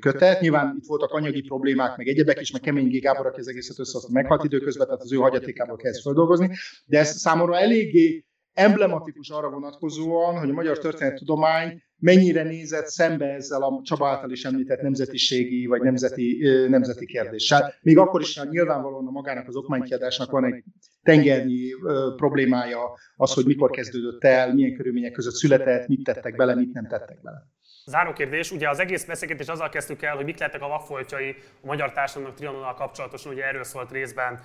kötet. 0.00 0.40
Nyilván 0.40 0.74
itt 0.78 0.86
voltak 0.86 1.10
anyagi 1.10 1.40
problémák, 1.40 1.96
meg 1.96 2.08
egyebek 2.08 2.40
is, 2.40 2.50
meg 2.50 2.60
Kemény 2.60 2.98
Gábor, 3.00 3.26
aki 3.26 3.40
az 3.40 3.48
egészet 3.48 3.78
összehozta, 3.78 4.12
meghalt 4.12 4.44
időközben, 4.44 4.86
tehát 4.86 5.02
az 5.02 5.12
ő 5.12 5.16
hagyatékából 5.16 5.76
kezd 5.76 6.02
feldolgozni, 6.02 6.50
de 6.86 6.98
ez 6.98 7.16
számomra 7.16 7.58
eléggé 7.58 8.24
emblematikus 8.54 9.28
arra 9.28 9.50
vonatkozóan, 9.50 10.38
hogy 10.38 10.50
a 10.50 10.52
magyar 10.52 10.78
történettudomány 10.78 11.82
mennyire 11.98 12.42
nézett 12.42 12.86
szembe 12.86 13.26
ezzel 13.26 13.62
a 13.62 13.80
Csaba 13.82 14.08
által 14.08 14.30
is 14.30 14.44
említett 14.44 14.80
nemzetiségi 14.80 15.66
vagy 15.66 15.80
nemzeti, 15.80 16.38
nemzeti 16.68 17.06
kérdéssel. 17.06 17.74
Még 17.82 17.98
akkor 17.98 18.20
is 18.20 18.40
nyilvánvalóan 18.42 19.06
a 19.06 19.10
magának 19.10 19.48
az 19.48 19.56
okmánykiadásnak 19.56 20.30
van 20.30 20.44
egy 20.44 20.64
tengernyi 21.02 21.68
problémája 22.16 22.78
az, 23.16 23.34
hogy 23.34 23.46
mikor 23.46 23.70
kezdődött 23.70 24.24
el, 24.24 24.54
milyen 24.54 24.74
körülmények 24.74 25.12
között 25.12 25.34
született, 25.34 25.88
mit 25.88 26.04
tettek 26.04 26.36
bele, 26.36 26.54
mit 26.54 26.72
nem 26.72 26.88
tettek 26.88 27.22
bele. 27.22 27.46
Záró 27.86 28.12
kérdés, 28.12 28.50
ugye 28.50 28.68
az 28.68 28.78
egész 28.78 29.04
beszélgetést 29.04 29.50
azzal 29.50 29.68
kezdtük 29.68 30.02
el, 30.02 30.16
hogy 30.16 30.24
mik 30.24 30.38
lettek 30.38 30.62
a 30.62 30.68
vakfoltjai 30.68 31.34
a 31.62 31.66
magyar 31.66 31.92
társadalomnak 31.92 32.38
Trianonnal 32.38 32.74
kapcsolatosan, 32.74 33.32
ugye 33.32 33.44
erről 33.44 33.64
szólt 33.64 33.90
részben 33.90 34.40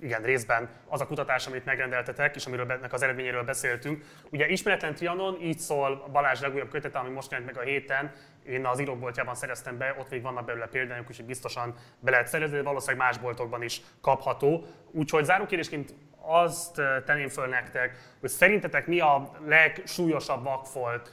igen, 0.00 0.22
részben 0.22 0.68
az 0.88 1.00
a 1.00 1.06
kutatás, 1.06 1.46
amit 1.46 1.64
megrendeltetek, 1.64 2.36
és 2.36 2.46
amiről 2.46 2.80
az 2.90 3.02
eredményéről 3.02 3.42
beszéltünk. 3.42 4.04
Ugye 4.30 4.48
ismeretlen 4.48 4.94
Trianon, 4.94 5.40
így 5.40 5.58
szól 5.58 6.08
Balázs 6.12 6.40
legújabb 6.40 6.70
kötete, 6.70 6.98
ami 6.98 7.10
most 7.10 7.30
jelent 7.30 7.52
meg 7.52 7.62
a 7.62 7.66
héten. 7.66 8.12
Én 8.46 8.66
az 8.66 8.80
írókboltjában 8.80 9.34
szereztem 9.34 9.78
be, 9.78 9.96
ott 9.98 10.10
még 10.10 10.22
vannak 10.22 10.44
belőle 10.44 10.66
példányok, 10.66 11.08
úgyhogy 11.08 11.26
biztosan 11.26 11.74
be 12.00 12.10
lehet 12.10 12.26
szerezni, 12.26 12.56
de 12.56 12.62
valószínűleg 12.62 13.06
más 13.06 13.18
boltokban 13.18 13.62
is 13.62 13.80
kapható. 14.00 14.66
Úgyhogy 14.90 15.24
zárókérdésként 15.24 15.94
azt 16.20 16.80
tenném 17.04 17.28
föl 17.28 17.46
nektek, 17.46 17.96
hogy 18.20 18.28
szerintetek 18.28 18.86
mi 18.86 19.00
a 19.00 19.30
legsúlyosabb 19.46 20.42
vakfolt 20.42 21.12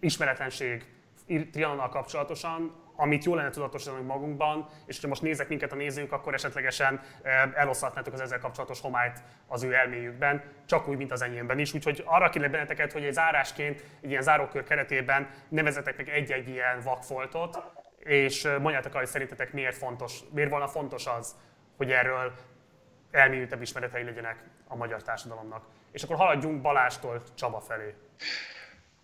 ismeretlenség 0.00 0.93
Trianonnal 1.26 1.88
kapcsolatosan, 1.88 2.84
amit 2.96 3.24
jól 3.24 3.36
lenne 3.36 3.50
tudatosítani 3.50 4.02
magunkban, 4.02 4.68
és 4.86 5.00
ha 5.00 5.08
most 5.08 5.22
nézek 5.22 5.48
minket 5.48 5.72
a 5.72 5.76
nézők, 5.76 6.12
akkor 6.12 6.34
esetlegesen 6.34 7.00
eh, 7.22 7.50
eloszlatnátok 7.54 8.12
az 8.12 8.20
ezzel 8.20 8.38
kapcsolatos 8.38 8.80
homályt 8.80 9.22
az 9.46 9.62
ő 9.62 9.74
elméjükben, 9.74 10.42
csak 10.66 10.88
úgy, 10.88 10.96
mint 10.96 11.12
az 11.12 11.22
enyémben 11.22 11.58
is. 11.58 11.74
Úgyhogy 11.74 12.02
arra 12.06 12.30
kérlek 12.30 12.50
benneteket, 12.50 12.92
hogy 12.92 13.04
egy 13.04 13.12
zárásként, 13.12 13.84
egy 14.00 14.10
ilyen 14.10 14.22
zárókör 14.22 14.64
keretében 14.64 15.28
nevezetek 15.48 15.96
meg 15.96 16.08
egy-egy 16.08 16.48
ilyen 16.48 16.80
vakfoltot, 16.80 17.62
és 17.98 18.44
eh, 18.44 18.58
mondjátok 18.58 18.92
el, 18.92 18.98
hogy 18.98 19.08
szerintetek 19.08 19.52
miért 19.52 19.76
fontos, 19.76 20.20
miért 20.32 20.50
volna 20.50 20.68
fontos 20.68 21.06
az, 21.06 21.34
hogy 21.76 21.90
erről 21.90 22.32
elmélyültebb 23.10 23.62
ismeretei 23.62 24.04
legyenek 24.04 24.44
a 24.68 24.76
magyar 24.76 25.02
társadalomnak. 25.02 25.64
És 25.92 26.02
akkor 26.02 26.16
haladjunk 26.16 26.60
Balástól 26.60 27.22
Csaba 27.34 27.60
felé. 27.60 27.94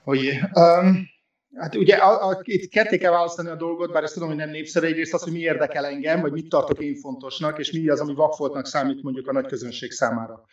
Hogy, 0.02 0.40
um, 0.54 1.08
Hát 1.56 1.74
ugye 1.76 1.94
a, 1.94 2.28
a, 2.28 2.40
itt 2.42 2.70
ketté 2.70 2.98
kell 2.98 3.10
választani 3.10 3.48
a 3.48 3.56
dolgot, 3.56 3.92
bár 3.92 4.02
ezt 4.02 4.12
tudom, 4.12 4.28
hogy 4.28 4.36
nem 4.36 4.50
népszerű, 4.50 4.86
egyrészt 4.86 5.14
az, 5.14 5.22
hogy 5.22 5.32
mi 5.32 5.38
érdekel 5.38 5.84
engem, 5.84 6.20
vagy 6.20 6.32
mit 6.32 6.48
tartok 6.48 6.82
én 6.82 6.94
fontosnak, 6.94 7.58
és 7.58 7.72
mi 7.72 7.88
az, 7.88 8.00
ami 8.00 8.14
vakfoltnak 8.14 8.66
számít 8.66 9.02
mondjuk 9.02 9.28
a 9.28 9.32
nagy 9.32 9.46
közönség 9.46 9.90
számára. 9.90 10.44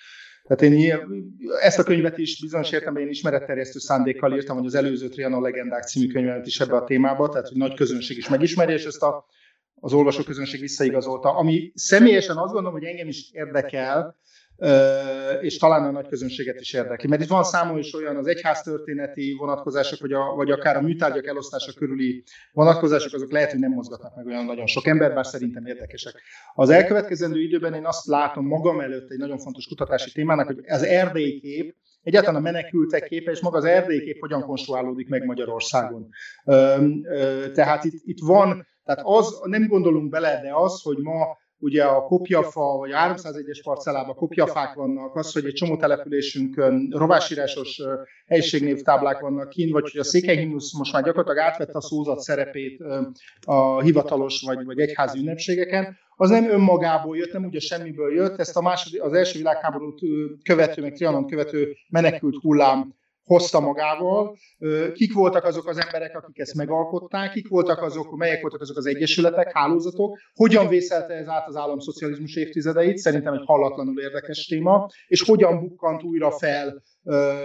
Tehát 0.43 0.61
én 0.73 0.99
ezt 1.61 1.79
a 1.79 1.83
könyvet 1.83 2.17
is 2.17 2.41
bizonyos 2.41 2.71
értelemben 2.71 3.03
én 3.03 3.09
ismeretterjesztő 3.09 3.79
szándékkal 3.79 4.33
írtam, 4.33 4.57
hogy 4.57 4.65
az 4.65 4.75
előző 4.75 5.09
Trianon 5.09 5.41
legendák 5.41 5.83
című 5.83 6.07
könyvet 6.11 6.47
is 6.47 6.59
ebbe 6.59 6.75
a 6.75 6.83
témába, 6.83 7.29
tehát 7.29 7.47
hogy 7.47 7.57
nagy 7.57 7.73
közönség 7.73 8.17
is 8.17 8.29
megismeri, 8.29 8.73
és 8.73 8.85
ezt 8.85 9.01
a, 9.03 9.25
az 9.79 9.93
olvasóközönség 9.93 10.59
visszaigazolta. 10.59 11.35
Ami 11.35 11.71
személyesen 11.75 12.37
azt 12.37 12.53
gondolom, 12.53 12.79
hogy 12.79 12.87
engem 12.87 13.07
is 13.07 13.29
érdekel, 13.31 14.17
és 15.41 15.57
talán 15.57 15.83
a 15.83 15.91
nagy 15.91 16.07
közönséget 16.07 16.59
is 16.59 16.73
érdekli. 16.73 17.09
Mert 17.09 17.21
itt 17.21 17.27
van 17.27 17.43
számos 17.43 17.79
is 17.79 17.93
olyan 17.93 18.15
az 18.15 18.27
egyház 18.27 18.61
történeti 18.61 19.35
vonatkozások, 19.39 19.99
vagy, 19.99 20.13
a, 20.13 20.33
vagy 20.35 20.51
akár 20.51 20.75
a 20.75 20.81
műtárgyak 20.81 21.27
elosztása 21.27 21.73
körüli 21.73 22.23
vonatkozások, 22.51 23.13
azok 23.13 23.31
lehet, 23.31 23.51
hogy 23.51 23.59
nem 23.59 23.71
mozgatnak 23.71 24.15
meg 24.15 24.25
olyan 24.25 24.45
nagyon 24.45 24.65
sok 24.65 24.87
ember, 24.87 25.13
bár 25.13 25.25
szerintem 25.25 25.65
érdekesek. 25.65 26.21
Az 26.53 26.69
elkövetkezendő 26.69 27.41
időben 27.41 27.73
én 27.73 27.85
azt 27.85 28.05
látom 28.05 28.45
magam 28.45 28.79
előtt 28.79 29.11
egy 29.11 29.17
nagyon 29.17 29.37
fontos 29.37 29.67
kutatási 29.67 30.11
témának, 30.11 30.45
hogy 30.45 30.59
az 30.67 30.83
erdélykép, 30.83 31.75
egyáltalán 32.03 32.39
a 32.39 32.43
menekültek 32.43 33.03
képe, 33.03 33.31
és 33.31 33.41
maga 33.41 33.57
az 33.57 33.65
erdélykép 33.65 34.19
hogyan 34.19 34.41
konstruálódik 34.41 35.09
meg 35.09 35.25
Magyarországon. 35.25 36.09
Tehát 37.53 37.83
itt, 37.83 38.01
itt 38.05 38.19
van, 38.19 38.67
tehát 38.83 39.01
az, 39.03 39.39
nem 39.43 39.67
gondolunk 39.67 40.09
bele, 40.09 40.39
de 40.41 40.51
az, 40.53 40.81
hogy 40.81 40.97
ma 40.97 41.37
ugye 41.59 41.83
a 41.83 42.01
kopjafa, 42.01 42.77
vagy 42.77 42.91
a 42.91 42.97
301-es 42.97 43.59
parcellában 43.63 44.15
kopjafák 44.15 44.73
vannak, 44.73 45.15
az, 45.15 45.33
hogy 45.33 45.45
egy 45.45 45.53
csomó 45.53 45.77
településünkön 45.77 46.87
rovásírásos 46.91 47.81
helyiségnévtáblák 48.27 49.19
vannak 49.19 49.49
kint, 49.49 49.71
vagy 49.71 49.91
hogy 49.91 49.99
a 49.99 50.03
székelyhimnusz 50.03 50.77
most 50.77 50.93
már 50.93 51.03
gyakorlatilag 51.03 51.47
átvette 51.47 51.77
a 51.77 51.81
szózat 51.81 52.19
szerepét 52.19 52.83
a 53.45 53.81
hivatalos 53.81 54.41
vagy, 54.45 54.65
vagy 54.65 54.79
egyházi 54.79 55.19
ünnepségeken, 55.19 55.97
az 56.15 56.29
nem 56.29 56.49
önmagából 56.49 57.17
jött, 57.17 57.33
nem 57.33 57.45
ugye 57.45 57.59
semmiből 57.59 58.13
jött, 58.13 58.39
ezt 58.39 58.57
a 58.57 58.61
második, 58.61 59.03
az 59.03 59.13
első 59.13 59.37
világháborút 59.37 59.99
követő, 60.43 60.81
meg 60.81 60.93
Trianon 60.93 61.27
követő 61.27 61.75
menekült 61.89 62.35
hullám 62.41 62.95
hozta 63.27 63.59
magával. 63.59 64.37
Kik 64.93 65.13
voltak 65.13 65.43
azok 65.43 65.67
az 65.67 65.77
emberek, 65.77 66.17
akik 66.17 66.39
ezt 66.39 66.55
megalkották, 66.55 67.31
kik 67.31 67.47
voltak 67.47 67.81
azok, 67.81 68.17
melyek 68.17 68.41
voltak 68.41 68.61
azok 68.61 68.77
az 68.77 68.85
egyesületek, 68.85 69.51
hálózatok, 69.53 70.17
hogyan 70.33 70.67
vészelte 70.67 71.13
ez 71.13 71.27
át 71.27 71.47
az 71.47 71.55
államszocializmus 71.55 72.35
évtizedeit, 72.35 72.97
szerintem 72.97 73.33
egy 73.33 73.45
hallatlanul 73.45 74.01
érdekes 74.01 74.45
téma, 74.45 74.89
és 75.07 75.21
hogyan 75.21 75.59
bukkant 75.59 76.03
újra 76.03 76.31
fel 76.31 76.83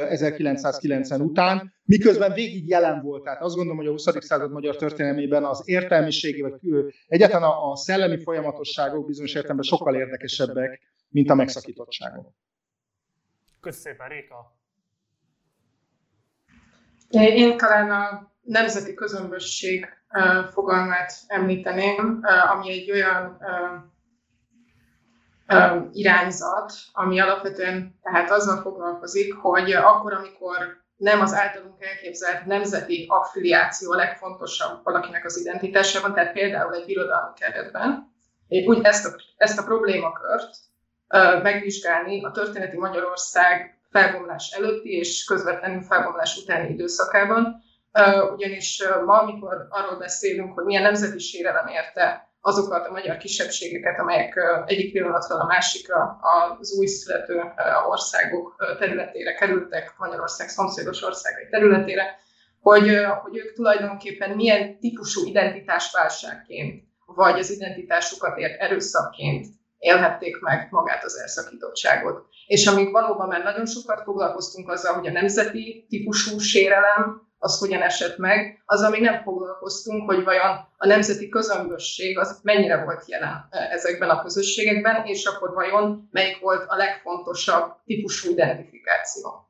1990 0.08 1.20
után, 1.20 1.72
miközben 1.84 2.32
végig 2.32 2.68
jelen 2.68 3.02
volt. 3.02 3.22
Tehát 3.22 3.42
azt 3.42 3.54
gondolom, 3.54 3.78
hogy 3.78 3.86
a 3.86 3.90
20. 3.90 4.24
század 4.24 4.52
magyar 4.52 4.76
történelmében 4.76 5.44
az 5.44 5.62
értelmiségi, 5.64 6.40
vagy 6.40 6.52
egyáltalán 7.06 7.50
a 7.70 7.76
szellemi 7.76 8.22
folyamatosságok 8.22 9.06
bizonyos 9.06 9.34
értelemben 9.34 9.64
sokkal 9.64 9.94
érdekesebbek, 9.94 10.80
mint 11.08 11.30
a 11.30 11.34
megszakítottságok. 11.34 12.32
Köszönöm 13.60 13.96
szépen, 13.96 14.08
Réka! 14.08 14.61
Én 17.12 17.56
talán 17.56 17.90
a 17.90 18.32
nemzeti 18.42 18.94
közömbösség 18.94 19.88
fogalmát 20.52 21.12
említeném, 21.26 22.20
ami 22.50 22.70
egy 22.70 22.90
olyan 22.90 23.38
irányzat, 25.92 26.72
ami 26.92 27.20
alapvetően 27.20 27.98
tehát 28.02 28.30
azzal 28.30 28.62
foglalkozik, 28.62 29.34
hogy 29.34 29.72
akkor, 29.72 30.12
amikor 30.12 30.56
nem 30.96 31.20
az 31.20 31.34
általunk 31.34 31.84
elképzelt 31.84 32.46
nemzeti 32.46 33.06
affiliáció 33.08 33.92
a 33.92 33.96
legfontosabb 33.96 34.84
valakinek 34.84 35.24
az 35.24 35.40
identitásában, 35.40 36.14
tehát 36.14 36.32
például 36.32 36.74
egy 36.74 36.84
birodalmi 36.84 37.32
keretben, 37.38 38.12
úgy 38.66 38.80
ezt 38.82 39.06
a, 39.06 39.16
ezt 39.36 39.58
a 39.58 39.64
problémakört 39.64 40.56
megvizsgálni 41.42 42.24
a 42.24 42.30
történeti 42.30 42.76
Magyarország 42.76 43.81
felbomlás 43.92 44.50
előtti 44.50 44.90
és 44.90 45.24
közvetlenül 45.24 45.82
felbomlás 45.82 46.36
utáni 46.36 46.72
időszakában. 46.72 47.62
Ugyanis 48.34 48.82
ma, 49.04 49.18
amikor 49.18 49.66
arról 49.68 49.98
beszélünk, 49.98 50.54
hogy 50.54 50.64
milyen 50.64 50.82
nemzeti 50.82 51.18
sérelem 51.18 51.66
érte 51.66 52.30
azokat 52.40 52.86
a 52.86 52.90
magyar 52.90 53.16
kisebbségeket, 53.16 53.98
amelyek 53.98 54.40
egyik 54.66 54.92
pillanatról 54.92 55.40
a 55.40 55.46
másikra 55.46 56.18
az 56.58 56.76
új 56.78 56.86
születő 56.86 57.42
országok 57.88 58.76
területére 58.78 59.34
kerültek, 59.34 59.94
Magyarország 59.98 60.48
szomszédos 60.48 61.02
országai 61.02 61.48
területére, 61.50 62.20
hogy, 62.60 62.96
hogy 63.22 63.36
ők 63.36 63.52
tulajdonképpen 63.52 64.30
milyen 64.30 64.78
típusú 64.78 65.26
identitásválságként, 65.26 66.84
vagy 67.06 67.38
az 67.38 67.50
identitásukat 67.50 68.38
ért 68.38 68.60
erőszakként 68.60 69.46
élhették 69.82 70.40
meg 70.40 70.68
magát 70.70 71.04
az 71.04 71.18
elszakítottságot. 71.18 72.26
És 72.46 72.66
amíg 72.66 72.90
valóban 72.90 73.28
már 73.28 73.42
nagyon 73.42 73.66
sokat 73.66 74.02
foglalkoztunk 74.02 74.68
azzal, 74.70 74.94
hogy 74.94 75.06
a 75.06 75.12
nemzeti 75.12 75.86
típusú 75.88 76.38
sérelem 76.38 77.30
az 77.38 77.58
hogyan 77.58 77.82
esett 77.82 78.16
meg. 78.16 78.62
Az, 78.64 78.82
ami 78.82 79.00
nem 79.00 79.22
foglalkoztunk, 79.22 80.10
hogy 80.10 80.24
vajon 80.24 80.68
a 80.76 80.86
nemzeti 80.86 81.28
közömbösség 81.28 82.18
az 82.18 82.40
mennyire 82.42 82.84
volt 82.84 83.04
jelen 83.06 83.48
ezekben 83.50 84.10
a 84.10 84.22
közösségekben, 84.22 85.06
és 85.06 85.24
akkor 85.24 85.54
vajon 85.54 86.08
melyik 86.10 86.40
volt 86.40 86.64
a 86.68 86.76
legfontosabb 86.76 87.76
típusú 87.84 88.30
identifikáció. 88.30 89.48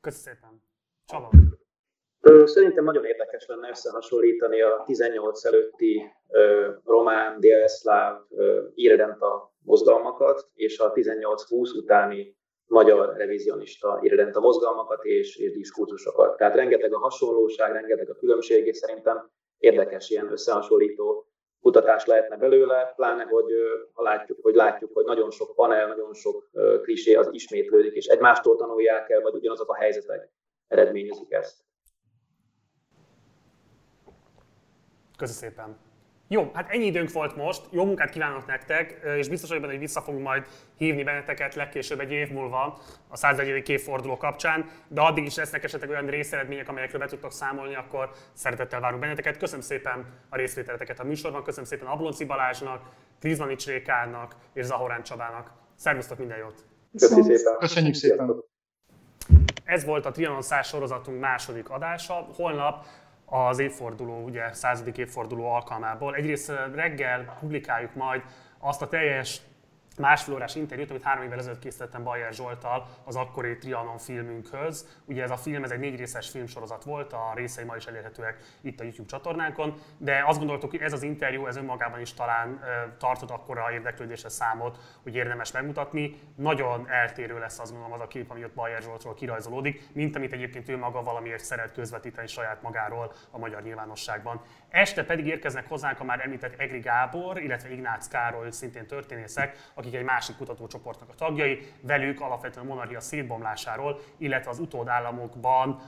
Köszönöm 0.00 0.36
szépen. 0.36 0.62
Csaba. 1.06 1.30
Szerintem 2.44 2.84
nagyon 2.84 3.04
érdekes 3.04 3.46
lenne 3.46 3.68
összehasonlítani 3.68 4.62
a 4.62 4.82
18 4.86 5.44
előtti 5.44 6.02
román, 6.84 7.40
délszláv, 7.40 8.20
irredenta 8.74 9.52
mozgalmakat 9.64 10.48
és 10.54 10.78
a 10.78 10.92
18-20 10.92 11.76
utáni 11.76 12.36
magyar 12.66 13.16
revizionista 13.16 13.98
irredenta 14.02 14.40
mozgalmakat 14.40 15.04
és, 15.04 15.36
és 15.36 15.52
diskurzusokat. 15.52 16.36
Tehát 16.36 16.54
rengeteg 16.54 16.94
a 16.94 16.98
hasonlóság, 16.98 17.72
rengeteg 17.72 18.10
a 18.10 18.14
különbség, 18.14 18.66
és 18.66 18.76
szerintem 18.76 19.30
érdekes 19.58 20.10
ilyen 20.10 20.32
összehasonlító 20.32 21.26
kutatás 21.60 22.06
lehetne 22.06 22.36
belőle, 22.36 22.92
pláne, 22.96 23.22
hogy, 23.22 23.52
ha 23.92 24.02
látjuk, 24.02 24.38
hogy 24.42 24.54
látjuk, 24.54 24.90
hogy 24.94 25.04
nagyon 25.04 25.30
sok 25.30 25.54
panel, 25.54 25.86
nagyon 25.86 26.14
sok 26.14 26.50
klisé 26.82 27.14
az 27.14 27.28
ismétlődik, 27.32 27.94
és 27.94 28.06
egymástól 28.06 28.56
tanulják 28.56 29.10
el, 29.10 29.20
vagy 29.20 29.34
ugyanazok 29.34 29.70
a 29.70 29.74
helyzetek 29.74 30.30
eredményezik 30.68 31.32
ezt. 31.32 31.60
Köszönöm 35.22 35.50
szépen. 35.50 35.76
Jó, 36.28 36.50
hát 36.54 36.70
ennyi 36.70 36.84
időnk 36.84 37.12
volt 37.12 37.36
most, 37.36 37.62
jó 37.70 37.84
munkát 37.84 38.10
kívánok 38.10 38.46
nektek, 38.46 39.00
és 39.16 39.28
biztos 39.28 39.48
vagyok 39.48 39.62
benne, 39.62 39.74
hogy 39.74 39.84
vissza 39.84 40.00
fogunk 40.00 40.24
majd 40.24 40.46
hívni 40.76 41.02
benneteket 41.02 41.54
legkésőbb 41.54 42.00
egy 42.00 42.12
év 42.12 42.30
múlva 42.30 42.78
a 43.08 43.16
101. 43.16 43.68
évforduló 43.68 44.16
kapcsán, 44.16 44.70
de 44.88 45.00
addig 45.00 45.24
is 45.24 45.36
lesznek 45.36 45.64
esetleg 45.64 45.90
olyan 45.90 46.06
részeredmények, 46.06 46.68
amelyekről 46.68 47.00
be 47.00 47.06
tudtok 47.06 47.32
számolni, 47.32 47.74
akkor 47.74 48.10
szeretettel 48.32 48.80
várunk 48.80 49.00
benneteket. 49.00 49.36
Köszönöm 49.36 49.60
szépen 49.60 50.06
a 50.28 50.36
részvételeteket 50.36 51.00
a 51.00 51.04
műsorban, 51.04 51.42
köszönöm 51.42 51.68
szépen 51.68 51.86
Ablonci 51.86 52.24
Balázsnak, 52.24 52.82
Krizmanics 53.20 53.66
Rékának 53.66 54.34
és 54.52 54.64
Zahorán 54.64 55.02
Csabának. 55.02 55.52
Szervusztok, 55.74 56.18
minden 56.18 56.38
jót! 56.38 56.64
Köszönjük 56.98 57.36
szépen! 57.36 57.58
Köszönjük 57.58 57.94
szépen! 57.94 58.50
Ez 59.64 59.84
volt 59.84 60.06
a 60.06 60.10
Trianon 60.10 60.42
sorozatunk 60.62 61.20
második 61.20 61.70
adása. 61.70 62.14
Holnap 62.14 62.84
az 63.32 63.58
évforduló, 63.58 64.24
ugye 64.24 64.52
századik 64.52 64.98
évforduló 64.98 65.52
alkalmából. 65.52 66.14
Egyrészt 66.14 66.52
reggel 66.74 67.36
publikáljuk 67.40 67.94
majd 67.94 68.22
azt 68.58 68.82
a 68.82 68.88
teljes 68.88 69.40
másfél 69.98 70.34
órás 70.34 70.54
interjút, 70.54 70.90
amit 70.90 71.02
három 71.02 71.24
évvel 71.24 71.38
ezelőtt 71.38 71.58
készítettem 71.58 72.02
Bajer 72.02 72.32
Zsoltal 72.32 72.86
az 73.04 73.16
akkori 73.16 73.56
Trianon 73.56 73.98
filmünkhöz. 73.98 75.00
Ugye 75.04 75.22
ez 75.22 75.30
a 75.30 75.36
film, 75.36 75.64
ez 75.64 75.70
egy 75.70 75.78
négy 75.78 75.96
részes 75.96 76.30
filmsorozat 76.30 76.84
volt, 76.84 77.12
a 77.12 77.32
részei 77.34 77.64
ma 77.64 77.76
is 77.76 77.86
elérhetőek 77.86 78.36
itt 78.60 78.80
a 78.80 78.82
YouTube 78.82 79.08
csatornánkon, 79.08 79.74
de 79.98 80.22
azt 80.26 80.38
gondoltuk, 80.38 80.70
hogy 80.70 80.80
ez 80.80 80.92
az 80.92 81.02
interjú, 81.02 81.46
ez 81.46 81.56
önmagában 81.56 82.00
is 82.00 82.14
talán 82.14 82.60
tartott 82.98 83.30
akkora 83.30 83.72
érdeklődésre 83.72 84.28
számot, 84.28 84.78
hogy 85.02 85.14
érdemes 85.14 85.52
megmutatni. 85.52 86.20
Nagyon 86.36 86.88
eltérő 86.88 87.38
lesz 87.38 87.58
azt 87.58 87.70
gondolom 87.70 87.94
az 87.94 88.00
a 88.00 88.06
kép, 88.06 88.30
ami 88.30 88.44
ott 88.44 88.54
Bajer 88.54 88.82
Zsoltról 88.82 89.14
kirajzolódik, 89.14 89.88
mint 89.92 90.16
amit 90.16 90.32
egyébként 90.32 90.68
ő 90.68 90.76
maga 90.76 91.02
valamiért 91.02 91.44
szeret 91.44 91.72
közvetíteni 91.72 92.26
saját 92.26 92.62
magáról 92.62 93.12
a 93.30 93.38
magyar 93.38 93.62
nyilvánosságban. 93.62 94.40
Este 94.68 95.04
pedig 95.04 95.26
érkeznek 95.26 95.68
hozzánk 95.68 96.00
a 96.00 96.04
már 96.04 96.20
említett 96.20 96.60
Egri 96.60 96.78
Gábor, 96.78 97.42
illetve 97.42 97.72
Ignác 97.72 98.08
Károly, 98.08 98.50
szintén 98.50 98.86
történészek, 98.86 99.56
akik 99.82 99.94
egy 99.94 100.04
másik 100.04 100.36
kutatócsoportnak 100.36 101.08
a 101.08 101.14
tagjai, 101.14 101.72
velük 101.80 102.20
alapvetően 102.20 102.66
a 102.66 102.68
monarchia 102.68 103.00
szétbomlásáról, 103.00 104.00
illetve 104.18 104.50
az 104.50 104.58
utódállamokban 104.58 105.80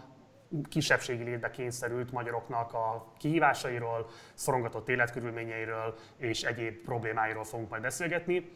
kisebbségi 0.68 1.22
létbe 1.22 1.50
kényszerült 1.50 2.12
magyaroknak 2.12 2.72
a 2.72 3.12
kihívásairól, 3.18 4.06
szorongatott 4.34 4.88
életkörülményeiről 4.88 5.94
és 6.16 6.42
egyéb 6.42 6.74
problémáiról 6.74 7.44
fogunk 7.44 7.70
majd 7.70 7.82
beszélgetni. 7.82 8.50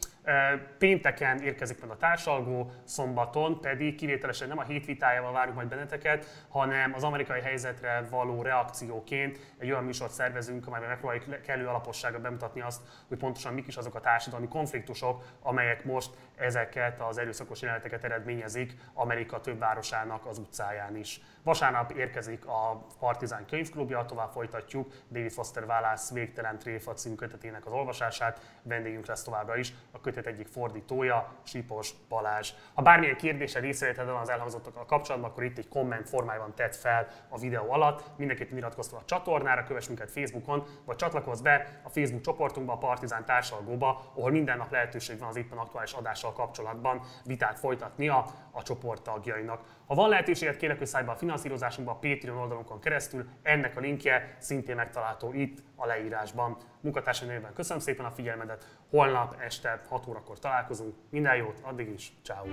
Pénteken 0.79 1.43
érkezik 1.43 1.81
meg 1.81 1.91
a 1.91 1.97
társalgó, 1.97 2.71
szombaton 2.85 3.61
pedig 3.61 3.95
kivételesen 3.95 4.49
nem 4.49 4.59
a 4.59 4.63
hét 4.63 4.87
vitájával 4.87 5.33
várunk 5.33 5.57
majd 5.57 5.69
benneteket, 5.69 6.47
hanem 6.49 6.95
az 6.95 7.05
amerikai 7.05 7.41
helyzetre 7.41 8.07
való 8.11 8.43
reakcióként 8.43 9.39
egy 9.59 9.71
olyan 9.71 9.85
műsort 9.85 10.13
szervezünk, 10.13 10.67
amelyben 10.67 10.89
megpróbáljuk 10.89 11.43
kellő 11.43 11.67
alapossággal 11.67 12.21
bemutatni 12.21 12.61
azt, 12.61 12.81
hogy 13.09 13.19
pontosan 13.19 13.55
mik 13.55 13.67
is 13.67 13.77
azok 13.77 13.95
a 13.95 14.01
társadalmi 14.01 14.49
konfliktusok, 14.49 15.25
amelyek 15.43 15.85
most 15.85 16.11
ezeket 16.37 17.01
az 17.01 17.19
erőszakos 17.19 17.61
jeleneteket 17.61 18.05
eredményezik 18.05 18.75
Amerika 18.95 19.41
több 19.41 19.59
városának 19.59 20.27
az 20.27 20.39
utcáján 20.39 20.97
is. 20.97 21.21
Vasárnap 21.43 21.91
érkezik 21.91 22.47
a 22.47 22.87
Partizán 22.99 23.47
könyvklubja, 23.47 24.05
tovább 24.05 24.31
folytatjuk 24.31 24.93
David 25.11 25.31
Foster 25.31 25.65
Wallace 25.65 26.15
Végtelen 26.15 26.59
Tréfa 26.59 26.93
című 26.93 27.15
kötetének 27.15 27.67
az 27.67 27.73
olvasását. 27.73 28.41
Vendégünk 28.63 29.07
lesz 29.07 29.23
továbbra 29.23 29.57
is 29.57 29.73
a 29.91 30.01
kötet 30.01 30.18
egyik 30.27 30.47
fordítója, 30.47 31.33
Sipos 31.43 31.91
Balázs. 32.09 32.53
Ha 32.75 32.83
bármilyen 32.83 33.17
kérdése 33.17 33.61
részvételed 33.61 34.13
van 34.13 34.21
az 34.21 34.29
elhangzottakkal 34.29 34.85
kapcsolatban, 34.85 35.31
akkor 35.31 35.45
itt 35.45 35.59
egy 35.59 35.69
komment 35.69 36.09
formájában 36.09 36.55
tett 36.55 36.77
fel 36.77 37.09
a 37.29 37.39
videó 37.39 37.71
alatt. 37.71 38.03
Mindenképp 38.17 38.53
iratkozz 38.53 38.93
a 38.93 39.03
csatornára, 39.05 39.65
kövess 39.65 39.87
minket 39.87 40.11
Facebookon, 40.11 40.65
vagy 40.85 40.97
csatlakozz 40.97 41.41
be 41.41 41.81
a 41.83 41.89
Facebook 41.89 42.23
csoportunkba, 42.23 42.73
a 42.73 42.79
Partizán 42.79 43.25
társalgóba, 43.25 44.13
ahol 44.15 44.31
minden 44.31 44.57
nap 44.57 44.71
lehetőség 44.71 45.19
van 45.19 45.29
az 45.29 45.37
éppen 45.37 45.59
aktuális 45.59 45.93
adással 45.93 46.33
kapcsolatban 46.33 47.01
vitát 47.25 47.59
folytatnia 47.59 48.25
a 48.51 48.63
csoport 48.63 49.03
tagjainak. 49.03 49.61
Ha 49.89 49.95
van 49.95 50.09
lehetőséget, 50.09 50.57
kérlek, 50.57 50.79
hogy 50.79 50.87
szállj 50.87 51.05
be 51.05 51.11
a 51.11 51.17
finanszírozásunkba 51.17 51.93
a 51.93 51.95
Patreon 51.95 52.39
oldalunkon 52.39 52.81
keresztül. 52.81 53.27
Ennek 53.43 53.77
a 53.77 53.81
linkje 53.81 54.37
szintén 54.39 54.77
megtalálható 54.77 55.33
itt 55.33 55.59
a 55.77 55.87
leírásban. 55.87 56.57
Munkatársai 56.81 57.29
nevében 57.29 57.53
köszönöm 57.53 57.83
szépen 57.83 58.05
a 58.05 58.11
figyelmedet. 58.11 58.79
Holnap 58.91 59.37
este 59.41 59.81
6 59.89 60.07
órakor 60.07 60.39
találkozunk. 60.39 60.95
Minden 61.11 61.37
jót, 61.37 61.61
addig 61.63 61.89
is. 61.89 62.13
Ciao. 62.23 62.47